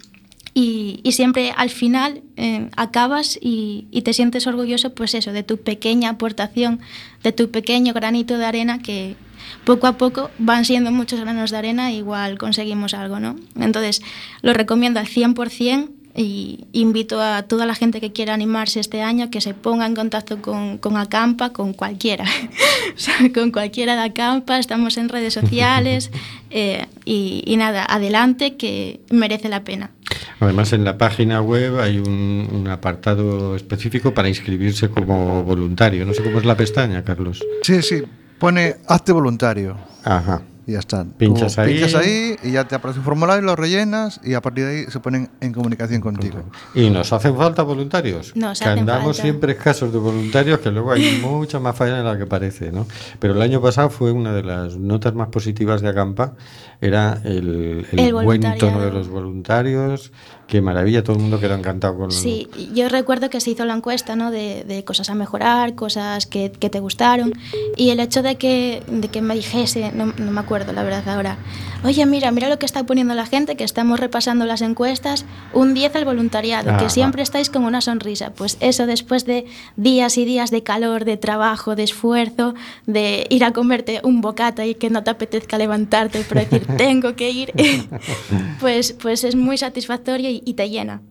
Y, 0.53 1.01
y 1.03 1.11
siempre 1.11 1.53
al 1.57 1.69
final 1.69 2.21
eh, 2.37 2.69
acabas 2.77 3.37
y, 3.41 3.87
y 3.91 4.03
te 4.03 4.13
sientes 4.13 4.47
orgulloso, 4.47 4.93
pues 4.93 5.13
eso, 5.13 5.33
de 5.33 5.43
tu 5.43 5.57
pequeña 5.57 6.11
aportación, 6.11 6.79
de 7.23 7.33
tu 7.33 7.51
pequeño 7.51 7.93
granito 7.93 8.37
de 8.37 8.45
arena 8.45 8.79
que 8.79 9.17
poco 9.65 9.87
a 9.87 9.97
poco 9.97 10.31
van 10.37 10.63
siendo 10.63 10.91
muchos 10.91 11.19
granos 11.19 11.51
de 11.51 11.57
arena, 11.57 11.91
igual 11.91 12.37
conseguimos 12.37 12.93
algo, 12.93 13.19
¿no? 13.19 13.35
Entonces, 13.59 14.01
lo 14.41 14.53
recomiendo 14.53 14.99
al 14.99 15.07
100% 15.07 15.89
y 16.15 16.65
invito 16.71 17.21
a 17.21 17.43
toda 17.43 17.65
la 17.65 17.75
gente 17.75 17.99
que 17.99 18.13
quiera 18.13 18.33
animarse 18.33 18.79
este 18.79 19.01
año 19.01 19.29
que 19.29 19.41
se 19.41 19.53
ponga 19.53 19.85
en 19.85 19.95
contacto 19.95 20.41
con, 20.41 20.77
con 20.77 20.95
Acampa, 20.95 21.51
con 21.51 21.73
cualquiera, 21.73 22.25
O 22.95 22.97
sea, 22.97 23.15
con 23.33 23.51
cualquiera 23.51 23.95
de 23.95 24.03
Acampa, 24.03 24.57
estamos 24.57 24.97
en 24.97 25.09
redes 25.09 25.33
sociales 25.33 26.11
eh, 26.49 26.85
y, 27.03 27.43
y 27.45 27.57
nada, 27.57 27.85
adelante 27.85 28.55
que 28.55 29.01
merece 29.11 29.49
la 29.49 29.63
pena. 29.63 29.91
Además, 30.39 30.71
en 30.73 30.83
la 30.83 30.97
página 30.97 31.41
web 31.41 31.79
hay 31.79 31.99
un, 31.99 32.47
un 32.51 32.67
apartado 32.67 33.55
específico 33.55 34.13
para 34.13 34.29
inscribirse 34.29 34.89
como 34.89 35.43
voluntario. 35.43 36.05
No 36.05 36.13
sé 36.13 36.23
cómo 36.23 36.39
es 36.39 36.45
la 36.45 36.55
pestaña, 36.55 37.03
Carlos. 37.03 37.43
Sí, 37.63 37.81
sí, 37.81 38.03
pone 38.39 38.75
hazte 38.87 39.11
voluntario. 39.11 39.77
Ajá. 40.03 40.43
Y 40.67 40.73
ya 40.73 40.79
está. 40.79 41.05
Pinchas 41.17 41.55
Tú 41.55 41.61
ahí. 41.61 41.73
Pinchas 41.73 41.95
ahí 41.95 42.35
y 42.43 42.51
ya 42.51 42.67
te 42.67 42.75
aparece 42.75 42.99
un 42.99 43.05
formulario, 43.05 43.43
lo 43.43 43.55
rellenas 43.55 44.19
y 44.23 44.33
a 44.33 44.41
partir 44.41 44.65
de 44.65 44.71
ahí 44.71 44.85
se 44.89 44.99
ponen 44.99 45.29
en 45.39 45.53
comunicación 45.53 46.01
contigo. 46.01 46.43
¿Y 46.73 46.89
nos 46.89 47.13
hacen 47.13 47.35
falta 47.37 47.61
voluntarios? 47.61 48.35
Nos 48.35 48.59
que 48.59 48.65
hacen 48.65 48.79
andamos 48.79 49.17
falta. 49.17 49.21
siempre 49.21 49.51
escasos 49.53 49.93
de 49.93 49.99
voluntarios, 49.99 50.59
que 50.59 50.71
luego 50.71 50.91
hay 50.91 51.19
mucha 51.21 51.59
más 51.59 51.75
falla 51.75 51.97
de 51.97 52.03
la 52.03 52.17
que 52.17 52.25
parece, 52.25 52.71
¿no? 52.71 52.87
Pero 53.19 53.33
el 53.33 53.41
año 53.41 53.61
pasado 53.61 53.89
fue 53.89 54.11
una 54.11 54.33
de 54.33 54.43
las 54.43 54.77
notas 54.77 55.13
más 55.13 55.27
positivas 55.27 55.81
de 55.81 55.89
Acampa, 55.89 56.33
era 56.81 57.21
el, 57.23 57.85
el 57.91 57.99
El 57.99 58.13
buen 58.13 58.41
tono 58.57 58.81
de 58.81 58.91
los 58.91 59.07
voluntarios, 59.07 60.11
qué 60.47 60.61
maravilla, 60.61 61.03
todo 61.03 61.15
el 61.15 61.21
mundo 61.21 61.39
quedó 61.39 61.55
encantado 61.55 61.97
con 61.97 62.11
Sí, 62.11 62.47
yo 62.73 62.89
recuerdo 62.89 63.29
que 63.29 63.39
se 63.39 63.51
hizo 63.51 63.65
la 63.65 63.75
encuesta 63.75 64.15
¿no? 64.15 64.31
de, 64.31 64.63
de 64.63 64.83
cosas 64.83 65.09
a 65.09 65.15
mejorar, 65.15 65.75
cosas 65.75 66.25
que, 66.25 66.51
que 66.51 66.69
te 66.69 66.79
gustaron, 66.79 67.33
y 67.75 67.89
el 67.89 67.99
hecho 67.99 68.21
de 68.21 68.35
que, 68.35 68.83
de 68.87 69.07
que 69.07 69.21
me 69.21 69.35
dijese, 69.35 69.91
no, 69.93 70.07
no 70.17 70.31
me 70.31 70.39
acuerdo 70.39 70.73
la 70.73 70.83
verdad 70.83 71.07
ahora, 71.09 71.37
oye, 71.83 72.05
mira, 72.05 72.31
mira 72.31 72.49
lo 72.49 72.59
que 72.59 72.65
está 72.65 72.83
poniendo 72.85 73.13
la 73.13 73.25
gente, 73.25 73.55
que 73.55 73.63
estamos 73.63 73.99
repasando 73.99 74.45
las 74.45 74.61
encuestas, 74.61 75.25
un 75.53 75.73
10 75.73 75.95
al 75.95 76.05
voluntariado, 76.05 76.71
Ajá. 76.71 76.79
que 76.79 76.89
siempre 76.89 77.21
estáis 77.23 77.49
con 77.49 77.63
una 77.63 77.81
sonrisa. 77.81 78.31
Pues 78.33 78.57
eso 78.59 78.85
después 78.85 79.25
de 79.25 79.45
días 79.75 80.17
y 80.17 80.25
días 80.25 80.51
de 80.51 80.63
calor, 80.63 81.05
de 81.05 81.17
trabajo, 81.17 81.75
de 81.75 81.83
esfuerzo, 81.83 82.55
de 82.85 83.27
ir 83.29 83.43
a 83.43 83.51
comerte 83.51 84.01
un 84.03 84.21
bocata 84.21 84.65
y 84.65 84.75
que 84.75 84.89
no 84.89 85.03
te 85.03 85.11
apetezca 85.11 85.57
levantarte 85.57 86.21
para 86.23 86.41
decir, 86.41 86.65
tengo 86.77 87.15
que 87.15 87.29
ir, 87.31 87.53
pues, 88.59 88.93
pues 88.93 89.23
es 89.23 89.35
muy 89.35 89.57
satisfactorio 89.57 90.29
y- 90.29 90.41
y 90.45 90.53
te 90.53 90.69
llena. 90.69 91.01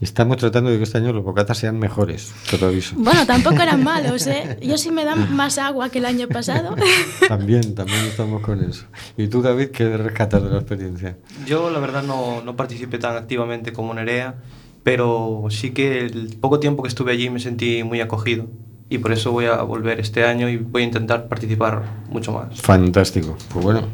Estamos 0.00 0.36
tratando 0.36 0.68
de 0.70 0.78
que 0.78 0.82
este 0.82 0.98
año 0.98 1.12
los 1.12 1.22
bocatas 1.22 1.56
sean 1.58 1.78
mejores, 1.78 2.32
te 2.50 2.58
lo 2.58 2.66
aviso. 2.66 2.96
Bueno, 2.98 3.24
tampoco 3.24 3.62
eran 3.62 3.84
malos, 3.84 4.26
¿eh? 4.26 4.58
Yo 4.60 4.76
sí 4.76 4.90
me 4.90 5.04
dan 5.04 5.32
más 5.34 5.58
agua 5.58 5.90
que 5.90 5.98
el 5.98 6.06
año 6.06 6.26
pasado. 6.26 6.74
También, 7.28 7.74
también 7.76 8.00
estamos 8.06 8.42
con 8.42 8.62
eso. 8.64 8.84
¿Y 9.16 9.28
tú, 9.28 9.42
David, 9.42 9.68
qué 9.68 9.96
rescatas 9.96 10.42
de 10.42 10.50
la 10.50 10.56
experiencia? 10.56 11.16
Yo 11.46 11.70
la 11.70 11.78
verdad 11.78 12.02
no, 12.02 12.42
no 12.42 12.56
participé 12.56 12.98
tan 12.98 13.16
activamente 13.16 13.72
como 13.72 13.94
Nerea, 13.94 14.34
pero 14.82 15.44
sí 15.50 15.70
que 15.70 16.00
el 16.00 16.36
poco 16.40 16.58
tiempo 16.58 16.82
que 16.82 16.88
estuve 16.88 17.12
allí 17.12 17.30
me 17.30 17.38
sentí 17.38 17.84
muy 17.84 18.00
acogido 18.00 18.48
y 18.90 18.98
por 18.98 19.12
eso 19.12 19.30
voy 19.30 19.44
a 19.46 19.62
volver 19.62 20.00
este 20.00 20.24
año 20.24 20.48
y 20.48 20.56
voy 20.56 20.82
a 20.82 20.86
intentar 20.86 21.28
participar 21.28 21.84
mucho 22.10 22.32
más. 22.32 22.60
Fantástico. 22.60 23.38
Pues 23.52 23.64
bueno, 23.64 23.86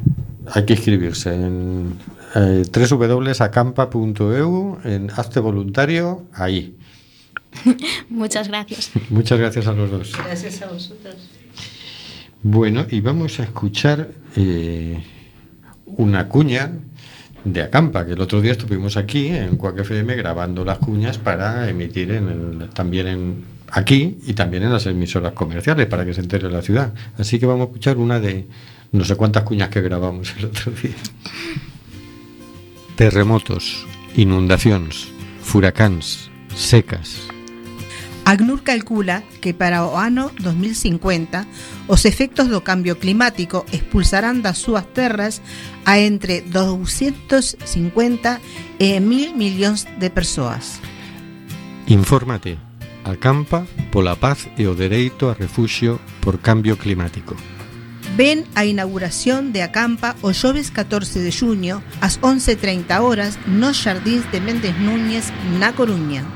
hay 0.53 0.65
que 0.65 0.75
inscribirse 0.75 1.35
en 1.35 1.95
eh, 2.35 2.63
www.acampa.eu, 2.91 4.79
en 4.85 5.11
Hazte 5.11 5.41
Voluntario, 5.41 6.23
ahí. 6.35 6.77
Muchas 8.11 8.49
gracias. 8.49 8.91
Muchas 9.11 9.39
gracias 9.39 9.67
a 9.67 9.73
los 9.73 9.91
dos. 9.91 10.13
Gracias 10.25 10.63
a 10.63 10.67
vosotros. 10.69 11.17
Bueno, 12.43 12.87
y 12.91 13.01
vamos 13.01 13.41
a 13.41 13.45
escuchar 13.45 14.11
eh, 14.37 15.03
una 15.87 16.29
cuña 16.29 16.71
de 17.45 17.63
Acampa, 17.63 18.05
que 18.07 18.13
el 18.13 18.21
otro 18.21 18.41
día 18.41 18.53
estuvimos 18.53 18.97
aquí 18.97 19.29
en 19.29 19.57
Cuac 19.57 19.79
FM 19.81 20.15
grabando 20.17 20.65
las 20.65 20.79
cuñas 20.79 21.19
para 21.19 21.69
emitir 21.69 22.11
en 22.13 22.29
el- 22.29 22.69
también 22.71 23.07
en, 23.07 23.45
aquí 23.71 24.19
y 24.27 24.35
también 24.35 24.63
en 24.65 24.73
las 24.73 24.87
emisoras 24.87 25.33
comerciales 25.33 25.87
para 25.87 26.05
que 26.05 26.15
se 26.15 26.21
entere 26.21 26.51
la 26.51 26.63
ciudad. 26.63 26.93
Así 27.17 27.39
que 27.39 27.47
vamos 27.47 27.63
a 27.63 27.65
escuchar 27.71 27.97
una 27.97 28.21
de 28.21 28.47
no 28.93 29.05
sé 29.05 29.17
cuántas 29.17 29.43
cuñas 29.43 29.69
que 29.69 29.81
grabamos 29.81 30.35
el 30.39 30.47
otro 30.47 30.73
día. 30.73 30.97
Terremotos, 32.97 33.87
inundacións, 34.17 35.09
furacáns, 35.43 36.31
secas. 36.55 37.29
ACNUR 38.29 38.63
calcula 38.63 39.23
que 39.41 39.55
para 39.55 39.87
o 39.87 39.97
ano 39.97 40.31
2050 40.41 41.49
os 41.89 42.05
efectos 42.05 42.53
do 42.53 42.61
cambio 42.61 43.01
climático 43.01 43.65
expulsarán 43.73 44.45
das 44.45 44.61
súas 44.61 44.85
terras 44.93 45.41
a 45.89 45.97
entre 45.97 46.45
250 46.45 47.57
e 48.77 49.01
1000 49.01 49.33
millóns 49.33 49.89
de 49.97 50.13
persoas. 50.13 50.77
Infórmate, 51.89 52.61
acampa 53.09 53.65
pola 53.89 54.13
paz 54.21 54.45
e 54.61 54.69
o 54.69 54.77
dereito 54.77 55.33
a 55.33 55.39
refuxio 55.39 55.97
por 56.21 56.45
cambio 56.45 56.77
climático. 56.77 57.33
Ven 58.19 58.45
a 58.57 58.65
inauguración 58.65 59.53
de 59.53 59.63
Acampa 59.63 60.17
o 60.27 60.35
xoves 60.35 60.75
14 60.75 61.23
de 61.23 61.31
xuño 61.31 61.87
ás 62.03 62.19
11.30 62.19 62.91
horas 62.99 63.39
nos 63.47 63.79
Xardíns 63.79 64.27
de 64.35 64.43
Méndez 64.43 64.75
Núñez 64.83 65.31
na 65.63 65.71
Coruña. 65.71 66.27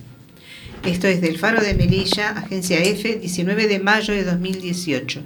Esto 0.86 1.06
es 1.06 1.20
del 1.20 1.36
Faro 1.36 1.60
de 1.60 1.74
Melilla, 1.74 2.30
Agencia 2.30 2.78
F, 2.82 3.16
19 3.16 3.68
de 3.68 3.78
mayo 3.78 4.14
de 4.14 4.24
2018. 4.24 5.20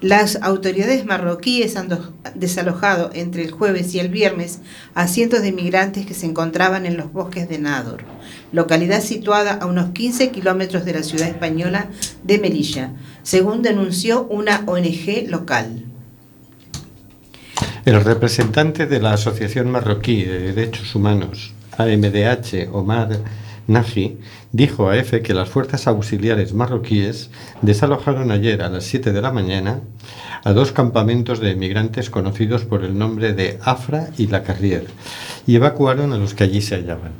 Las 0.00 0.34
autoridades 0.42 1.06
marroquíes 1.06 1.76
han 1.76 1.86
do- 1.88 2.12
desalojado 2.34 3.12
entre 3.14 3.44
el 3.44 3.52
jueves 3.52 3.94
y 3.94 4.00
el 4.00 4.08
viernes 4.08 4.58
a 4.96 5.06
cientos 5.06 5.42
de 5.42 5.52
migrantes 5.52 6.06
que 6.06 6.14
se 6.14 6.26
encontraban 6.26 6.84
en 6.84 6.96
los 6.96 7.12
bosques 7.12 7.48
de 7.48 7.60
Nador, 7.60 8.02
localidad 8.50 9.00
situada 9.00 9.52
a 9.52 9.66
unos 9.66 9.90
15 9.90 10.32
kilómetros 10.32 10.84
de 10.84 10.92
la 10.94 11.04
ciudad 11.04 11.28
española 11.28 11.86
de 12.24 12.38
Melilla, 12.40 12.90
según 13.22 13.62
denunció 13.62 14.24
una 14.28 14.64
ONG 14.66 15.28
local. 15.28 15.84
El 17.86 18.02
representante 18.02 18.86
de 18.86 18.98
la 18.98 19.12
Asociación 19.12 19.70
Marroquí 19.70 20.24
de 20.24 20.52
Derechos 20.52 20.96
Humanos, 20.96 21.52
AMDH, 21.78 22.68
Omar 22.72 23.20
Naji, 23.68 24.18
dijo 24.50 24.88
a 24.88 24.96
EFE 24.96 25.22
que 25.22 25.34
las 25.34 25.48
fuerzas 25.50 25.86
auxiliares 25.86 26.52
marroquíes 26.52 27.30
desalojaron 27.62 28.32
ayer 28.32 28.62
a 28.62 28.70
las 28.70 28.82
7 28.86 29.12
de 29.12 29.22
la 29.22 29.30
mañana 29.30 29.82
a 30.42 30.52
dos 30.52 30.72
campamentos 30.72 31.38
de 31.38 31.52
emigrantes 31.52 32.10
conocidos 32.10 32.64
por 32.64 32.82
el 32.82 32.98
nombre 32.98 33.34
de 33.34 33.60
Afra 33.62 34.10
y 34.18 34.26
La 34.26 34.42
Carrière 34.42 34.88
y 35.46 35.54
evacuaron 35.54 36.12
a 36.12 36.18
los 36.18 36.34
que 36.34 36.42
allí 36.42 36.62
se 36.62 36.74
hallaban. 36.74 37.12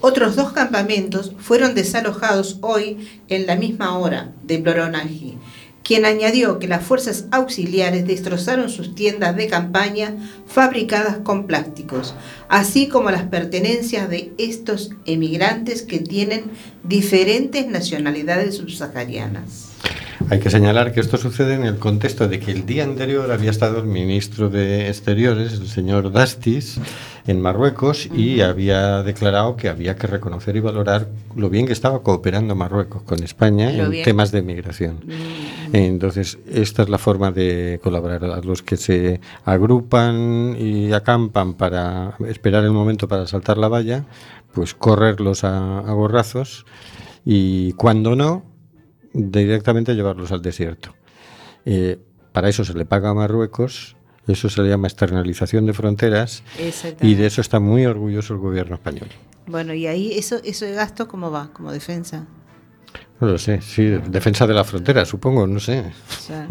Otros 0.00 0.36
dos 0.36 0.52
campamentos 0.52 1.32
fueron 1.38 1.74
desalojados 1.74 2.56
hoy 2.62 3.08
en 3.28 3.46
la 3.46 3.56
misma 3.56 3.98
hora 3.98 4.32
de 4.42 4.56
Bloronagi, 4.56 5.36
quien 5.84 6.06
añadió 6.06 6.58
que 6.58 6.66
las 6.66 6.82
fuerzas 6.82 7.26
auxiliares 7.30 8.06
destrozaron 8.06 8.70
sus 8.70 8.94
tiendas 8.94 9.36
de 9.36 9.46
campaña 9.46 10.16
fabricadas 10.46 11.18
con 11.18 11.46
plásticos, 11.46 12.14
así 12.48 12.88
como 12.88 13.10
las 13.10 13.24
pertenencias 13.24 14.08
de 14.08 14.32
estos 14.38 14.90
emigrantes 15.04 15.82
que 15.82 16.00
tienen 16.00 16.44
diferentes 16.82 17.68
nacionalidades 17.68 18.56
subsaharianas. 18.56 19.73
Hay 20.30 20.40
que 20.40 20.50
señalar 20.50 20.92
que 20.92 21.00
esto 21.00 21.16
sucede 21.16 21.54
en 21.54 21.64
el 21.64 21.78
contexto 21.78 22.28
de 22.28 22.40
que 22.40 22.50
el 22.50 22.64
día 22.66 22.84
anterior 22.84 23.30
había 23.30 23.50
estado 23.50 23.78
el 23.78 23.86
ministro 23.86 24.48
de 24.48 24.88
Exteriores, 24.88 25.52
el 25.54 25.68
señor 25.68 26.12
Dastis, 26.12 26.80
en 27.26 27.40
Marruecos 27.40 28.06
y 28.06 28.40
había 28.40 29.02
declarado 29.02 29.56
que 29.56 29.68
había 29.68 29.96
que 29.96 30.06
reconocer 30.06 30.56
y 30.56 30.60
valorar 30.60 31.08
lo 31.36 31.50
bien 31.50 31.66
que 31.66 31.72
estaba 31.72 32.02
cooperando 32.02 32.54
Marruecos 32.54 33.02
con 33.02 33.22
España 33.22 33.70
Lo 33.70 33.84
en 33.84 33.90
bien. 33.90 34.04
temas 34.04 34.32
de 34.32 34.42
migración. 34.42 35.00
Entonces, 35.72 36.38
esta 36.50 36.82
es 36.82 36.88
la 36.88 36.98
forma 36.98 37.30
de 37.30 37.80
colaborar. 37.82 38.24
A 38.24 38.40
los 38.40 38.62
que 38.62 38.76
se 38.76 39.20
agrupan 39.44 40.56
y 40.58 40.92
acampan 40.92 41.54
para 41.54 42.16
esperar 42.28 42.64
el 42.64 42.72
momento 42.72 43.08
para 43.08 43.26
saltar 43.26 43.58
la 43.58 43.68
valla, 43.68 44.04
pues 44.52 44.74
correrlos 44.74 45.44
a, 45.44 45.80
a 45.80 45.92
gorrazos 45.92 46.64
y 47.24 47.72
cuando 47.72 48.14
no, 48.16 48.53
directamente 49.14 49.94
llevarlos 49.94 50.32
al 50.32 50.42
desierto. 50.42 50.94
Eh, 51.64 51.98
para 52.32 52.48
eso 52.48 52.64
se 52.64 52.74
le 52.74 52.84
paga 52.84 53.10
a 53.10 53.14
Marruecos, 53.14 53.96
eso 54.26 54.50
se 54.50 54.60
le 54.62 54.68
llama 54.68 54.88
externalización 54.88 55.66
de 55.66 55.72
fronteras 55.72 56.42
y 57.00 57.14
de 57.14 57.26
eso 57.26 57.40
está 57.40 57.60
muy 57.60 57.86
orgulloso 57.86 58.34
el 58.34 58.40
gobierno 58.40 58.74
español. 58.74 59.08
Bueno, 59.46 59.72
y 59.72 59.86
ahí 59.86 60.12
eso, 60.18 60.40
eso 60.44 60.64
de 60.64 60.72
gasto, 60.72 61.06
¿cómo 61.06 61.30
va? 61.30 61.50
Como 61.52 61.70
defensa. 61.70 62.26
No 63.20 63.28
lo 63.28 63.38
sé, 63.38 63.60
sí, 63.60 63.84
defensa 63.84 64.46
de 64.46 64.54
la 64.54 64.64
frontera, 64.64 65.04
supongo, 65.04 65.46
no 65.46 65.60
sé. 65.60 65.80
O 65.80 66.20
sea, 66.20 66.48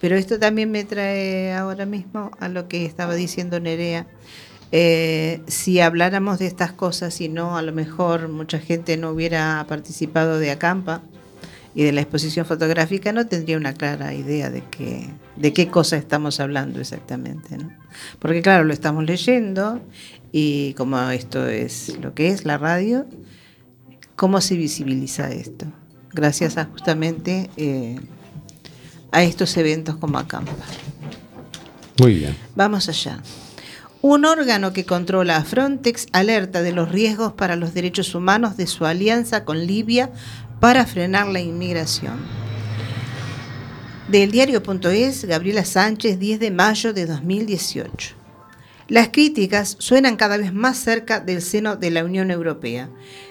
pero 0.00 0.16
esto 0.16 0.38
también 0.38 0.70
me 0.70 0.84
trae 0.84 1.54
ahora 1.54 1.86
mismo 1.86 2.30
a 2.38 2.48
lo 2.48 2.68
que 2.68 2.84
estaba 2.84 3.14
diciendo 3.14 3.60
Nerea. 3.60 4.06
Eh, 4.72 5.42
si 5.46 5.80
habláramos 5.80 6.38
de 6.38 6.46
estas 6.46 6.72
cosas 6.72 7.20
y 7.20 7.28
no, 7.28 7.56
a 7.56 7.62
lo 7.62 7.72
mejor 7.72 8.28
mucha 8.28 8.58
gente 8.58 8.96
no 8.96 9.10
hubiera 9.10 9.64
participado 9.68 10.38
de 10.38 10.50
Acampa 10.50 11.02
y 11.74 11.84
de 11.84 11.92
la 11.92 12.00
exposición 12.02 12.46
fotográfica, 12.46 13.12
no 13.12 13.26
tendría 13.26 13.56
una 13.56 13.74
clara 13.74 14.14
idea 14.14 14.50
de 14.50 14.62
qué, 14.70 15.08
de 15.36 15.52
qué 15.52 15.68
cosa 15.68 15.96
estamos 15.96 16.40
hablando 16.40 16.80
exactamente. 16.80 17.56
¿no? 17.56 17.72
Porque 18.18 18.42
claro, 18.42 18.64
lo 18.64 18.72
estamos 18.72 19.04
leyendo 19.04 19.80
y 20.32 20.74
como 20.74 20.98
esto 21.10 21.46
es 21.46 21.98
lo 22.00 22.14
que 22.14 22.28
es 22.28 22.44
la 22.44 22.58
radio, 22.58 23.06
¿cómo 24.16 24.40
se 24.40 24.56
visibiliza 24.56 25.30
esto? 25.30 25.66
Gracias 26.12 26.58
a 26.58 26.66
justamente... 26.66 27.50
eh, 27.56 27.98
a 29.12 29.22
estos 29.22 29.56
eventos 29.56 29.96
como 29.96 30.18
Acampa. 30.18 30.52
Muy 32.00 32.14
bien. 32.14 32.36
Vamos 32.56 32.88
allá. 32.88 33.22
Un 34.00 34.24
órgano 34.24 34.72
que 34.72 34.84
controla 34.84 35.36
a 35.36 35.44
Frontex 35.44 36.08
alerta 36.12 36.62
de 36.62 36.72
los 36.72 36.90
riesgos 36.90 37.34
para 37.34 37.54
los 37.54 37.72
derechos 37.72 38.16
humanos 38.16 38.56
de 38.56 38.66
su 38.66 38.84
alianza 38.84 39.44
con 39.44 39.64
Libia 39.64 40.10
para 40.62 40.86
frenar 40.86 41.26
la 41.26 41.40
inmigración. 41.40 42.20
Del 44.06 44.30
diario.es, 44.30 45.24
Gabriela 45.24 45.64
Sánchez, 45.64 46.20
10 46.20 46.38
de 46.38 46.52
mayo 46.52 46.92
de 46.92 47.04
2018. 47.04 48.14
Las 48.86 49.08
críticas 49.08 49.74
suenan 49.80 50.14
cada 50.14 50.36
vez 50.36 50.54
más 50.54 50.78
cerca 50.78 51.18
del 51.18 51.42
seno 51.42 51.74
de 51.74 51.90
la 51.90 52.04
Unión 52.04 52.30
Europea. 52.30 52.88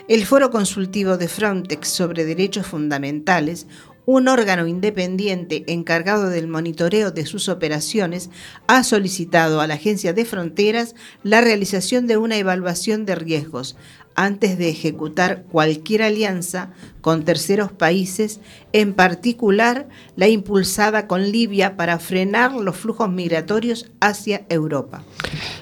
El 0.10 0.26
Foro 0.26 0.52
Consultivo 0.52 1.16
de 1.16 1.30
Frontex 1.30 1.88
sobre 1.88 2.26
Derechos 2.26 2.68
Fundamentales, 2.68 3.66
un 4.06 4.28
órgano 4.28 4.68
independiente 4.68 5.64
encargado 5.68 6.30
del 6.30 6.50
monitoreo 6.50 7.12
de 7.12 7.26
sus 7.26 7.48
operaciones, 7.48 8.30
ha 8.68 8.84
solicitado 8.84 9.62
a 9.62 9.68
la 9.68 9.76
Agencia 9.76 10.12
de 10.12 10.26
Fronteras 10.26 10.96
la 11.24 11.40
realización 11.40 12.08
de 12.08 12.18
una 12.18 12.36
evaluación 12.36 13.06
de 13.06 13.16
riesgos 13.16 13.78
antes 14.16 14.58
de 14.58 14.70
ejecutar 14.70 15.44
cualquier 15.52 16.04
alianza 16.04 16.72
con 17.02 17.26
terceros 17.26 17.72
países, 17.72 18.40
en 18.74 18.94
particular 18.94 19.90
la 20.16 20.28
impulsada 20.28 21.08
con 21.08 21.32
Libia 21.32 21.76
para 21.76 22.00
frenar 22.00 22.54
los 22.54 22.78
flujos 22.78 23.10
migratorios 23.10 23.92
hacia 24.00 24.46
Europa. 24.50 25.04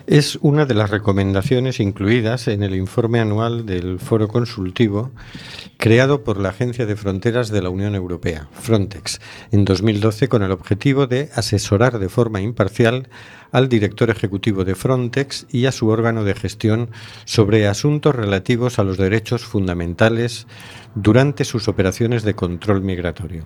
Es 0.05 0.37
una 0.41 0.65
de 0.65 0.73
las 0.73 0.89
recomendaciones 0.89 1.79
incluidas 1.79 2.47
en 2.47 2.63
el 2.63 2.75
informe 2.75 3.19
anual 3.19 3.65
del 3.65 3.99
Foro 3.99 4.27
Consultivo 4.27 5.11
creado 5.77 6.25
por 6.25 6.41
la 6.41 6.49
Agencia 6.49 6.85
de 6.85 6.97
Fronteras 6.97 7.49
de 7.49 7.61
la 7.61 7.69
Unión 7.69 7.95
Europea, 7.95 8.49
Frontex, 8.51 9.21
en 9.51 9.63
2012 9.63 10.27
con 10.27 10.43
el 10.43 10.51
objetivo 10.51 11.07
de 11.07 11.29
asesorar 11.35 11.99
de 11.99 12.09
forma 12.09 12.41
imparcial 12.41 13.07
al 13.51 13.69
director 13.69 14.09
ejecutivo 14.09 14.65
de 14.65 14.75
Frontex 14.75 15.47
y 15.49 15.67
a 15.67 15.71
su 15.71 15.87
órgano 15.87 16.23
de 16.23 16.35
gestión 16.35 16.89
sobre 17.23 17.67
asuntos 17.67 18.13
relativos 18.13 18.77
a 18.77 18.83
los 18.83 18.97
derechos 18.97 19.45
fundamentales 19.45 20.47
durante 20.95 21.45
sus 21.45 21.67
operaciones 21.67 22.23
de 22.23 22.35
control 22.35 22.81
migratorio. 22.81 23.45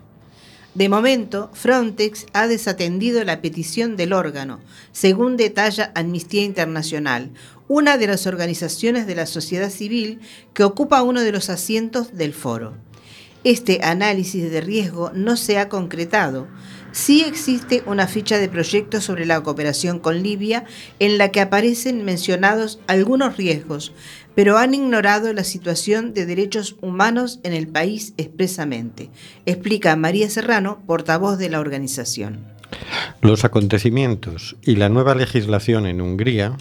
De 0.76 0.90
momento, 0.90 1.52
Frontex 1.54 2.26
ha 2.34 2.48
desatendido 2.48 3.24
la 3.24 3.42
petición 3.42 3.96
del 3.96 4.12
órgano, 4.12 4.60
según 4.92 5.38
detalla 5.38 5.92
Amnistía 5.94 6.44
Internacional, 6.44 7.30
una 7.68 7.98
de 7.98 8.08
las 8.08 8.26
organizaciones 8.26 9.06
de 9.06 9.14
la 9.14 9.28
sociedad 9.28 9.70
civil 9.70 10.20
que 10.54 10.64
ocupa 10.64 11.04
uno 11.04 11.22
de 11.22 11.32
los 11.32 11.50
asientos 11.52 12.18
del 12.18 12.34
foro. 12.34 12.74
Este 13.44 13.82
análisis 13.84 14.50
de 14.50 14.62
riesgo 14.62 15.12
no 15.14 15.36
se 15.36 15.58
ha 15.58 15.68
concretado. 15.68 16.48
Sí 16.94 17.26
existe 17.28 17.84
una 17.86 18.08
ficha 18.08 18.38
de 18.38 18.48
proyecto 18.48 19.02
sobre 19.02 19.26
la 19.26 19.42
cooperación 19.42 20.00
con 20.00 20.24
Libia 20.24 20.64
en 21.00 21.18
la 21.18 21.30
que 21.30 21.42
aparecen 21.42 22.06
mencionados 22.06 22.80
algunos 22.88 23.36
riesgos, 23.36 23.92
pero 24.34 24.58
han 24.58 24.74
ignorado 24.74 25.34
la 25.34 25.44
situación 25.44 26.14
de 26.14 26.26
derechos 26.26 26.78
humanos 26.82 27.42
en 27.44 27.52
el 27.54 27.68
país 27.68 28.14
expresamente, 28.18 29.10
explica 29.46 29.96
María 29.98 30.30
Serrano, 30.30 30.82
portavoz 30.86 31.38
de 31.38 31.50
la 31.50 31.60
organización. 31.60 32.46
Los 33.22 33.44
acontecimientos 33.44 34.56
y 34.62 34.76
la 34.78 34.90
nueva 34.90 35.16
legislación 35.16 35.86
en 35.86 36.00
Hungría 36.00 36.58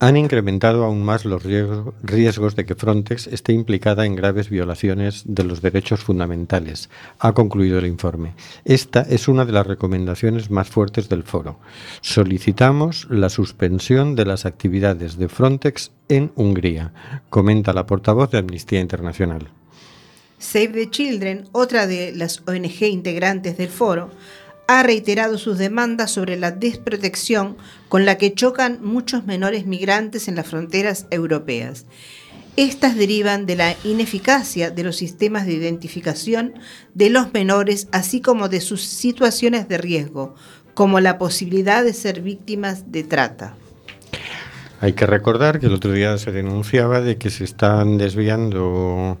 han 0.00 0.16
incrementado 0.16 0.84
aún 0.84 1.02
más 1.04 1.24
los 1.24 1.44
riesgo- 1.44 1.94
riesgos 2.02 2.56
de 2.56 2.66
que 2.66 2.74
Frontex 2.74 3.26
esté 3.28 3.52
implicada 3.52 4.04
en 4.04 4.16
graves 4.16 4.50
violaciones 4.50 5.22
de 5.24 5.44
los 5.44 5.62
derechos 5.62 6.00
fundamentales, 6.00 6.90
ha 7.18 7.32
concluido 7.32 7.78
el 7.78 7.86
informe. 7.86 8.34
Esta 8.64 9.02
es 9.02 9.28
una 9.28 9.44
de 9.44 9.52
las 9.52 9.66
recomendaciones 9.66 10.50
más 10.50 10.68
fuertes 10.68 11.08
del 11.08 11.22
foro. 11.22 11.58
Solicitamos 12.00 13.06
la 13.08 13.28
suspensión 13.30 14.14
de 14.16 14.26
las 14.26 14.46
actividades 14.46 15.16
de 15.16 15.28
Frontex 15.28 15.92
en 16.08 16.32
Hungría, 16.34 16.92
comenta 17.30 17.72
la 17.72 17.86
portavoz 17.86 18.30
de 18.30 18.38
Amnistía 18.38 18.80
Internacional. 18.80 19.48
Save 20.38 20.68
the 20.68 20.90
Children, 20.90 21.44
otra 21.52 21.86
de 21.86 22.12
las 22.12 22.42
ONG 22.46 22.82
integrantes 22.82 23.56
del 23.56 23.68
foro, 23.68 24.10
ha 24.66 24.82
reiterado 24.82 25.38
sus 25.38 25.58
demandas 25.58 26.10
sobre 26.10 26.36
la 26.36 26.50
desprotección 26.50 27.56
con 27.88 28.04
la 28.04 28.16
que 28.16 28.34
chocan 28.34 28.78
muchos 28.82 29.24
menores 29.26 29.66
migrantes 29.66 30.28
en 30.28 30.36
las 30.36 30.46
fronteras 30.46 31.06
europeas. 31.10 31.86
Estas 32.56 32.96
derivan 32.96 33.46
de 33.46 33.56
la 33.56 33.74
ineficacia 33.82 34.70
de 34.70 34.84
los 34.84 34.96
sistemas 34.96 35.44
de 35.44 35.54
identificación 35.54 36.54
de 36.94 37.10
los 37.10 37.32
menores, 37.32 37.88
así 37.90 38.20
como 38.20 38.48
de 38.48 38.60
sus 38.60 38.82
situaciones 38.82 39.68
de 39.68 39.76
riesgo, 39.76 40.36
como 40.72 41.00
la 41.00 41.18
posibilidad 41.18 41.82
de 41.82 41.92
ser 41.92 42.20
víctimas 42.20 42.92
de 42.92 43.02
trata. 43.02 43.56
Hay 44.80 44.92
que 44.92 45.06
recordar 45.06 45.60
que 45.60 45.66
el 45.66 45.74
otro 45.74 45.92
día 45.92 46.16
se 46.18 46.30
denunciaba 46.30 47.00
de 47.00 47.16
que 47.16 47.30
se 47.30 47.42
están 47.42 47.98
desviando, 47.98 49.18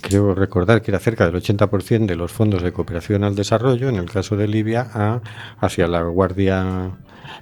creo 0.00 0.34
recordar 0.34 0.82
que 0.82 0.90
era 0.90 0.98
cerca 0.98 1.26
del 1.26 1.34
80% 1.42 2.06
de 2.06 2.16
los 2.16 2.32
fondos 2.32 2.62
de 2.62 2.72
cooperación 2.72 3.24
al 3.24 3.34
desarrollo, 3.34 3.88
en 3.88 3.96
el 3.96 4.10
caso 4.10 4.36
de 4.36 4.48
Libia, 4.48 4.88
a- 4.92 5.20
hacia 5.60 5.86
la 5.86 6.02
Guardia 6.02 6.90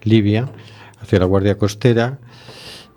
Libia, 0.04 0.48
hacia 1.00 1.18
la 1.18 1.24
Guardia 1.26 1.56
Costera. 1.58 2.18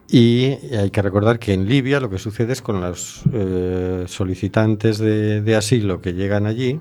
Y 0.10 0.58
hay 0.76 0.90
que 0.92 1.02
recordar 1.02 1.40
que 1.40 1.54
en 1.54 1.68
Libia 1.70 2.00
lo 2.02 2.10
que 2.10 2.18
sucede 2.18 2.52
es 2.54 2.62
con 2.62 2.82
los 2.82 3.22
eh, 3.32 4.04
solicitantes 4.08 4.98
de, 4.98 5.42
de 5.42 5.56
asilo 5.56 6.02
que 6.02 6.14
llegan 6.14 6.46
allí, 6.48 6.80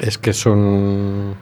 es 0.00 0.16
que 0.16 0.32
son 0.32 1.34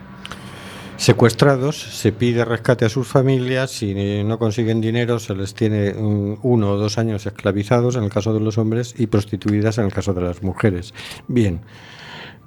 secuestrados, 1.01 1.81
se 1.81 2.13
pide 2.13 2.45
rescate 2.45 2.85
a 2.85 2.91
sus 2.91 3.09
familias, 3.09 3.71
si 3.71 4.23
no 4.23 4.39
consiguen 4.39 4.83
dinero 4.83 5.19
se 5.19 5.35
les 5.35 5.55
tiene 5.55 5.95
un- 5.95 6.39
uno 6.43 6.73
o 6.73 6.77
dos 6.77 6.99
años 6.99 7.25
esclavizados 7.25 7.97
en 7.97 8.05
el 8.05 8.11
caso 8.11 8.35
de 8.35 8.41
los 8.41 8.59
hombres 8.59 8.95
y 8.99 9.07
prostituidas 9.07 9.79
en 9.79 9.87
el 9.87 9.93
caso 9.95 10.13
de 10.13 10.21
las 10.21 10.43
mujeres. 10.43 10.93
Bien, 11.27 11.63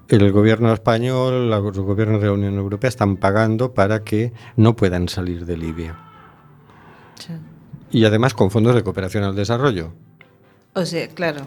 el 0.07 0.31
gobierno 0.31 0.71
español, 0.71 1.49
los 1.49 1.79
gobiernos 1.79 2.21
de 2.21 2.27
la 2.27 2.33
Unión 2.33 2.53
Europea 2.53 2.89
están 2.89 3.17
pagando 3.17 3.73
para 3.73 4.03
que 4.03 4.33
no 4.55 4.75
puedan 4.75 5.09
salir 5.09 5.47
de 5.47 5.57
Libia. 5.57 5.97
Y 7.91 8.05
además 8.05 8.35
con 8.35 8.51
fondos 8.51 8.75
de 8.75 8.83
cooperación 8.83 9.23
al 9.23 9.35
desarrollo. 9.35 9.93
O 10.73 10.85
sea, 10.85 11.07
claro. 11.07 11.41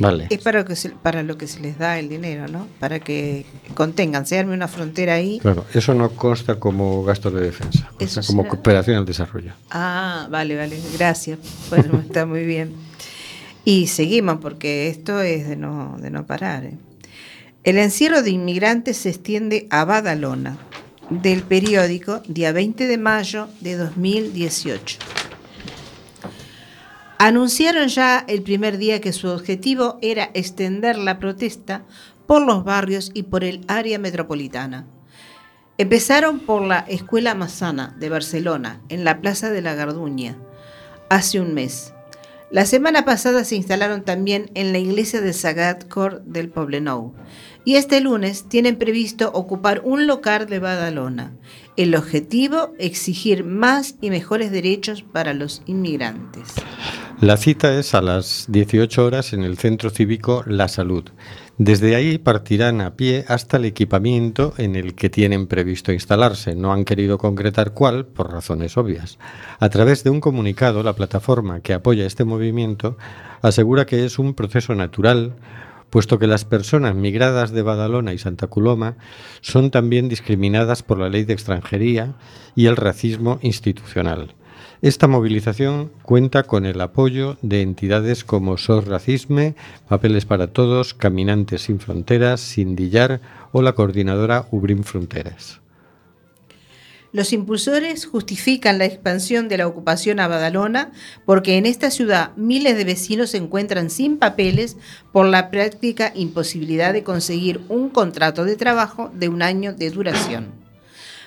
Vale. 0.00 0.26
Es 0.30 0.38
para, 0.38 0.64
que 0.64 0.74
se- 0.74 0.88
para 0.90 1.22
lo 1.22 1.38
que 1.38 1.46
se 1.46 1.60
les 1.60 1.78
da 1.78 1.98
el 1.98 2.08
dinero, 2.08 2.48
¿no? 2.48 2.66
Para 2.80 2.98
que 3.00 3.46
contengan, 3.74 4.26
se 4.26 4.38
arme 4.38 4.54
una 4.54 4.66
frontera 4.66 5.14
ahí. 5.14 5.38
Claro, 5.40 5.64
eso 5.74 5.94
no 5.94 6.10
consta 6.10 6.56
como 6.58 7.04
gasto 7.04 7.30
de 7.30 7.42
defensa, 7.42 7.88
consta 7.96 8.20
Eso 8.20 8.22
como 8.32 8.42
será- 8.42 8.50
cooperación 8.50 8.96
al 8.96 9.04
desarrollo. 9.04 9.52
Ah, 9.70 10.26
vale, 10.30 10.56
vale, 10.56 10.80
gracias. 10.98 11.38
Bueno, 11.68 12.00
está 12.06 12.26
muy 12.26 12.44
bien. 12.44 12.72
Y 13.64 13.88
seguimos 13.88 14.38
porque 14.40 14.88
esto 14.88 15.20
es 15.20 15.46
de 15.48 15.56
no, 15.56 15.96
de 16.00 16.10
no 16.10 16.26
parar. 16.26 16.64
¿eh? 16.64 16.74
El 17.62 17.76
encierro 17.76 18.22
de 18.22 18.30
inmigrantes 18.30 18.96
se 18.96 19.10
extiende 19.10 19.66
a 19.70 19.84
Badalona, 19.84 20.56
del 21.10 21.42
periódico 21.42 22.22
día 22.26 22.52
20 22.52 22.86
de 22.86 22.96
mayo 22.96 23.48
de 23.60 23.76
2018. 23.76 24.96
Anunciaron 27.22 27.88
ya 27.88 28.24
el 28.28 28.40
primer 28.40 28.78
día 28.78 29.02
que 29.02 29.12
su 29.12 29.28
objetivo 29.28 29.98
era 30.00 30.30
extender 30.32 30.96
la 30.96 31.18
protesta 31.18 31.84
por 32.26 32.40
los 32.40 32.64
barrios 32.64 33.10
y 33.12 33.24
por 33.24 33.44
el 33.44 33.60
área 33.68 33.98
metropolitana. 33.98 34.86
Empezaron 35.76 36.38
por 36.40 36.62
la 36.62 36.78
Escuela 36.78 37.34
Massana 37.34 37.94
de 37.98 38.08
Barcelona, 38.08 38.80
en 38.88 39.04
la 39.04 39.20
Plaza 39.20 39.50
de 39.50 39.60
la 39.60 39.74
Garduña, 39.74 40.38
hace 41.10 41.40
un 41.40 41.52
mes. 41.52 41.92
La 42.50 42.64
semana 42.64 43.04
pasada 43.04 43.44
se 43.44 43.54
instalaron 43.54 44.02
también 44.02 44.50
en 44.54 44.72
la 44.72 44.78
iglesia 44.78 45.20
de 45.20 45.34
Sagat 45.34 45.86
Cor 45.88 46.22
del 46.24 46.48
Poblenou. 46.48 47.12
Y 47.66 47.76
este 47.76 48.00
lunes 48.00 48.48
tienen 48.48 48.76
previsto 48.76 49.30
ocupar 49.34 49.82
un 49.84 50.06
local 50.06 50.46
de 50.46 50.58
Badalona. 50.58 51.34
El 51.80 51.96
objetivo, 51.96 52.74
exigir 52.78 53.42
más 53.42 53.94
y 54.02 54.10
mejores 54.10 54.52
derechos 54.52 55.02
para 55.02 55.32
los 55.32 55.62
inmigrantes. 55.64 56.52
La 57.22 57.38
cita 57.38 57.72
es 57.72 57.94
a 57.94 58.02
las 58.02 58.44
18 58.50 59.02
horas 59.02 59.32
en 59.32 59.44
el 59.44 59.56
Centro 59.56 59.88
Cívico 59.88 60.44
La 60.46 60.68
Salud. 60.68 61.04
Desde 61.56 61.96
ahí 61.96 62.18
partirán 62.18 62.82
a 62.82 62.96
pie 62.96 63.24
hasta 63.28 63.56
el 63.56 63.64
equipamiento 63.64 64.52
en 64.58 64.76
el 64.76 64.94
que 64.94 65.08
tienen 65.08 65.46
previsto 65.46 65.90
instalarse. 65.90 66.54
No 66.54 66.70
han 66.70 66.84
querido 66.84 67.16
concretar 67.16 67.72
cuál, 67.72 68.04
por 68.04 68.30
razones 68.30 68.76
obvias. 68.76 69.18
A 69.58 69.70
través 69.70 70.04
de 70.04 70.10
un 70.10 70.20
comunicado, 70.20 70.82
la 70.82 70.92
plataforma 70.92 71.60
que 71.60 71.72
apoya 71.72 72.04
este 72.04 72.24
movimiento 72.24 72.98
asegura 73.40 73.86
que 73.86 74.04
es 74.04 74.18
un 74.18 74.34
proceso 74.34 74.74
natural, 74.74 75.34
puesto 75.90 76.18
que 76.18 76.26
las 76.26 76.44
personas 76.44 76.94
migradas 76.94 77.50
de 77.50 77.62
Badalona 77.62 78.14
y 78.14 78.18
Santa 78.18 78.46
Coloma 78.46 78.96
son 79.40 79.70
también 79.70 80.08
discriminadas 80.08 80.82
por 80.82 80.98
la 80.98 81.08
ley 81.08 81.24
de 81.24 81.34
extranjería 81.34 82.14
y 82.54 82.66
el 82.66 82.76
racismo 82.76 83.38
institucional. 83.42 84.34
Esta 84.82 85.08
movilización 85.08 85.90
cuenta 86.02 86.44
con 86.44 86.64
el 86.64 86.80
apoyo 86.80 87.36
de 87.42 87.60
entidades 87.60 88.24
como 88.24 88.56
SOS 88.56 88.86
Racisme, 88.86 89.54
Papeles 89.88 90.24
para 90.24 90.46
Todos, 90.46 90.94
Caminantes 90.94 91.62
sin 91.62 91.80
Fronteras, 91.80 92.40
Sindillar 92.40 93.20
o 93.52 93.60
la 93.60 93.74
coordinadora 93.74 94.46
Ubrim 94.50 94.82
Fronteras. 94.82 95.60
Los 97.12 97.32
impulsores 97.32 98.06
justifican 98.06 98.78
la 98.78 98.84
expansión 98.84 99.48
de 99.48 99.58
la 99.58 99.66
ocupación 99.66 100.20
a 100.20 100.28
Badalona 100.28 100.92
porque 101.24 101.56
en 101.56 101.66
esta 101.66 101.90
ciudad 101.90 102.36
miles 102.36 102.76
de 102.76 102.84
vecinos 102.84 103.30
se 103.30 103.38
encuentran 103.38 103.90
sin 103.90 104.16
papeles 104.16 104.76
por 105.12 105.26
la 105.26 105.50
práctica 105.50 106.12
imposibilidad 106.14 106.92
de 106.92 107.02
conseguir 107.02 107.60
un 107.68 107.88
contrato 107.88 108.44
de 108.44 108.54
trabajo 108.54 109.10
de 109.12 109.28
un 109.28 109.42
año 109.42 109.74
de 109.74 109.90
duración. 109.90 110.52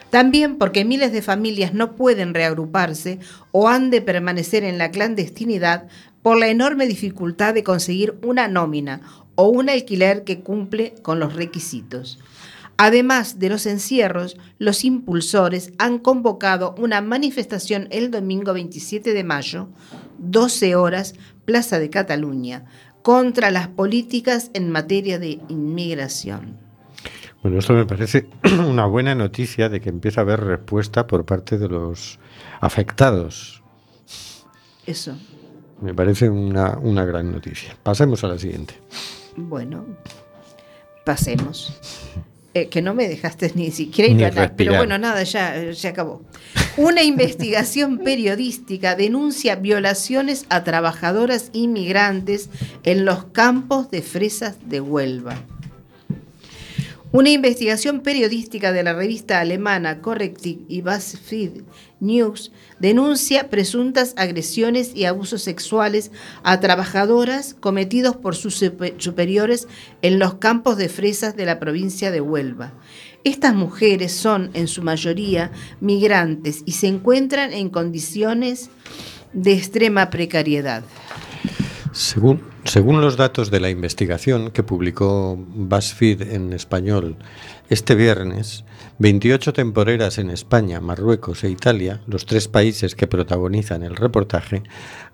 También 0.10 0.58
porque 0.58 0.86
miles 0.86 1.12
de 1.12 1.22
familias 1.22 1.74
no 1.74 1.96
pueden 1.96 2.34
reagruparse 2.34 3.20
o 3.52 3.68
han 3.68 3.90
de 3.90 4.02
permanecer 4.02 4.64
en 4.64 4.78
la 4.78 4.92
clandestinidad 4.92 5.88
por 6.22 6.38
la 6.38 6.48
enorme 6.48 6.88
dificultad 6.88 7.54
de 7.54 7.64
conseguir 7.64 8.16
una 8.24 8.48
nómina 8.48 9.02
o 9.36 9.48
un 9.50 9.70
alquiler 9.70 10.24
que 10.24 10.40
cumple 10.40 10.94
con 11.02 11.20
los 11.20 11.34
requisitos. 11.34 12.20
Además 12.78 13.40
de 13.40 13.50
los 13.50 13.66
encierros, 13.66 14.38
los 14.58 14.84
impulsores 14.84 15.74
han 15.78 16.00
convocado 16.00 16.74
una 16.78 17.02
manifestación 17.02 17.88
el 17.92 18.10
domingo 18.10 18.54
27 18.54 19.14
de 19.14 19.24
mayo, 19.24 19.70
12 20.18 20.76
horas, 20.76 21.14
Plaza 21.46 21.80
de 21.80 21.90
Cataluña, 21.90 22.66
contra 23.04 23.52
las 23.52 23.68
políticas 23.68 24.50
en 24.54 24.72
materia 24.72 25.20
de 25.20 25.40
inmigración. 25.50 26.58
Bueno, 27.44 27.60
esto 27.60 27.74
me 27.74 27.86
parece 27.86 28.30
una 28.68 28.86
buena 28.86 29.14
noticia 29.14 29.70
de 29.70 29.82
que 29.82 29.90
empieza 29.90 30.22
a 30.22 30.24
haber 30.24 30.40
respuesta 30.42 31.06
por 31.06 31.26
parte 31.26 31.58
de 31.58 31.68
los 31.68 32.18
afectados. 32.62 33.62
Eso. 34.86 35.16
Me 35.82 35.94
parece 35.94 36.30
una, 36.30 36.78
una 36.78 37.04
gran 37.04 37.32
noticia. 37.32 37.76
Pasemos 37.84 38.24
a 38.24 38.28
la 38.28 38.40
siguiente. 38.40 38.76
Bueno, 39.36 39.86
pasemos. 41.06 41.78
Eh, 42.56 42.70
que 42.70 42.84
no 42.84 42.94
me 42.94 43.08
dejaste 43.08 43.52
ni 43.56 43.72
siquiera 43.72 44.14
Ni 44.14 44.22
hidratar, 44.22 44.56
pero 44.56 44.76
bueno, 44.78 45.00
nada, 45.00 45.24
ya 45.24 45.74
se 45.74 45.88
acabó. 45.88 46.22
Una 46.78 47.02
investigación 47.14 47.98
periodística 47.98 48.96
denuncia 48.96 49.56
violaciones 49.56 50.46
a 50.50 50.64
trabajadoras 50.64 51.50
inmigrantes 51.54 52.52
en 52.84 53.06
los 53.06 53.26
campos 53.26 53.90
de 53.90 54.04
fresas 54.04 54.58
de 54.68 54.82
Huelva. 54.82 55.36
Una 57.12 57.32
investigación 57.32 58.02
periodística 58.02 58.72
de 58.72 58.84
la 58.84 58.94
revista 58.94 59.40
alemana 59.40 60.00
Correctiv 60.02 60.66
y 60.68 60.82
BuzzFeed 60.82 61.62
News 62.04 62.52
denuncia 62.80 63.50
presuntas 63.50 64.14
agresiones 64.18 64.94
y 64.94 65.06
abusos 65.06 65.42
sexuales 65.42 66.12
a 66.44 66.60
trabajadoras 66.60 67.56
cometidos 67.60 68.16
por 68.16 68.36
sus 68.36 68.62
supe- 68.62 68.94
superiores 69.00 69.68
en 70.02 70.20
los 70.20 70.36
campos 70.36 70.78
de 70.78 70.90
fresas 70.90 71.36
de 71.36 71.46
la 71.46 71.60
provincia 71.60 72.12
de 72.12 72.22
Huelva. 72.22 72.74
Estas 73.24 73.56
mujeres 73.56 74.12
son, 74.12 74.52
en 74.54 74.68
su 74.68 74.84
mayoría, 74.84 75.52
migrantes 75.80 76.62
y 76.66 76.74
se 76.74 76.88
encuentran 76.88 77.54
en 77.54 77.70
condiciones 77.70 78.70
de 79.32 79.54
extrema 79.54 80.10
precariedad. 80.10 80.84
Según, 81.94 82.42
según 82.66 83.02
los 83.02 83.18
datos 83.18 83.52
de 83.52 83.60
la 83.60 83.70
investigación 83.70 84.52
que 84.52 84.64
publicó 84.64 85.38
BuzzFeed 85.38 86.22
en 86.34 86.54
español 86.54 87.18
este 87.70 87.96
viernes, 87.96 88.64
28 89.00 89.54
temporeras 89.54 90.18
en 90.18 90.30
España, 90.30 90.80
Marruecos 90.80 91.44
e 91.44 91.50
Italia, 91.50 92.02
los 92.08 92.26
tres 92.26 92.48
países 92.48 92.96
que 92.96 93.08
protagonizan 93.08 93.84
el 93.84 93.96
reportaje, 93.96 94.64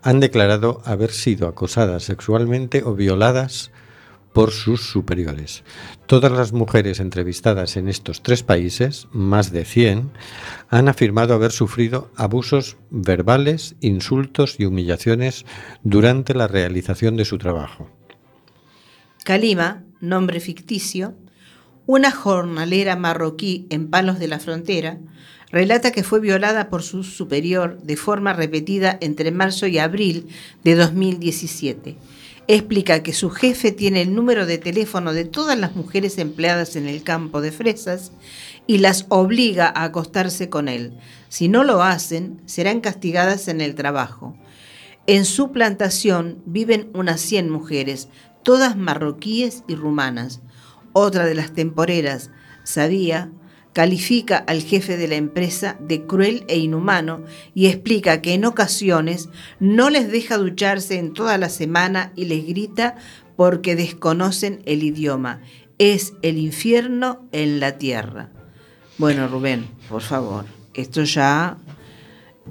han 0.03 0.19
declarado 0.19 0.81
haber 0.85 1.11
sido 1.11 1.47
acosadas 1.47 2.03
sexualmente 2.03 2.83
o 2.83 2.93
violadas 2.93 3.71
por 4.34 4.51
sus 4.51 4.82
superiores. 4.82 5.63
Todas 6.05 6.32
las 6.32 6.53
mujeres 6.53 6.99
entrevistadas 6.99 7.77
en 7.77 7.88
estos 7.88 8.21
tres 8.21 8.43
países, 8.43 9.07
más 9.11 9.51
de 9.51 9.65
100, 9.65 10.11
han 10.69 10.88
afirmado 10.88 11.34
haber 11.34 11.51
sufrido 11.51 12.11
abusos 12.15 12.77
verbales, 12.89 13.75
insultos 13.82 14.55
y 14.59 14.65
humillaciones 14.65 15.45
durante 15.84 16.34
la 16.34 16.47
realización 16.47 17.17
de 17.17 17.25
su 17.25 17.38
trabajo. 17.38 17.89
Kalima, 19.23 19.84
nombre 19.99 20.39
ficticio, 20.39 21.15
una 21.86 22.11
jornalera 22.11 22.95
marroquí 22.95 23.67
en 23.69 23.89
Palos 23.89 24.19
de 24.19 24.27
la 24.27 24.39
Frontera, 24.39 24.99
relata 25.51 25.91
que 25.91 26.03
fue 26.03 26.19
violada 26.19 26.69
por 26.69 26.84
su 26.84 27.03
superior 27.03 27.82
de 27.82 27.97
forma 27.97 28.34
repetida 28.34 28.97
entre 29.01 29.32
marzo 29.32 29.67
y 29.67 29.80
abril 29.80 30.27
de 30.63 30.75
2017. 30.75 31.97
Explica 32.51 33.03
que 33.03 33.13
su 33.13 33.29
jefe 33.29 33.71
tiene 33.71 34.01
el 34.01 34.15
número 34.15 34.47
de 34.47 34.57
teléfono 34.57 35.13
de 35.13 35.23
todas 35.23 35.55
las 35.55 35.75
mujeres 35.75 36.17
empleadas 36.17 36.75
en 36.75 36.87
el 36.87 37.03
campo 37.03 37.41
de 37.41 37.51
fresas 37.51 38.11
y 38.65 38.79
las 38.79 39.05
obliga 39.09 39.67
a 39.67 39.83
acostarse 39.83 40.49
con 40.49 40.67
él. 40.67 40.97
Si 41.29 41.47
no 41.47 41.63
lo 41.63 41.83
hacen, 41.83 42.41
serán 42.47 42.81
castigadas 42.81 43.49
en 43.49 43.61
el 43.61 43.75
trabajo. 43.75 44.35
En 45.05 45.25
su 45.25 45.51
plantación 45.51 46.41
viven 46.47 46.89
unas 46.95 47.21
100 47.21 47.51
mujeres, 47.51 48.07
todas 48.41 48.75
marroquíes 48.75 49.63
y 49.67 49.75
rumanas. 49.75 50.41
Otra 50.91 51.25
de 51.25 51.35
las 51.35 51.53
temporeras, 51.53 52.31
Sabía, 52.63 53.31
califica 53.74 54.38
al 54.38 54.61
jefe 54.61 54.97
de 54.97 55.07
la 55.07 55.15
empresa 55.15 55.78
de 55.80 56.05
cruel 56.05 56.43
e 56.47 56.57
inhumano 56.57 57.24
y 57.53 57.67
explica 57.67 58.22
que 58.22 58.34
en 58.34 58.45
ocasiones 58.45 59.30
no 59.59 59.89
les 59.89 60.11
deja 60.11 60.38
ducharse 60.38 60.97
en 60.97 61.13
toda 61.13 61.38
la 61.38 61.49
semana 61.49 62.11
y 62.15 62.26
les 62.26 62.45
grita 62.47 62.95
porque 63.36 63.76
desconocen 63.76 64.61
el 64.65 64.84
idioma. 64.84 65.41
Es 65.78 66.13
el 66.24 66.38
infierno 66.38 67.26
en 67.32 67.59
la 67.59 67.78
tierra. 67.78 68.32
Bueno, 68.97 69.28
Rubén, 69.28 69.67
por 69.88 70.01
favor, 70.01 70.45
esto 70.74 71.03
ya... 71.03 71.57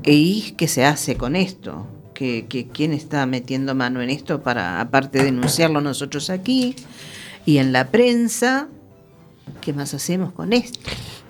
¿Y 0.05 0.53
qué 0.57 0.69
se 0.69 0.85
hace 0.85 1.16
con 1.16 1.35
esto? 1.35 1.89
¿Que, 2.14 2.47
que, 2.47 2.69
¿Quién 2.69 2.93
está 2.93 3.27
metiendo 3.27 3.75
mano 3.75 4.01
en 4.01 4.11
esto 4.11 4.43
para, 4.43 4.81
aparte 4.81 5.19
de 5.19 5.25
denunciarlo 5.25 5.81
nosotros 5.81 6.31
aquí 6.31 6.77
y 7.45 7.59
en 7.59 7.73
la 7.73 7.91
prensa? 7.91 8.69
¿Qué 9.61 9.72
más 9.72 9.94
hacemos 9.94 10.32
con 10.32 10.53
esto? 10.53 10.78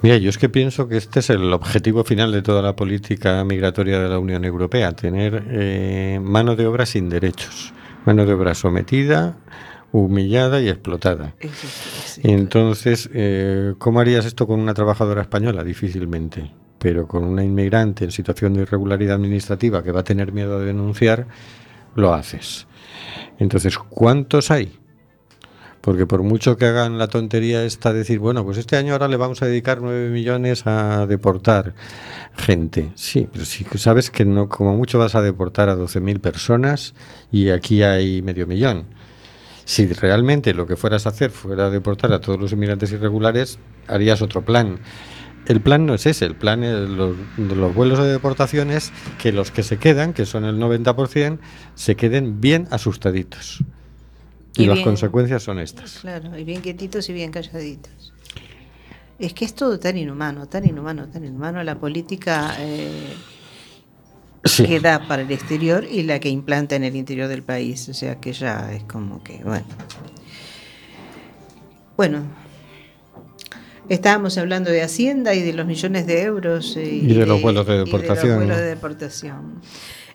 Mira, 0.02 0.16
yo 0.16 0.30
es 0.30 0.38
que 0.38 0.48
pienso 0.48 0.88
que 0.88 0.96
este 0.96 1.20
es 1.20 1.30
el 1.30 1.52
objetivo 1.52 2.04
final 2.04 2.30
de 2.30 2.42
toda 2.42 2.62
la 2.62 2.76
política 2.76 3.42
migratoria 3.44 3.98
de 3.98 4.08
la 4.08 4.18
Unión 4.18 4.44
Europea, 4.44 4.92
tener 4.92 5.44
eh, 5.48 6.20
mano 6.22 6.54
de 6.54 6.66
obra 6.66 6.86
sin 6.86 7.08
derechos, 7.08 7.72
mano 8.04 8.24
de 8.24 8.32
obra 8.32 8.54
sometida, 8.54 9.36
humillada 9.90 10.60
y 10.60 10.68
explotada. 10.68 11.34
Sí. 12.04 12.20
Entonces, 12.24 13.10
eh, 13.12 13.74
¿cómo 13.78 14.00
harías 14.00 14.24
esto 14.24 14.46
con 14.46 14.60
una 14.60 14.74
trabajadora 14.74 15.22
española? 15.22 15.64
Difícilmente. 15.64 16.52
Pero 16.78 17.08
con 17.08 17.24
una 17.24 17.42
inmigrante 17.42 18.04
en 18.04 18.12
situación 18.12 18.54
de 18.54 18.62
irregularidad 18.62 19.16
administrativa 19.16 19.82
que 19.82 19.90
va 19.90 20.00
a 20.00 20.04
tener 20.04 20.30
miedo 20.30 20.60
de 20.60 20.66
denunciar, 20.66 21.26
lo 21.96 22.14
haces. 22.14 22.68
Entonces, 23.38 23.76
¿cuántos 23.78 24.52
hay? 24.52 24.78
Porque 25.80 26.06
por 26.06 26.22
mucho 26.22 26.56
que 26.56 26.66
hagan 26.66 26.98
la 26.98 27.06
tontería 27.06 27.64
esta 27.64 27.92
de 27.92 28.00
decir, 28.00 28.18
bueno, 28.18 28.44
pues 28.44 28.58
este 28.58 28.76
año 28.76 28.92
ahora 28.92 29.08
le 29.08 29.16
vamos 29.16 29.42
a 29.42 29.46
dedicar 29.46 29.80
9 29.80 30.10
millones 30.10 30.66
a 30.66 31.06
deportar 31.06 31.74
gente. 32.36 32.90
Sí, 32.94 33.28
pero 33.32 33.44
que 33.70 33.78
sabes 33.78 34.10
que 34.10 34.24
no, 34.24 34.48
como 34.48 34.76
mucho 34.76 34.98
vas 34.98 35.14
a 35.14 35.22
deportar 35.22 35.68
a 35.68 35.76
12.000 35.76 36.20
personas 36.20 36.94
y 37.30 37.50
aquí 37.50 37.82
hay 37.82 38.22
medio 38.22 38.46
millón. 38.46 38.86
Si 39.64 39.86
realmente 39.86 40.54
lo 40.54 40.66
que 40.66 40.76
fueras 40.76 41.06
a 41.06 41.10
hacer 41.10 41.30
fuera 41.30 41.68
deportar 41.68 42.12
a 42.12 42.20
todos 42.20 42.40
los 42.40 42.52
inmigrantes 42.52 42.90
irregulares, 42.90 43.58
harías 43.86 44.22
otro 44.22 44.42
plan. 44.42 44.80
El 45.46 45.60
plan 45.60 45.86
no 45.86 45.94
es 45.94 46.06
ese, 46.06 46.26
el 46.26 46.36
plan 46.36 46.64
es 46.64 46.88
los, 46.88 47.16
de 47.36 47.54
los 47.54 47.74
vuelos 47.74 47.98
de 47.98 48.10
deportación 48.10 48.70
es 48.70 48.92
que 49.18 49.32
los 49.32 49.50
que 49.50 49.62
se 49.62 49.78
quedan, 49.78 50.12
que 50.12 50.26
son 50.26 50.44
el 50.44 50.58
90%, 50.58 51.38
se 51.74 51.96
queden 51.96 52.40
bien 52.40 52.66
asustaditos. 52.70 53.64
Y, 54.58 54.64
Y 54.64 54.66
las 54.66 54.74
bien- 54.74 54.84
consecuencias 54.84 55.42
son 55.42 55.58
estas. 55.60 55.98
Claro, 56.00 56.36
y 56.38 56.44
bien 56.44 56.60
quietitos 56.60 57.08
y 57.08 57.12
bien 57.14 57.30
calladitos. 57.30 58.12
Es 59.18 59.32
que 59.32 59.44
es 59.44 59.54
todo 59.54 59.78
tan 59.78 59.96
inhumano, 59.96 60.46
tan 60.46 60.66
inhumano, 60.66 61.08
tan 61.08 61.24
inhumano 61.24 61.62
la 61.64 61.76
política 61.78 62.54
eh, 62.58 63.14
Sí. 64.44 64.64
que 64.66 64.78
da 64.80 65.06
para 65.08 65.22
el 65.22 65.30
exterior 65.32 65.84
y 65.90 66.02
la 66.04 66.20
que 66.20 66.28
implanta 66.28 66.76
en 66.76 66.84
el 66.84 66.94
interior 66.96 67.28
del 67.28 67.42
país. 67.42 67.88
O 67.88 67.94
sea 67.94 68.20
que 68.20 68.32
ya 68.32 68.72
es 68.72 68.84
como 68.84 69.22
que, 69.24 69.38
bueno. 69.44 69.64
Bueno, 71.96 72.22
estábamos 73.88 74.38
hablando 74.38 74.70
de 74.70 74.82
Hacienda 74.82 75.34
y 75.34 75.42
de 75.42 75.52
los 75.52 75.66
millones 75.66 76.06
de 76.06 76.22
euros. 76.22 76.76
eh, 76.76 76.84
Y 77.02 77.14
de 77.14 77.26
los 77.26 77.42
vuelos 77.42 77.66
de 77.66 77.74
y 77.74 77.78
los 77.78 77.86
deportación, 77.86 78.36
vuelos 78.36 78.56
de 78.56 78.64
deportación. 78.64 79.60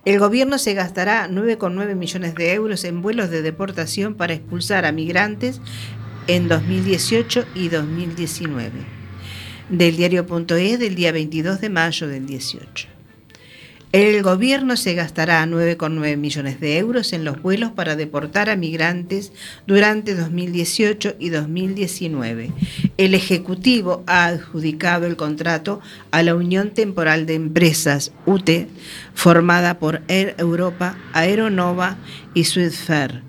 El 0.05 0.19
gobierno 0.19 0.57
se 0.57 0.73
gastará 0.73 1.29
9,9 1.29 1.95
millones 1.95 2.35
de 2.35 2.53
euros 2.53 2.83
en 2.83 3.01
vuelos 3.01 3.29
de 3.29 3.41
deportación 3.41 4.15
para 4.15 4.33
expulsar 4.33 4.85
a 4.85 4.91
migrantes 4.91 5.61
en 6.27 6.49
2018 6.49 7.45
y 7.55 7.69
2019. 7.69 8.71
Del 9.69 9.95
diario.es 9.95 10.79
del 10.79 10.95
día 10.95 11.13
22 11.13 11.61
de 11.61 11.69
mayo 11.69 12.07
del 12.09 12.25
18. 12.25 12.92
El 13.93 14.23
gobierno 14.23 14.75
se 14.75 14.95
gastará 14.95 15.45
9,9 15.45 16.17
millones 16.17 16.59
de 16.59 16.79
euros 16.79 17.13
en 17.13 17.23
los 17.23 17.39
vuelos 17.43 17.73
para 17.73 17.95
deportar 17.95 18.49
a 18.49 18.55
migrantes 18.55 19.31
durante 19.67 20.15
2018 20.15 21.17
y 21.19 21.29
2019. 21.29 22.51
El 22.97 23.13
Ejecutivo 23.13 24.03
ha 24.07 24.25
adjudicado 24.25 25.05
el 25.05 25.15
contrato 25.15 25.79
a 26.09 26.23
la 26.23 26.33
Unión 26.33 26.71
Temporal 26.71 27.27
de 27.27 27.35
Empresas, 27.35 28.13
UTE, 28.25 28.67
formada 29.13 29.77
por 29.77 30.01
Air 30.07 30.33
Europa, 30.39 30.97
Aeronova 31.13 31.97
y. 32.33 32.45
Swissfer. 32.45 33.21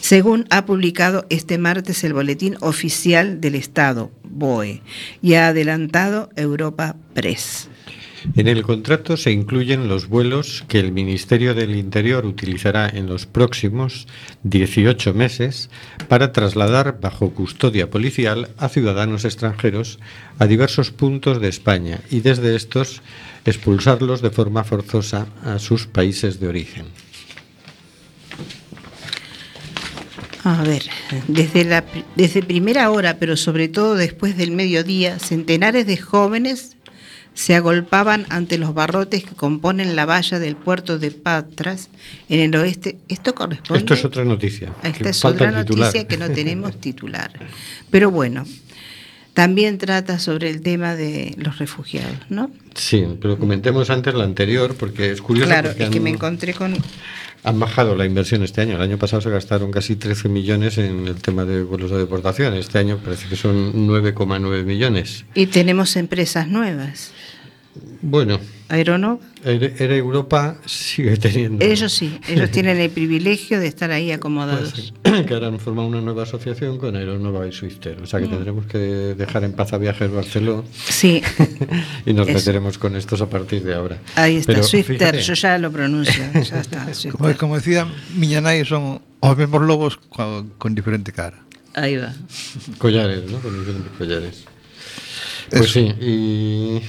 según 0.00 0.46
ha 0.50 0.64
publicado 0.64 1.26
este 1.28 1.58
martes 1.58 2.04
el 2.04 2.12
Boletín 2.12 2.56
Oficial 2.60 3.40
del 3.40 3.56
Estado, 3.56 4.12
BOE, 4.22 4.80
y 5.22 5.34
ha 5.34 5.48
adelantado 5.48 6.30
Europa 6.36 6.94
Press. 7.12 7.68
En 8.36 8.48
el 8.48 8.64
contrato 8.64 9.16
se 9.16 9.32
incluyen 9.32 9.88
los 9.88 10.10
vuelos 10.10 10.62
que 10.68 10.78
el 10.78 10.92
Ministerio 10.92 11.54
del 11.54 11.74
Interior 11.74 12.26
utilizará 12.26 12.86
en 12.86 13.06
los 13.06 13.24
próximos 13.24 14.06
18 14.42 15.14
meses 15.14 15.70
para 16.06 16.32
trasladar 16.32 17.00
bajo 17.00 17.30
custodia 17.30 17.88
policial 17.88 18.50
a 18.58 18.68
ciudadanos 18.68 19.24
extranjeros 19.24 19.98
a 20.38 20.46
diversos 20.46 20.90
puntos 20.90 21.40
de 21.40 21.48
España 21.48 22.00
y 22.10 22.20
desde 22.20 22.54
estos 22.54 23.00
expulsarlos 23.46 24.20
de 24.20 24.30
forma 24.30 24.64
forzosa 24.64 25.28
a 25.42 25.58
sus 25.58 25.86
países 25.86 26.38
de 26.38 26.48
origen. 26.48 26.84
A 30.44 30.62
ver, 30.62 30.82
desde, 31.26 31.64
la, 31.64 31.84
desde 32.16 32.42
primera 32.42 32.90
hora, 32.90 33.16
pero 33.18 33.34
sobre 33.38 33.68
todo 33.68 33.94
después 33.94 34.36
del 34.36 34.50
mediodía, 34.50 35.18
centenares 35.18 35.86
de 35.86 35.96
jóvenes 35.96 36.75
se 37.36 37.54
agolpaban 37.54 38.24
ante 38.30 38.56
los 38.56 38.72
barrotes 38.72 39.22
que 39.24 39.34
componen 39.34 39.94
la 39.94 40.06
valla 40.06 40.38
del 40.38 40.56
puerto 40.56 40.98
de 40.98 41.10
Patras 41.10 41.90
en 42.30 42.40
el 42.40 42.56
oeste. 42.56 42.96
¿Esto 43.08 43.34
corresponde? 43.34 43.78
Esto 43.80 43.92
es 43.92 44.04
otra 44.06 44.24
noticia. 44.24 44.72
Esta 44.82 44.98
que 45.04 45.08
es 45.10 45.22
otra 45.24 45.50
noticia 45.50 46.08
que 46.08 46.16
no 46.16 46.30
tenemos 46.30 46.80
titular. 46.80 47.30
Pero 47.90 48.10
bueno, 48.10 48.46
también 49.34 49.76
trata 49.76 50.18
sobre 50.18 50.48
el 50.48 50.62
tema 50.62 50.96
de 50.96 51.34
los 51.36 51.58
refugiados, 51.58 52.16
¿no? 52.30 52.50
Sí, 52.74 53.04
pero 53.20 53.38
comentemos 53.38 53.90
antes 53.90 54.14
la 54.14 54.24
anterior 54.24 54.74
porque 54.74 55.10
es 55.10 55.20
curioso 55.20 55.48
Claro, 55.50 55.70
es 55.70 55.76
que 55.76 55.84
han- 55.84 56.02
me 56.02 56.10
encontré 56.10 56.54
con... 56.54 56.74
Han 57.44 57.60
bajado 57.60 57.94
la 57.94 58.06
inversión 58.06 58.42
este 58.42 58.62
año. 58.62 58.74
El 58.76 58.82
año 58.82 58.98
pasado 58.98 59.20
se 59.22 59.30
gastaron 59.30 59.70
casi 59.70 59.94
13 59.94 60.28
millones 60.30 60.78
en 60.78 61.06
el 61.06 61.16
tema 61.16 61.44
de 61.44 61.62
vuelos 61.62 61.90
de 61.92 61.98
deportación. 61.98 62.54
Este 62.54 62.78
año 62.78 62.98
parece 62.98 63.28
que 63.28 63.36
son 63.36 63.72
9,9 63.86 64.64
millones. 64.64 65.24
Y 65.34 65.46
tenemos 65.46 65.94
empresas 65.94 66.48
nuevas. 66.48 67.12
Bueno, 68.02 68.38
Aeronova. 68.68 69.18
Air 69.44 69.74
Air 69.78 69.92
Europa 69.92 70.58
sigue 70.66 71.16
teniendo. 71.16 71.64
Ellos 71.64 71.92
sí, 71.92 72.18
ellos 72.28 72.50
tienen 72.52 72.78
el 72.78 72.90
privilegio 72.90 73.58
de 73.60 73.66
estar 73.68 73.90
ahí 73.90 74.10
acomodados. 74.12 74.92
que 75.02 75.34
ahora 75.34 75.48
han 75.48 75.58
formado 75.60 75.88
una 75.88 76.00
nueva 76.00 76.24
asociación 76.24 76.78
con 76.78 76.94
Aeronova 76.96 77.46
y 77.46 77.52
Swister. 77.52 77.98
O 78.02 78.06
sea 78.06 78.18
Mm. 78.20 78.22
que 78.24 78.28
tendremos 78.28 78.66
que 78.66 78.78
dejar 78.78 79.44
en 79.44 79.52
paz 79.52 79.72
a 79.72 79.78
Viajes 79.78 80.10
Barceló 80.10 80.64
Sí, 80.88 81.22
y 82.06 82.12
nos 82.12 82.28
Eso. 82.28 82.38
meteremos 82.38 82.78
con 82.78 82.96
estos 82.96 83.20
a 83.22 83.28
partir 83.30 83.62
de 83.62 83.74
ahora. 83.74 83.98
ahí 84.16 84.36
está, 84.36 84.52
Pero 84.52 84.64
Swifter, 84.64 84.96
fíjate, 84.98 85.20
yo 85.22 85.34
ya 85.34 85.58
lo 85.58 85.70
pronuncio, 85.72 86.24
ya 86.34 86.60
está. 86.60 86.86
Como, 87.12 87.36
como 87.36 87.56
decía 87.56 87.86
Miñanay, 88.16 88.64
son 88.64 89.00
los 89.22 89.36
mismos 89.36 89.62
lobos 89.62 89.96
con, 90.08 90.50
con 90.58 90.74
diferente 90.74 91.12
cara. 91.12 91.38
Ahí 91.74 91.96
va. 91.96 92.14
Collares, 92.78 93.30
¿no? 93.30 93.38
Con 93.40 93.58
diferentes 93.58 93.92
collares. 93.98 94.44
Pues 95.50 95.62
Eso. 95.62 95.72
sí, 95.74 95.94
y 96.00 96.80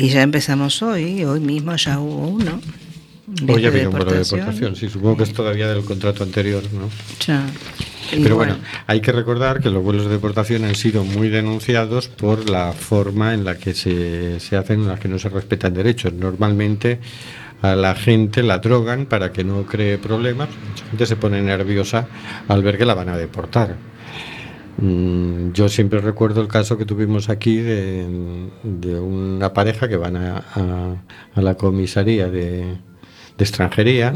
Y 0.00 0.08
ya 0.08 0.22
empezamos 0.22 0.82
hoy, 0.82 1.24
hoy 1.24 1.40
mismo 1.40 1.76
ya 1.76 2.00
hubo 2.00 2.28
uno. 2.28 2.58
Hoy 3.46 3.60
ya 3.60 3.70
de 3.70 3.78
había 3.80 3.88
un 3.90 3.96
vuelo 3.96 4.12
de 4.12 4.18
deportación. 4.20 4.74
sí, 4.74 4.88
supongo 4.88 5.18
que 5.18 5.22
es 5.24 5.32
todavía 5.34 5.68
del 5.68 5.84
contrato 5.84 6.24
anterior, 6.24 6.62
¿no? 6.72 6.88
Ya. 7.26 7.46
Pero 8.10 8.34
bueno, 8.34 8.56
hay 8.86 9.02
que 9.02 9.12
recordar 9.12 9.60
que 9.60 9.68
los 9.68 9.84
vuelos 9.84 10.06
de 10.06 10.12
deportación 10.12 10.64
han 10.64 10.74
sido 10.74 11.04
muy 11.04 11.28
denunciados 11.28 12.08
por 12.08 12.48
la 12.48 12.72
forma 12.72 13.34
en 13.34 13.44
la 13.44 13.58
que 13.58 13.74
se, 13.74 14.40
se 14.40 14.56
hacen, 14.56 14.80
en 14.80 14.88
la 14.88 14.98
que 14.98 15.08
no 15.08 15.18
se 15.18 15.28
respetan 15.28 15.74
derechos. 15.74 16.14
Normalmente 16.14 16.98
a 17.60 17.76
la 17.76 17.94
gente 17.94 18.42
la 18.42 18.58
drogan 18.58 19.04
para 19.04 19.32
que 19.32 19.44
no 19.44 19.66
cree 19.66 19.98
problemas. 19.98 20.48
Mucha 20.70 20.86
gente 20.86 21.06
se 21.06 21.16
pone 21.16 21.42
nerviosa 21.42 22.08
al 22.48 22.62
ver 22.62 22.78
que 22.78 22.86
la 22.86 22.94
van 22.94 23.10
a 23.10 23.18
deportar. 23.18 23.76
Mm, 24.80 25.52
Yo 25.52 25.68
siempre 25.68 26.00
recuerdo 26.00 26.40
el 26.40 26.48
caso 26.48 26.78
que 26.78 26.84
tuvimos 26.86 27.28
aquí 27.28 27.56
de, 27.56 28.06
de 28.62 28.98
una 28.98 29.52
pareja 29.52 29.88
que 29.88 29.96
van 29.96 30.16
a, 30.16 30.38
a- 30.54 30.96
a 31.34 31.42
la 31.42 31.56
comisaría 31.56 32.28
de, 32.30 32.62
de 33.36 33.44
extranjería 33.44 34.12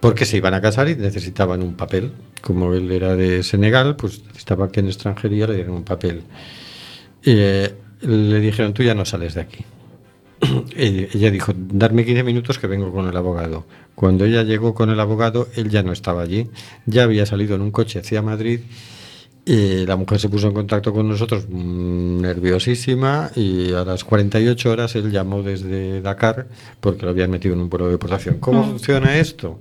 porque 0.00 0.24
se 0.26 0.36
iban 0.36 0.54
a 0.54 0.60
casar 0.60 0.88
y 0.88 0.96
necesitaban 0.96 1.62
un 1.62 1.74
papel. 1.74 2.12
Como 2.42 2.74
él 2.74 2.90
era 2.92 3.16
de 3.16 3.42
Senegal, 3.42 3.96
pues 3.96 4.22
necesitaba 4.26 4.70
que 4.70 4.80
en 4.80 4.86
extranjería 4.88 5.46
le 5.46 5.54
dieran 5.54 5.72
un 5.72 5.84
papel. 5.84 6.22
Y, 7.22 7.30
eh, 7.36 7.74
le 8.02 8.40
dijeron, 8.40 8.74
tú 8.74 8.82
ya 8.82 8.94
no 8.94 9.04
sales 9.06 9.32
de 9.34 9.40
aquí. 9.40 9.64
Ella 10.76 11.30
dijo, 11.30 11.52
darme 11.56 12.04
15 12.04 12.22
minutos 12.22 12.58
que 12.58 12.66
vengo 12.66 12.92
con 12.92 13.08
el 13.08 13.16
abogado. 13.16 13.64
Cuando 13.94 14.24
ella 14.26 14.42
llegó 14.42 14.74
con 14.74 14.90
el 14.90 14.98
abogado, 15.00 15.46
él 15.56 15.70
ya 15.70 15.82
no 15.84 15.92
estaba 15.92 16.20
allí. 16.22 16.50
Ya 16.84 17.04
había 17.04 17.24
salido 17.24 17.54
en 17.54 17.62
un 17.62 17.70
coche 17.70 18.00
hacia 18.00 18.20
Madrid. 18.20 18.60
Y 19.46 19.84
la 19.84 19.96
mujer 19.96 20.18
se 20.18 20.30
puso 20.30 20.48
en 20.48 20.54
contacto 20.54 20.92
con 20.92 21.06
nosotros 21.06 21.46
mm, 21.48 22.20
nerviosísima 22.20 23.30
y 23.36 23.72
a 23.74 23.84
las 23.84 24.02
48 24.02 24.70
horas 24.70 24.94
él 24.96 25.10
llamó 25.10 25.42
desde 25.42 26.00
Dakar 26.00 26.46
porque 26.80 27.04
lo 27.04 27.10
habían 27.10 27.30
metido 27.30 27.54
en 27.54 27.60
un 27.60 27.68
vuelo 27.68 27.86
de 27.86 27.92
deportación. 27.92 28.38
¿Cómo 28.38 28.64
funciona 28.64 29.18
esto? 29.18 29.60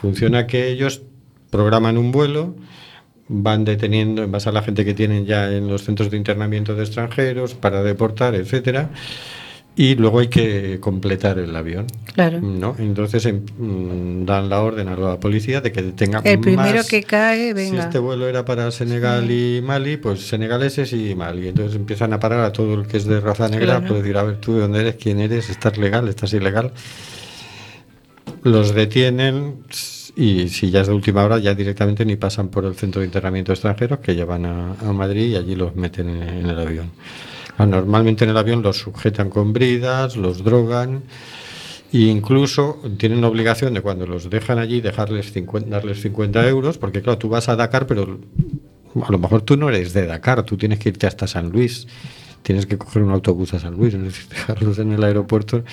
Funciona 0.00 0.46
que 0.46 0.68
ellos 0.68 1.02
programan 1.50 1.98
un 1.98 2.10
vuelo, 2.10 2.54
van 3.28 3.66
deteniendo 3.66 4.22
en 4.22 4.32
base 4.32 4.48
a 4.48 4.52
la 4.52 4.62
gente 4.62 4.86
que 4.86 4.94
tienen 4.94 5.26
ya 5.26 5.52
en 5.52 5.68
los 5.68 5.84
centros 5.84 6.10
de 6.10 6.16
internamiento 6.16 6.74
de 6.74 6.84
extranjeros 6.84 7.54
para 7.54 7.82
deportar, 7.82 8.34
etcétera, 8.34 8.90
y 9.80 9.94
luego 9.94 10.18
hay 10.18 10.26
que 10.26 10.78
completar 10.80 11.38
el 11.38 11.54
avión. 11.54 11.86
Claro. 12.12 12.40
¿no? 12.40 12.74
Entonces 12.80 13.24
em, 13.26 13.42
mm, 13.58 14.26
dan 14.26 14.48
la 14.48 14.60
orden 14.60 14.88
a 14.88 14.96
la 14.96 15.20
policía 15.20 15.60
de 15.60 15.70
que 15.70 15.82
detenga 15.82 16.20
El 16.24 16.40
primero 16.40 16.78
más- 16.78 16.88
que 16.88 17.04
cae, 17.04 17.48
si 17.48 17.52
venga. 17.52 17.84
este 17.84 18.00
vuelo 18.00 18.26
era 18.28 18.44
para 18.44 18.70
Senegal 18.72 19.30
y 19.30 19.62
Mali, 19.62 19.96
pues 19.96 20.26
senegaleses 20.26 20.92
y 20.92 21.14
Mali. 21.14 21.46
Entonces 21.46 21.76
empiezan 21.76 22.12
a 22.12 22.18
parar 22.18 22.40
a 22.40 22.52
todo 22.52 22.74
el 22.74 22.88
que 22.88 22.96
es 22.96 23.04
de 23.04 23.20
raza 23.20 23.48
negra, 23.48 23.76
Claro. 23.78 23.86
por 23.86 23.96
decir, 23.98 24.16
a 24.16 24.24
ver, 24.24 24.36
tú 24.40 24.54
de 24.54 24.60
dónde 24.62 24.80
eres, 24.80 24.96
quién 24.96 25.20
eres, 25.20 25.48
estás 25.48 25.78
legal, 25.78 26.08
estás 26.08 26.32
ilegal. 26.32 26.72
Los 28.42 28.74
detienen 28.74 29.58
y 30.16 30.48
si 30.48 30.70
ya 30.70 30.80
es 30.80 30.88
de 30.88 30.92
última 30.94 31.24
hora, 31.24 31.38
ya 31.38 31.54
directamente 31.54 32.04
ni 32.04 32.16
pasan 32.16 32.48
por 32.48 32.64
el 32.64 32.74
centro 32.74 33.00
de 33.00 33.06
internamiento 33.06 33.52
extranjeros, 33.52 34.00
que 34.00 34.16
ya 34.16 34.24
van 34.24 34.44
a, 34.44 34.72
a 34.72 34.92
Madrid 34.92 35.28
y 35.28 35.36
allí 35.36 35.54
los 35.54 35.76
meten 35.76 36.08
en, 36.08 36.22
en 36.22 36.46
el 36.46 36.58
avión. 36.58 36.90
Ah, 37.58 37.66
Normalmente 37.66 38.24
en 38.24 38.30
el 38.30 38.36
avión 38.36 38.62
los 38.62 38.78
sujetan 38.78 39.28
con 39.30 39.52
bridas, 39.52 40.16
los 40.16 40.42
drogan. 40.44 41.02
E 41.92 41.98
incluso 42.00 42.80
tienen 42.98 43.20
la 43.22 43.28
obligación 43.28 43.72
de 43.74 43.80
cuando 43.80 44.06
los 44.06 44.28
dejan 44.30 44.58
allí 44.58 44.80
dejarles 44.80 45.32
50, 45.32 45.68
darles 45.70 46.00
50 46.02 46.46
euros, 46.48 46.76
porque 46.78 47.00
claro, 47.02 47.18
tú 47.18 47.28
vas 47.30 47.48
a 47.48 47.56
Dakar, 47.56 47.86
pero 47.86 48.20
a 49.02 49.10
lo 49.10 49.18
mejor 49.18 49.40
tú 49.42 49.56
no 49.56 49.68
eres 49.70 49.92
de 49.94 50.06
Dakar, 50.06 50.42
tú 50.42 50.56
tienes 50.58 50.78
que 50.78 50.90
irte 50.90 51.06
hasta 51.06 51.26
San 51.26 51.48
Luis, 51.50 51.88
tienes 52.42 52.66
que 52.66 52.76
coger 52.76 53.02
un 53.02 53.10
autobús 53.10 53.54
a 53.54 53.58
San 53.58 53.74
Luis, 53.74 53.94
dejarlos 54.28 54.78
en 54.78 54.92
el 54.92 55.02
aeropuerto. 55.02 55.64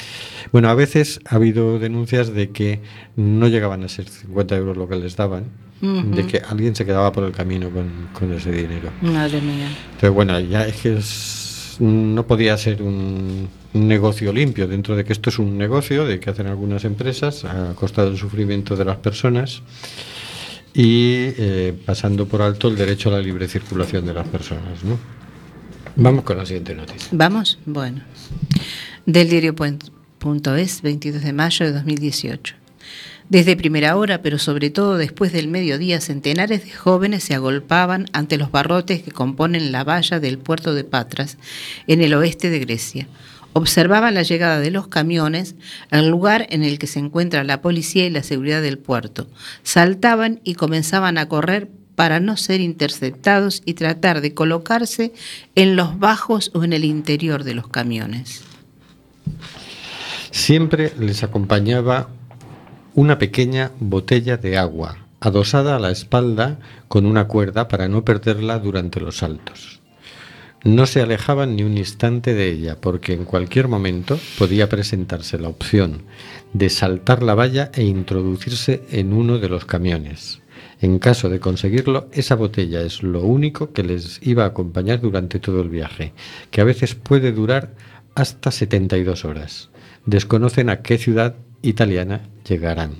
Bueno, 0.53 0.69
a 0.69 0.73
veces 0.73 1.19
ha 1.25 1.35
habido 1.35 1.79
denuncias 1.79 2.33
de 2.33 2.49
que 2.49 2.79
no 3.17 3.49
llegaban 3.49 3.83
a 3.83 3.89
ser 3.89 4.07
50 4.07 4.55
euros 4.55 4.77
lo 4.77 4.87
que 4.87 4.95
les 4.95 5.17
daban, 5.17 5.43
de 5.81 6.25
que 6.25 6.41
alguien 6.49 6.75
se 6.75 6.85
quedaba 6.85 7.11
por 7.11 7.25
el 7.25 7.33
camino 7.33 7.69
con, 7.69 8.07
con 8.17 8.31
ese 8.31 8.51
dinero. 8.53 8.89
Madre 9.01 9.41
mía. 9.41 9.67
Entonces, 9.87 10.11
bueno, 10.11 10.39
ya 10.39 10.65
es 10.65 10.77
que 10.77 10.97
es- 10.97 11.44
no 11.79 12.27
podía 12.27 12.57
ser 12.57 12.81
un, 12.81 13.47
negocio 13.73 14.31
limpio, 14.31 14.67
dentro 14.67 14.95
de 14.95 15.03
que 15.03 15.11
esto 15.11 15.29
es 15.29 15.37
un 15.37 15.57
negocio 15.57 16.05
de 16.05 16.19
que 16.19 16.29
hacen 16.29 16.47
algunas 16.47 16.85
empresas 16.85 17.43
a 17.43 17.73
costa 17.75 18.05
del 18.05 18.17
sufrimiento 18.17 18.77
de 18.77 18.85
las 18.85 18.97
personas 18.97 19.61
y 20.73 21.33
eh, 21.37 21.73
pasando 21.85 22.25
por 22.25 22.41
alto 22.41 22.69
el 22.69 22.77
derecho 22.77 23.09
a 23.09 23.13
la 23.13 23.19
libre 23.19 23.47
circulación 23.47 24.05
de 24.05 24.13
las 24.13 24.27
personas. 24.27 24.83
¿no? 24.83 24.97
Vamos 25.97 26.23
con 26.23 26.37
la 26.37 26.45
siguiente 26.45 26.73
noticia. 26.73 27.07
¿Vamos? 27.11 27.59
Bueno. 27.65 28.01
Del 29.05 29.29
diario.es, 29.29 30.81
22 30.81 31.21
de 31.21 31.33
mayo 31.33 31.65
de 31.65 31.73
2018. 31.73 32.64
Desde 33.27 33.55
primera 33.55 33.97
hora, 33.97 34.21
pero 34.21 34.37
sobre 34.37 34.69
todo 34.69 34.97
después 34.97 35.33
del 35.33 35.47
mediodía, 35.47 35.99
centenares 35.99 36.63
de 36.63 36.71
jóvenes 36.71 37.23
se 37.23 37.33
agolpaban 37.33 38.05
ante 38.13 38.37
los 38.37 38.51
barrotes 38.51 39.01
que 39.01 39.11
componen 39.11 39.71
la 39.71 39.83
valla 39.83 40.19
del 40.19 40.37
puerto 40.37 40.75
de 40.75 40.83
Patras, 40.83 41.37
en 41.87 42.01
el 42.01 42.13
oeste 42.13 42.51
de 42.51 42.59
Grecia. 42.59 43.07
Observaban 43.53 44.13
la 44.13 44.21
llegada 44.21 44.59
de 44.59 44.69
los 44.69 44.89
camiones 44.89 45.55
al 45.89 46.09
lugar 46.09 46.45
en 46.49 46.63
el 46.63 46.77
que 46.77 46.87
se 46.87 46.99
encuentra 46.99 47.43
la 47.43 47.61
policía 47.61 48.05
y 48.05 48.11
la 48.11 48.21
seguridad 48.21 48.61
del 48.61 48.77
puerto. 48.77 49.27
Saltaban 49.63 50.39
y 50.43 50.53
comenzaban 50.53 51.17
a 51.17 51.27
correr 51.27 51.69
para 51.95 52.19
no 52.19 52.37
ser 52.37 52.61
interceptados 52.61 53.63
y 53.65 53.73
tratar 53.73 54.21
de 54.21 54.33
colocarse 54.33 55.13
en 55.55 55.75
los 55.75 55.97
bajos 55.97 56.51
o 56.53 56.63
en 56.63 56.73
el 56.73 56.83
interior 56.83 57.43
de 57.43 57.55
los 57.55 57.69
camiones. 57.69 58.43
Siempre 60.31 60.91
les 60.99 61.23
acompañaba 61.23 62.09
una 62.95 63.19
pequeña 63.19 63.71
botella 63.81 64.37
de 64.37 64.57
agua 64.57 64.99
adosada 65.19 65.75
a 65.75 65.79
la 65.79 65.91
espalda 65.91 66.59
con 66.87 67.05
una 67.05 67.27
cuerda 67.27 67.67
para 67.67 67.89
no 67.89 68.05
perderla 68.05 68.57
durante 68.59 69.01
los 69.01 69.17
saltos. 69.17 69.81
No 70.63 70.85
se 70.85 71.01
alejaban 71.01 71.57
ni 71.57 71.63
un 71.63 71.77
instante 71.77 72.33
de 72.33 72.49
ella, 72.49 72.79
porque 72.79 73.13
en 73.13 73.25
cualquier 73.25 73.67
momento 73.67 74.17
podía 74.37 74.69
presentarse 74.69 75.37
la 75.37 75.49
opción 75.49 76.03
de 76.53 76.69
saltar 76.69 77.21
la 77.21 77.35
valla 77.35 77.69
e 77.73 77.83
introducirse 77.83 78.83
en 78.89 79.11
uno 79.11 79.39
de 79.39 79.49
los 79.49 79.65
camiones. 79.65 80.41
En 80.79 80.97
caso 80.97 81.29
de 81.29 81.41
conseguirlo, 81.41 82.07
esa 82.13 82.35
botella 82.35 82.81
es 82.81 83.03
lo 83.03 83.23
único 83.23 83.73
que 83.73 83.83
les 83.83 84.25
iba 84.25 84.43
a 84.43 84.47
acompañar 84.47 85.01
durante 85.01 85.39
todo 85.39 85.61
el 85.61 85.69
viaje, 85.69 86.13
que 86.49 86.61
a 86.61 86.65
veces 86.65 86.95
puede 86.95 87.33
durar 87.33 87.73
hasta 88.15 88.51
72 88.51 89.25
horas. 89.25 89.69
Desconocen 90.05 90.69
a 90.69 90.81
qué 90.81 90.97
ciudad 90.97 91.35
italiana 91.67 92.21
llegarán. 92.47 92.93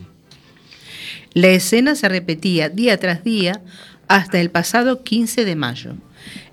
La 1.33 1.49
escena 1.49 1.95
se 1.95 2.07
repetía 2.09 2.69
día 2.69 2.97
tras 2.97 3.23
día 3.23 3.61
hasta 4.07 4.39
el 4.39 4.49
pasado 4.51 5.03
15 5.03 5.45
de 5.45 5.55
mayo. 5.55 5.95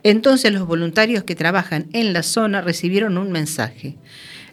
Entonces 0.03 0.53
los 0.53 0.67
voluntarios 0.67 1.25
que 1.25 1.37
trabajan 1.37 1.87
en 1.93 2.13
la 2.13 2.23
zona 2.23 2.61
recibieron 2.61 3.19
un 3.19 3.31
mensaje. 3.31 3.97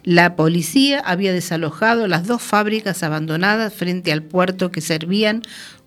La 0.02 0.34
policía 0.34 1.00
había 1.00 1.32
desalojado 1.32 2.06
las 2.06 2.26
dos 2.26 2.40
fábricas 2.40 3.02
abandonadas 3.02 3.74
frente 3.74 4.12
al 4.12 4.22
puerto 4.22 4.70
que 4.70 4.80
servían 4.80 5.42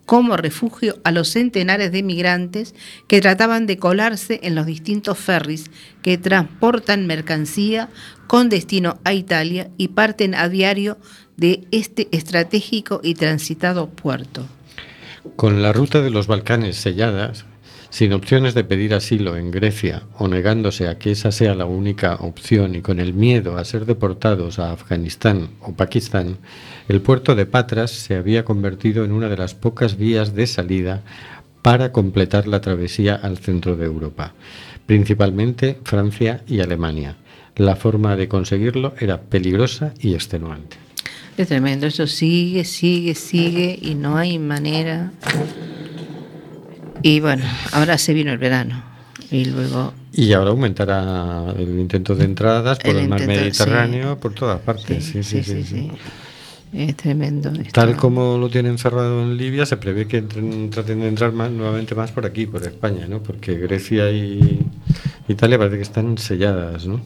como 0.05 0.37
refugio 0.37 0.99
a 1.03 1.11
los 1.11 1.29
centenares 1.29 1.91
de 1.91 2.03
migrantes 2.03 2.75
que 3.07 3.21
trataban 3.21 3.65
de 3.65 3.77
colarse 3.77 4.39
en 4.43 4.55
los 4.55 4.65
distintos 4.65 5.17
ferries 5.17 5.71
que 6.01 6.17
transportan 6.17 7.07
mercancía 7.07 7.89
con 8.27 8.49
destino 8.49 8.99
a 9.03 9.13
Italia 9.13 9.69
y 9.77 9.89
parten 9.89 10.35
a 10.35 10.49
diario 10.49 10.97
de 11.37 11.65
este 11.71 12.07
estratégico 12.11 12.99
y 13.03 13.15
transitado 13.15 13.89
puerto. 13.89 14.45
Con 15.35 15.61
la 15.61 15.71
ruta 15.71 16.01
de 16.01 16.09
los 16.09 16.27
Balcanes 16.27 16.75
selladas, 16.77 17.45
sin 17.93 18.11
opciones 18.13 18.55
de 18.55 18.63
pedir 18.63 18.95
asilo 18.95 19.37
en 19.37 19.51
Grecia 19.51 20.01
o 20.17 20.27
negándose 20.27 20.87
a 20.87 20.97
que 20.97 21.11
esa 21.11 21.31
sea 21.31 21.53
la 21.53 21.65
única 21.65 22.15
opción 22.15 22.73
y 22.73 22.81
con 22.81 22.99
el 22.99 23.13
miedo 23.13 23.55
a 23.55 23.63
ser 23.65 23.85
deportados 23.85 24.57
a 24.57 24.71
Afganistán 24.71 25.49
o 25.59 25.73
Pakistán, 25.73 26.37
el 26.87 27.01
puerto 27.01 27.35
de 27.35 27.45
Patras 27.45 27.91
se 27.91 28.15
había 28.15 28.45
convertido 28.45 29.05
en 29.05 29.11
una 29.11 29.29
de 29.29 29.37
las 29.37 29.53
pocas 29.53 29.95
vías 29.95 30.33
de 30.33 30.47
salida 30.47 31.03
para 31.61 31.91
completar 31.91 32.47
la 32.47 32.61
travesía 32.61 33.13
al 33.13 33.37
centro 33.37 33.75
de 33.75 33.85
Europa, 33.85 34.33
principalmente 34.87 35.77
Francia 35.83 36.41
y 36.47 36.61
Alemania. 36.61 37.17
La 37.55 37.75
forma 37.75 38.15
de 38.15 38.27
conseguirlo 38.27 38.95
era 38.99 39.21
peligrosa 39.21 39.93
y 39.99 40.15
extenuante. 40.15 40.77
Es 41.37 41.47
tremendo, 41.47 41.85
eso 41.85 42.07
sigue, 42.07 42.63
sigue, 42.63 43.13
sigue 43.13 43.77
y 43.79 43.93
no 43.93 44.17
hay 44.17 44.39
manera. 44.39 45.11
Y 47.03 47.19
bueno, 47.19 47.45
ahora 47.73 47.97
se 47.99 48.13
vino 48.13 48.31
el 48.31 48.37
verano 48.39 48.81
y 49.29 49.45
luego 49.45 49.93
Y 50.13 50.33
ahora 50.33 50.51
aumentará 50.51 51.53
el 51.57 51.79
intento 51.79 52.15
de 52.15 52.25
entradas 52.25 52.79
por 52.79 52.91
el, 52.91 52.97
El 53.03 53.09
mar 53.09 53.27
Mediterráneo, 53.27 54.13
sí. 54.13 54.19
por 54.21 54.33
todas 54.33 54.59
partes. 54.61 55.03
Sí, 55.05 55.21
sí, 55.23 55.43
sí. 55.43 55.63
sí. 55.63 55.91
Es 56.73 56.95
tremendo. 56.97 57.51
esto. 57.51 57.69
Tal 57.71 57.95
como 57.95 58.37
lo 58.39 58.49
tienen 58.49 58.79
cerrado 58.79 59.21
en 59.21 59.37
Libia, 59.37 59.65
se 59.65 59.77
prevé 59.77 60.07
que 60.07 60.23
entren- 60.23 60.71
traten 60.71 61.01
de 61.01 61.07
entrar 61.07 61.31
más, 61.31 61.51
nuevamente 61.51 61.93
más 61.93 62.11
por 62.11 62.25
aquí, 62.25 62.47
por 62.47 62.63
España, 62.63 63.05
¿no? 63.07 63.21
Porque 63.21 63.55
Grecia 63.59 64.09
y 64.11 64.59
Italia 65.27 65.59
parece 65.59 65.75
que 65.75 65.83
están 65.83 66.17
selladas, 66.17 66.87
¿no? 66.87 66.99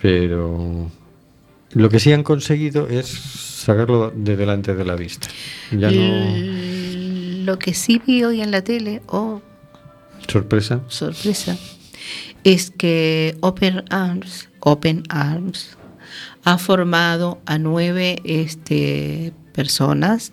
Pero 0.00 0.90
lo 1.72 1.88
que 1.90 2.00
sí 2.00 2.12
han 2.12 2.22
conseguido 2.22 2.88
es 2.88 3.06
sacarlo 3.08 4.12
de 4.14 4.36
delante 4.36 4.74
de 4.74 4.84
la 4.84 4.94
vista. 4.96 5.28
Ya 5.72 5.90
no. 5.90 6.67
Lo 7.48 7.58
que 7.58 7.72
sí 7.72 7.98
vi 8.06 8.24
hoy 8.24 8.42
en 8.42 8.50
la 8.50 8.60
tele, 8.60 9.00
oh, 9.06 9.40
Sorpresa. 10.30 10.82
sorpresa, 10.88 11.56
es 12.44 12.70
que 12.70 13.38
Open 13.40 13.84
Arms, 13.88 14.50
Open 14.60 15.04
Arms 15.08 15.78
ha 16.44 16.58
formado 16.58 17.40
a 17.46 17.56
nueve 17.56 18.20
este, 18.24 19.32
personas 19.54 20.32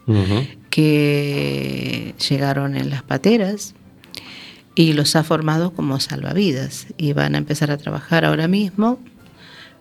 que 0.70 2.16
llegaron 2.30 2.76
en 2.76 2.90
las 2.90 3.02
pateras 3.02 3.76
y 4.76 4.92
los 4.92 5.16
ha 5.16 5.24
formado 5.24 5.72
como 5.72 6.02
salvavidas 6.02 6.88
y 6.98 7.14
van 7.14 7.36
a 7.36 7.38
empezar 7.38 7.72
a 7.72 7.78
trabajar 7.78 8.26
ahora 8.26 8.50
mismo 8.50 9.00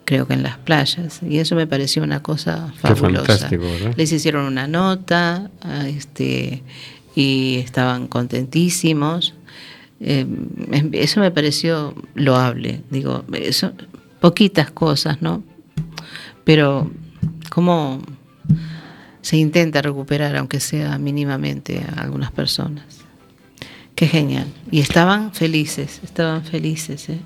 creo 0.05 0.29
que 0.29 0.35
en 0.35 0.45
las 0.45 0.59
playas 0.59 1.21
y 1.29 1.39
eso 1.39 1.57
me 1.57 1.67
pareció 1.67 2.05
una 2.05 2.23
cosa 2.23 2.71
Qué 2.75 2.95
fabulosa 2.95 3.27
fantástico, 3.27 3.65
¿verdad? 3.65 3.95
les 3.97 4.13
hicieron 4.13 4.45
una 4.45 4.69
nota 4.69 5.51
a 5.63 5.89
este 5.89 6.63
y 7.15 7.57
estaban 7.65 8.07
contentísimos 8.09 9.35
Eh, 10.01 10.27
em- 10.73 10.91
eso 10.93 11.21
me 11.21 11.31
pareció 11.31 11.95
loable 12.15 12.83
digo 12.91 13.25
poquitas 14.21 14.71
cosas 14.73 15.23
no 15.23 15.43
pero 16.45 16.91
cómo 17.49 18.01
se 19.23 19.39
intenta 19.39 19.81
recuperar, 19.81 20.37
aunque 20.37 20.61
sea 20.61 20.99
mínimamente, 20.99 21.81
a 21.97 22.03
algunas 22.03 22.31
personas. 22.31 22.85
Qué 23.95 24.07
genial. 24.07 24.47
Y 24.71 24.81
estaban 24.81 25.33
felices, 25.33 26.01
estaban 26.05 26.45
felices. 26.45 27.09
¿eh? 27.09 27.21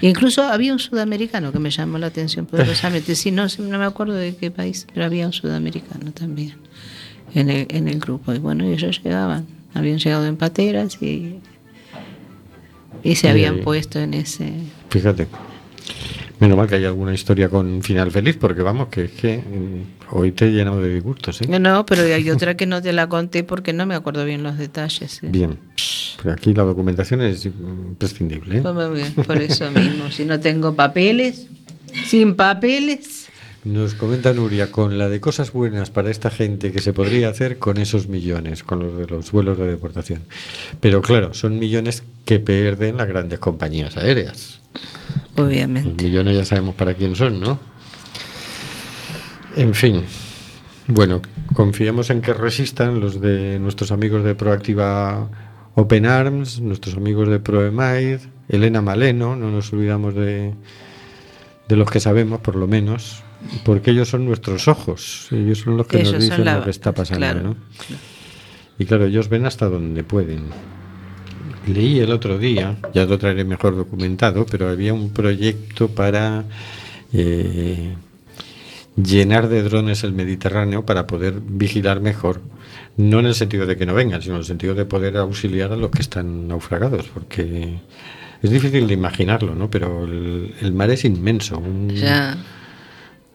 E 0.00 0.08
incluso 0.08 0.42
había 0.44 0.72
un 0.72 0.78
sudamericano 0.78 1.52
que 1.52 1.58
me 1.58 1.70
llamó 1.70 1.98
la 1.98 2.06
atención 2.06 2.46
poderosamente. 2.46 3.14
Sí, 3.14 3.32
no, 3.32 3.46
no 3.58 3.78
me 3.78 3.84
acuerdo 3.84 4.14
de 4.14 4.34
qué 4.34 4.50
país, 4.50 4.86
pero 4.94 5.04
había 5.04 5.26
un 5.26 5.34
sudamericano 5.34 6.10
también 6.12 6.54
en 7.34 7.50
el, 7.50 7.66
en 7.70 7.88
el 7.88 8.00
grupo. 8.00 8.32
Y 8.32 8.38
bueno, 8.38 8.64
ellos 8.64 9.00
llegaban, 9.02 9.46
habían 9.74 9.98
llegado 9.98 10.26
en 10.26 10.36
pateras 10.36 11.00
y, 11.02 11.40
y 13.02 13.14
se 13.14 13.28
Y 13.28 13.30
habían 13.30 13.60
puesto 13.60 13.98
en 13.98 14.14
ese... 14.14 14.52
Fíjate. 14.88 15.26
Menos 16.40 16.56
mal 16.56 16.66
que 16.66 16.76
hay 16.76 16.86
alguna 16.86 17.12
historia 17.12 17.50
con 17.50 17.82
final 17.82 18.10
feliz, 18.10 18.36
porque 18.40 18.62
vamos, 18.62 18.88
que 18.88 19.04
es 19.04 19.10
que 19.10 19.38
mm, 19.38 20.16
hoy 20.16 20.32
te 20.32 20.46
he 20.46 20.50
llenado 20.50 20.80
de 20.80 20.94
disgustos, 20.94 21.42
¿eh? 21.42 21.58
No, 21.60 21.84
pero 21.84 22.02
hay 22.02 22.30
otra 22.30 22.56
que 22.56 22.64
no 22.64 22.80
te 22.80 22.94
la 22.94 23.10
conté 23.10 23.44
porque 23.44 23.74
no 23.74 23.84
me 23.84 23.94
acuerdo 23.94 24.24
bien 24.24 24.42
los 24.42 24.56
detalles. 24.56 25.22
¿eh? 25.22 25.28
Bien. 25.30 25.58
Pero 26.22 26.32
aquí 26.32 26.54
la 26.54 26.62
documentación 26.62 27.20
es 27.20 27.44
imprescindible. 27.44 28.58
¿eh? 28.58 28.62
Pues 28.62 28.74
muy 28.74 29.00
bien, 29.00 29.12
por 29.12 29.36
eso 29.36 29.70
mismo. 29.70 30.10
Si 30.10 30.24
no 30.24 30.40
tengo 30.40 30.74
papeles, 30.74 31.46
sin 32.06 32.34
papeles. 32.34 33.19
Nos 33.62 33.94
comenta 33.94 34.32
Nuria, 34.32 34.72
con 34.72 34.96
la 34.96 35.10
de 35.10 35.20
cosas 35.20 35.52
buenas 35.52 35.90
para 35.90 36.10
esta 36.10 36.30
gente 36.30 36.72
que 36.72 36.80
se 36.80 36.94
podría 36.94 37.28
hacer 37.28 37.58
con 37.58 37.76
esos 37.76 38.08
millones, 38.08 38.62
con 38.62 38.78
los 38.78 38.96
de 38.96 39.06
los 39.06 39.30
vuelos 39.32 39.58
de 39.58 39.66
deportación. 39.66 40.22
Pero 40.80 41.02
claro, 41.02 41.34
son 41.34 41.58
millones 41.58 42.02
que 42.24 42.40
pierden 42.40 42.96
las 42.96 43.06
grandes 43.06 43.38
compañías 43.38 43.98
aéreas. 43.98 44.60
Los 45.36 45.46
Obviamente. 45.46 46.02
millones 46.02 46.38
ya 46.38 46.44
sabemos 46.46 46.74
para 46.74 46.94
quién 46.94 47.14
son, 47.14 47.38
¿no? 47.38 47.60
En 49.56 49.74
fin. 49.74 50.04
Bueno, 50.86 51.20
confiamos 51.52 52.08
en 52.08 52.22
que 52.22 52.32
resistan 52.32 52.98
los 52.98 53.20
de 53.20 53.58
nuestros 53.58 53.92
amigos 53.92 54.24
de 54.24 54.34
Proactiva 54.34 55.28
Open 55.74 56.06
Arms, 56.06 56.60
nuestros 56.60 56.96
amigos 56.96 57.28
de 57.28 57.40
ProEmaid, 57.40 58.20
Elena 58.48 58.80
Maleno, 58.80 59.36
no 59.36 59.50
nos 59.50 59.70
olvidamos 59.74 60.14
de, 60.14 60.54
de 61.68 61.76
los 61.76 61.90
que 61.90 62.00
sabemos, 62.00 62.40
por 62.40 62.56
lo 62.56 62.66
menos, 62.66 63.22
porque 63.64 63.90
ellos 63.92 64.08
son 64.08 64.24
nuestros 64.26 64.68
ojos, 64.68 65.28
ellos 65.30 65.58
son 65.58 65.76
los 65.76 65.86
que 65.86 65.98
Ellos 66.00 66.12
nos 66.14 66.22
dicen 66.22 66.44
la- 66.44 66.58
lo 66.58 66.64
que 66.64 66.70
está 66.70 66.92
pasando, 66.92 67.18
claro. 67.26 67.42
¿no? 67.42 67.56
Y 68.78 68.84
claro, 68.86 69.04
ellos 69.06 69.28
ven 69.28 69.46
hasta 69.46 69.68
donde 69.68 70.04
pueden. 70.04 70.44
Leí 71.66 71.98
el 72.00 72.10
otro 72.12 72.38
día, 72.38 72.78
ya 72.94 73.04
lo 73.04 73.18
traeré 73.18 73.44
mejor 73.44 73.76
documentado, 73.76 74.46
pero 74.46 74.68
había 74.68 74.94
un 74.94 75.10
proyecto 75.10 75.88
para 75.88 76.44
eh, 77.12 77.94
llenar 78.96 79.48
de 79.48 79.62
drones 79.62 80.02
el 80.04 80.12
Mediterráneo 80.12 80.84
para 80.86 81.06
poder 81.06 81.34
vigilar 81.46 82.00
mejor. 82.00 82.40
No 82.96 83.20
en 83.20 83.26
el 83.26 83.34
sentido 83.34 83.66
de 83.66 83.76
que 83.76 83.86
no 83.86 83.94
vengan, 83.94 84.20
sino 84.22 84.34
en 84.34 84.40
el 84.40 84.46
sentido 84.46 84.74
de 84.74 84.84
poder 84.84 85.16
auxiliar 85.16 85.72
a 85.72 85.76
los 85.76 85.90
que 85.90 86.02
están 86.02 86.48
naufragados, 86.48 87.08
porque 87.12 87.78
es 88.42 88.50
difícil 88.50 88.86
de 88.86 88.94
imaginarlo, 88.94 89.54
¿no? 89.54 89.70
Pero 89.70 90.04
el, 90.04 90.54
el 90.60 90.72
mar 90.72 90.90
es 90.90 91.04
inmenso. 91.04 91.58
un- 91.58 91.90
Ya. 91.90 92.36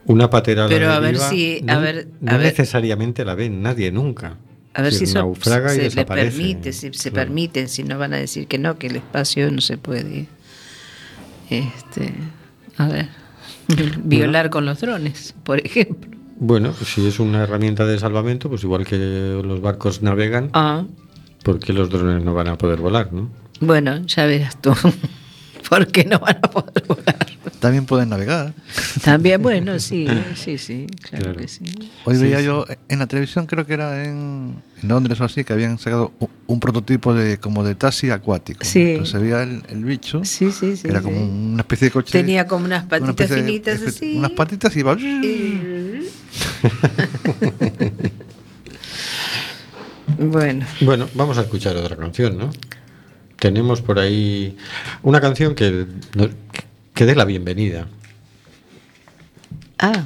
Una 0.08 0.30
patera 0.30 0.66
a 0.66 0.68
la 0.68 0.70
Pero 0.76 0.92
a 0.92 1.00
ver 1.00 1.18
deriva 1.18 1.30
si- 1.30 1.62
no, 1.64 1.74
a 1.74 1.80
ver- 1.80 2.08
no 2.22 2.32
a 2.32 2.38
ver. 2.38 2.48
necesariamente 2.48 3.26
la 3.26 3.36
ven 3.36 3.62
nadie 3.62 3.92
nunca. 3.92 4.38
A 4.74 4.82
ver 4.82 4.94
si 4.94 5.06
y 5.06 5.08
se 5.08 5.20
le 5.96 6.06
permite, 6.06 6.74
si 6.74 6.94
se 6.94 7.12
permiten, 7.12 7.70
si 7.70 7.84
no 7.84 7.98
van 7.98 8.14
a 8.14 8.18
decir 8.18 8.46
que 8.48 8.58
no, 8.58 8.78
que 8.78 8.88
el 8.88 8.98
espacio 8.98 9.50
no 9.52 9.62
se 9.62 9.78
puede. 9.78 10.28
Este, 11.50 12.14
a 12.78 12.88
ver, 12.88 13.08
violar 14.04 14.50
con 14.50 14.66
los 14.66 14.82
drones, 14.82 15.34
por 15.44 15.60
ejemplo. 15.66 16.12
Bueno, 16.38 16.74
si 16.74 17.08
es 17.08 17.20
una 17.20 17.44
herramienta 17.44 17.86
de 17.86 17.98
salvamento, 17.98 18.50
pues 18.50 18.64
igual 18.64 18.86
que 18.86 18.98
los 18.98 19.62
barcos 19.62 20.02
navegan, 20.02 20.50
Ah, 20.54 20.84
porque 21.44 21.72
los 21.72 21.90
drones 21.90 22.24
no 22.24 22.34
van 22.34 22.48
a 22.50 22.58
poder 22.58 22.80
volar, 22.80 23.14
¿no? 23.14 23.30
bueno, 23.62 24.06
ya 24.06 24.26
verás 24.26 24.62
tú. 24.62 24.74
¿Por 25.70 25.88
qué 25.88 26.04
no 26.04 26.20
van 26.20 26.38
a 26.42 26.50
poder 26.52 26.84
volar? 26.86 27.28
También 27.66 27.86
pueden 27.88 28.10
navegar. 28.10 28.54
También, 29.04 29.42
bueno, 29.42 29.80
sí, 29.80 30.06
sí, 30.36 30.60
sí, 30.60 30.86
claro, 31.02 31.24
Claro. 31.26 31.40
que 31.40 31.48
sí. 31.48 31.64
Hoy 32.04 32.16
Sí, 32.16 32.22
veía 32.22 32.38
sí. 32.38 32.46
yo 32.46 32.64
en 32.90 33.00
la 33.00 33.08
televisión, 33.08 33.48
creo 33.48 33.66
que 33.66 33.74
era 33.74 34.04
en, 34.06 34.62
en 34.84 34.88
Londres 34.88 35.20
o 35.20 35.24
así, 35.24 35.44
que 35.44 35.52
habían 35.54 35.80
sacado 35.80 36.12
un, 36.20 36.30
un 36.46 36.60
prototipo 36.60 37.16
de 37.16 37.40
como 37.40 37.64
de 37.64 37.74
taxi 37.74 38.12
acuático. 38.12 38.64
Sí. 38.64 38.82
Entonces 38.92 39.14
se 39.14 39.18
veía 39.18 39.42
el, 39.42 39.64
el 39.70 39.84
bicho, 39.84 40.24
Sí, 40.24 40.52
sí, 40.52 40.76
sí. 40.76 40.84
que 40.84 40.90
era 40.90 41.00
sí. 41.00 41.06
como 41.06 41.26
una 41.26 41.62
especie 41.62 41.88
de 41.88 41.92
coche. 41.92 42.12
Tenía 42.12 42.46
como 42.46 42.66
unas 42.66 42.84
una 42.84 42.90
patitas 42.90 43.32
finitas 43.32 43.82
así. 43.82 44.16
Unas 44.16 44.32
patitas 44.32 44.76
y 44.76 44.80
iba. 44.82 44.94
Y- 44.94 46.08
bueno, 50.20 50.66
Bueno, 50.82 51.08
vamos 51.16 51.38
a 51.40 51.42
escuchar 51.42 51.76
otra 51.78 51.96
canción, 51.96 52.38
¿no? 52.38 52.52
Tenemos 53.40 53.82
por 53.82 54.00
ahí 54.00 54.56
una 55.04 55.20
canción 55.20 55.56
que, 55.56 55.88
que 56.96 57.06
dé 57.06 57.14
la 57.16 57.26
bienvenida. 57.26 57.88
ah, 59.80 60.06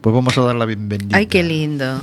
Pues 0.00 0.14
vamos 0.14 0.36
a 0.36 0.42
dar 0.42 0.56
la 0.56 0.64
bienvenida. 0.66 1.16
ay, 1.16 1.26
qué 1.26 1.42
lindo. 1.42 2.00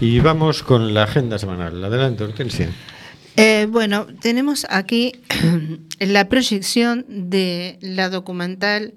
Y 0.00 0.18
vamos 0.20 0.62
con 0.62 0.94
la 0.94 1.02
agenda 1.02 1.38
semanal. 1.38 1.84
Adelante, 1.84 2.24
Hortensia. 2.24 2.70
Eh, 3.36 3.66
bueno, 3.70 4.06
tenemos 4.20 4.66
aquí 4.70 5.12
la 5.98 6.28
proyección 6.30 7.04
de 7.06 7.78
la 7.82 8.08
documental 8.08 8.94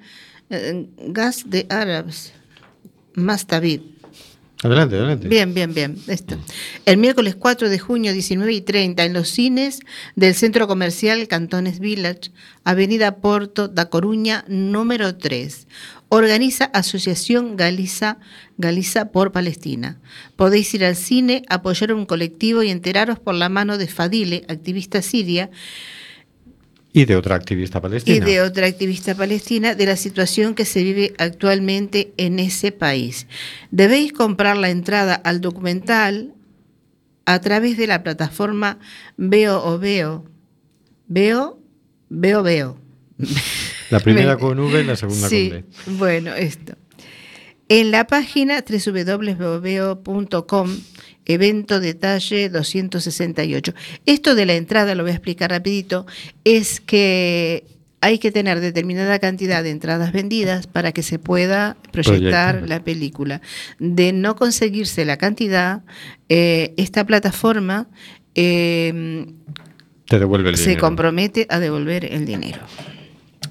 eh, 0.50 0.88
Gas 1.08 1.44
de 1.50 1.66
Árabes, 1.70 2.32
Mastavid. 3.16 3.82
Adelante, 4.64 4.96
adelante. 4.96 5.28
Bien, 5.28 5.54
bien, 5.54 5.74
bien. 5.74 5.98
Esto. 6.08 6.38
El 6.86 6.98
miércoles 6.98 7.36
4 7.36 7.70
de 7.70 7.80
junio, 7.80 8.14
19 8.14 8.54
y 8.54 8.62
30, 8.62 9.04
en 9.04 9.12
los 9.12 9.28
cines 9.28 9.82
del 10.16 10.36
Centro 10.36 10.70
Comercial 10.70 11.28
Cantones 11.28 11.80
Village, 11.80 12.32
Avenida 12.64 13.18
Porto 13.18 13.68
da 13.68 13.90
Coruña, 13.90 14.46
número 14.48 15.18
3. 15.18 15.68
Organiza 16.16 16.66
Asociación 16.66 17.58
Galiza, 17.58 18.20
Galiza 18.60 19.12
por 19.12 19.32
Palestina. 19.32 20.00
Podéis 20.36 20.72
ir 20.76 20.86
al 20.86 20.96
cine, 20.96 21.42
apoyar 21.50 21.90
a 21.90 21.96
un 21.96 22.06
colectivo 22.06 22.62
y 22.62 22.70
enteraros 22.70 23.18
por 23.18 23.34
la 23.34 23.50
mano 23.50 23.80
de 23.80 23.88
Fadile, 23.88 24.46
activista 24.48 25.02
siria, 25.02 25.50
Y 26.94 27.06
de 27.06 27.16
otra 27.16 27.34
activista 27.34 27.82
palestina. 27.82 28.16
y 28.16 28.20
de 28.20 28.42
otra 28.42 28.68
activista 28.68 29.16
palestina 29.16 29.74
de 29.74 29.88
la 29.88 29.96
situación 29.96 30.54
que 30.54 30.66
se 30.66 30.84
vive 30.84 31.16
actualmente 31.18 32.14
en 32.18 32.38
ese 32.38 32.72
país. 32.72 33.26
Debéis 33.72 34.14
comprar 34.14 34.56
la 34.56 34.70
entrada 34.70 35.16
al 35.16 35.42
documental 35.42 36.36
a 37.26 37.40
través 37.40 37.76
de 37.76 37.88
la 37.88 38.04
plataforma 38.04 38.78
Veo 39.18 39.66
o 39.66 39.80
Veo. 39.80 40.26
Veo, 41.08 41.60
Veo, 42.10 42.44
Veo. 42.44 42.78
La 43.94 44.00
primera 44.00 44.34
Me- 44.36 44.40
con 44.42 44.60
V 44.60 44.82
y 44.82 44.84
la 44.84 44.96
segunda 44.96 45.30
sí, 45.30 45.50
con 45.50 45.60
B. 45.60 45.66
Bueno, 45.98 46.34
esto. 46.36 46.74
En 47.70 47.92
la 47.92 48.06
página 48.08 48.64
www.veo.com, 49.58 50.70
evento 51.26 51.80
detalle 51.80 52.50
268. 52.50 53.74
Esto 54.06 54.36
de 54.36 54.46
la 54.46 54.56
entrada, 54.56 54.96
lo 54.96 55.04
voy 55.04 55.12
a 55.12 55.16
explicar 55.16 55.50
rapidito, 55.52 56.06
es 56.44 56.80
que 56.82 57.66
hay 58.02 58.20
que 58.20 58.32
tener 58.32 58.60
determinada 58.60 59.18
cantidad 59.20 59.64
de 59.64 59.70
entradas 59.70 60.12
vendidas 60.12 60.68
para 60.68 60.92
que 60.92 61.04
se 61.04 61.20
pueda 61.20 61.78
proyectar 61.94 62.68
la 62.68 62.84
película. 62.84 63.42
De 63.80 64.12
no 64.12 64.36
conseguirse 64.36 65.06
la 65.06 65.16
cantidad, 65.18 65.84
eh, 66.28 66.74
esta 66.76 67.06
plataforma 67.06 67.88
eh, 68.36 69.26
Te 70.08 70.20
devuelve 70.20 70.50
el 70.50 70.58
se 70.58 70.64
dinero. 70.72 70.82
compromete 70.82 71.48
a 71.50 71.60
devolver 71.60 72.04
el 72.04 72.26
dinero. 72.26 72.60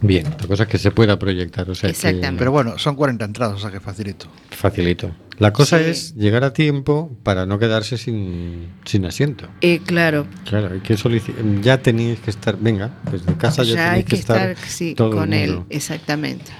Bien, 0.02 0.24
la 0.40 0.46
cosa 0.48 0.64
es 0.64 0.68
que 0.68 0.78
se 0.78 0.90
pueda 0.90 1.18
proyectar, 1.18 1.70
o 1.70 1.74
sea 1.74 1.88
que 1.88 1.92
Exactamente. 1.92 2.38
Pero 2.38 2.50
bueno, 2.52 2.76
son 2.78 2.96
40 2.96 3.24
entradas, 3.24 3.56
o 3.56 3.58
sea 3.60 3.70
que 3.70 3.80
facilito. 3.80 4.26
facilito. 4.50 5.10
La 5.38 5.52
cosa 5.52 5.78
Sí. 5.78 5.84
es 5.86 6.14
llegar 6.16 6.44
a 6.44 6.52
tiempo 6.52 7.16
para 7.22 7.46
no 7.46 7.58
quedarse 7.58 7.96
sin, 7.98 8.66
sin 8.84 9.04
asiento. 9.06 9.46
Eh, 9.60 9.80
claro, 9.84 10.26
Claro, 10.44 10.70
hay 10.74 10.80
que 10.80 10.96
solicitar. 10.96 11.42
Ya 11.62 11.78
tenéis 11.82 12.20
que 12.20 12.30
estar, 12.30 12.56
venga, 12.60 12.90
desde 13.10 13.34
casa 13.34 13.62
ya, 13.62 13.74
ya 13.74 13.74
tenéis 13.84 13.96
hay 13.96 14.04
que 14.04 14.16
estar, 14.16 14.56
sí, 14.58 14.94
todo 14.94 15.08
el 15.10 15.14
con 15.16 15.32
él, 15.32 15.50
mundo. 15.50 15.66
exactamente. 15.70 16.50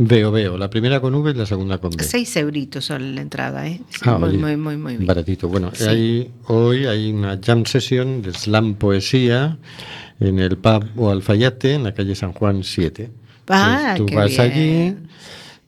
Veo, 0.00 0.30
veo. 0.30 0.58
La 0.58 0.68
primera 0.70 1.00
con 1.00 1.14
V 1.14 1.30
y 1.30 1.34
la 1.34 1.46
segunda 1.46 1.78
con 1.78 1.90
B. 1.90 2.04
Seis 2.04 2.36
euritos 2.36 2.84
son 2.84 3.14
la 3.14 3.20
entrada, 3.22 3.66
¿eh? 3.66 3.80
Sí, 3.88 3.96
Ah, 4.04 4.18
muy, 4.18 4.28
oye, 4.28 4.38
muy, 4.38 4.56
muy, 4.56 4.76
muy 4.76 4.96
bien. 4.96 5.06
Baratito. 5.06 5.48
Bueno, 5.48 5.70
Sí. 5.74 5.84
hay- 5.88 6.30
hoy 6.46 6.84
hay 6.86 7.10
una 7.10 7.40
jam 7.44 7.64
session 7.64 8.22
de 8.22 8.32
slam 8.32 8.74
poesía 8.74 9.56
en 10.20 10.38
el 10.38 10.56
pub 10.58 10.84
o 10.96 11.10
Alfayate, 11.10 11.74
en 11.74 11.84
la 11.84 11.94
calle 11.94 12.14
San 12.14 12.32
Juan 12.32 12.62
7. 12.64 13.10
Ah, 13.48 13.94
Entonces, 13.96 13.96
tú 13.98 14.06
qué 14.06 14.16
vas 14.16 14.28
bien. 14.30 14.40
allí 14.40 14.96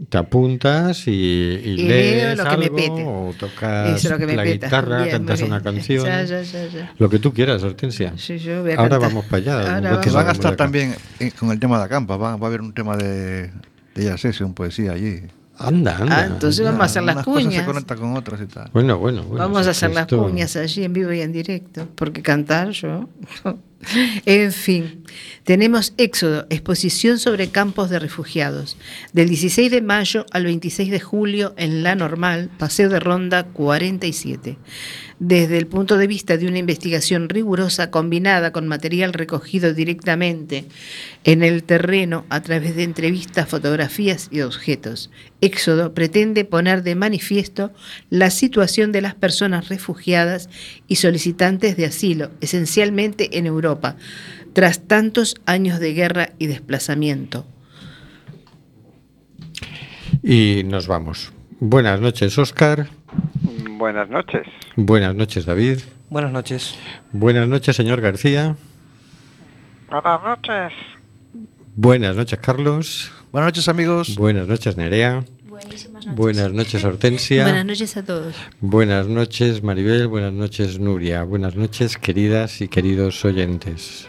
Te 0.09 0.17
apuntas 0.19 1.07
y, 1.09 1.11
y 1.11 1.71
Y 1.73 1.77
lees 1.89 2.37
lo 2.39 2.45
que 2.45 2.57
me 2.57 2.65
algo, 2.85 3.29
o 3.29 3.35
tocas 3.39 4.05
lo 4.05 4.19
que 4.19 4.27
me 4.27 4.35
la 4.37 4.43
peta. 4.45 4.67
guitarra, 4.67 4.99
Bien, 5.03 5.11
cantas 5.11 5.43
una 5.43 5.61
canción. 5.63 6.05
Ya, 6.07 6.25
ya, 6.25 6.43
ya, 6.43 6.67
ya. 6.69 6.93
Lo 6.99 7.09
que 7.11 7.19
tú 7.19 7.33
quieras, 7.35 7.63
Hortensia. 7.63 8.15
Sí, 8.17 8.39
yo 8.39 8.63
voy 8.63 8.73
a 8.73 8.77
Ahora 8.77 8.91
cantar. 8.99 9.09
vamos 9.09 9.25
para 9.27 9.37
allá. 9.39 9.75
Ahora 9.77 9.91
vamos. 9.97 10.13
Van 10.13 10.29
a 10.29 10.33
estar 10.33 10.57
también 10.57 10.95
eh, 11.19 11.31
con 11.39 11.51
el 11.51 11.61
tema 11.61 11.77
de 11.77 11.85
la 11.85 11.89
campa, 11.89 12.17
va, 12.17 12.37
va 12.37 12.47
a 12.47 12.49
haber 12.49 12.61
un 12.63 12.73
tema 12.73 12.97
de, 12.97 13.51
de 13.95 14.05
jazz 14.05 14.21
session, 14.23 14.55
poesía 14.55 14.93
allí. 14.93 15.21
Anda, 15.59 15.99
anda. 15.99 16.19
Ah, 16.21 16.27
entonces 16.27 16.65
vamos 16.65 16.81
a 16.81 16.85
hacer 16.85 17.03
las 17.03 17.19
se 17.19 17.25
cuñas. 17.25 17.67
conectan 17.67 17.99
con 17.99 18.17
otras 18.17 18.41
y 18.41 18.47
tal. 18.47 18.71
Bueno, 18.73 18.97
bueno, 18.99 19.23
bueno. 19.25 19.39
Vamos 19.45 19.67
a 19.67 19.71
hacer 19.71 19.91
las 19.91 20.03
esto- 20.05 20.23
cuñas 20.23 20.57
allí 20.57 20.85
en 20.85 20.93
vivo 20.95 21.13
y 21.13 21.21
en 21.21 21.33
directo, 21.33 21.87
porque 21.95 22.23
cantar 22.23 22.71
yo. 22.71 23.09
en 24.27 24.53
fin, 24.53 25.05
tenemos 25.45 25.95
Éxodo, 25.97 26.47
exposición 26.51 27.19
sobre 27.19 27.51
campos 27.51 27.91
de 27.91 27.99
refugiados, 27.99 28.77
del 29.13 29.29
16 29.29 29.71
de 29.71 29.83
mayo 29.83 30.27
al 30.33 30.45
26 30.45 30.91
de 30.91 31.01
julio 31.01 31.55
en 31.57 31.83
La 31.83 31.95
Normal, 31.95 32.51
Paseo 32.59 32.89
de 32.89 33.01
Ronda 33.01 33.45
47. 33.45 34.59
Desde 35.19 35.59
el 35.59 35.67
punto 35.67 35.99
de 35.99 36.07
vista 36.07 36.39
de 36.39 36.47
una 36.47 36.59
investigación 36.59 37.29
rigurosa 37.29 37.91
combinada 37.91 38.53
con 38.53 38.67
material 38.67 39.13
recogido 39.13 39.75
directamente 39.75 40.65
en 41.25 41.43
el 41.43 41.63
terreno 41.63 42.25
a 42.31 42.41
través 42.41 42.75
de 42.75 42.85
entrevistas, 42.85 43.47
fotografías 43.47 44.29
y 44.31 44.41
objetos, 44.41 45.11
Éxodo 45.43 45.93
pretende 45.93 46.47
poner 46.47 46.83
de 46.83 46.95
manifiesto 46.95 47.71
la 48.09 48.31
situación 48.31 48.93
de 48.93 49.03
las 49.03 49.15
personas 49.15 49.69
refugiadas 49.69 50.49
y 50.89 50.97
solicitantes 50.97 51.77
de 51.77 51.85
asilo, 51.85 52.31
esencialmente 52.41 53.39
en 53.39 53.47
Europa, 53.47 53.97
tras 54.53 54.87
tantos 54.87 55.37
años 55.47 55.81
de 55.81 55.95
guerra 55.95 56.31
y 56.39 56.47
desplazamiento. 56.47 57.47
Y 60.23 60.63
nos 60.67 60.87
vamos. 60.87 61.33
Buenas 61.61 62.01
noches, 62.01 62.37
Oscar. 62.39 62.89
Buenas 63.79 64.09
noches. 64.09 64.47
Buenas 64.77 65.15
noches, 65.15 65.47
David. 65.47 65.81
Buenas 66.11 66.33
noches. 66.33 66.75
Buenas 67.13 67.49
noches, 67.49 67.77
señor 67.77 68.01
García. 68.01 68.57
Buenas 69.89 70.23
noches. 70.23 70.73
Buenas 71.77 72.17
noches, 72.17 72.39
Carlos. 72.41 73.13
Buenas 73.33 73.49
noches, 73.49 73.69
amigos. 73.69 74.17
Buenas 74.17 74.49
noches, 74.49 74.77
Nerea. 74.77 75.25
Buenísimas 75.49 76.07
noches. 76.07 76.17
Buenas 76.17 76.53
noches, 76.53 76.85
Hortensia. 76.85 77.45
Buenas 77.45 77.65
noches 77.65 77.97
a 77.97 78.05
todos. 78.05 78.35
Buenas 78.61 79.07
noches, 79.07 79.63
Maribel. 79.63 80.09
Buenas 80.09 80.33
noches, 80.33 80.79
Nuria. 80.79 81.23
Buenas 81.25 81.57
noches, 81.57 81.97
queridas 81.97 82.61
y 82.61 82.69
queridos 82.69 83.25
oyentes. 83.25 84.09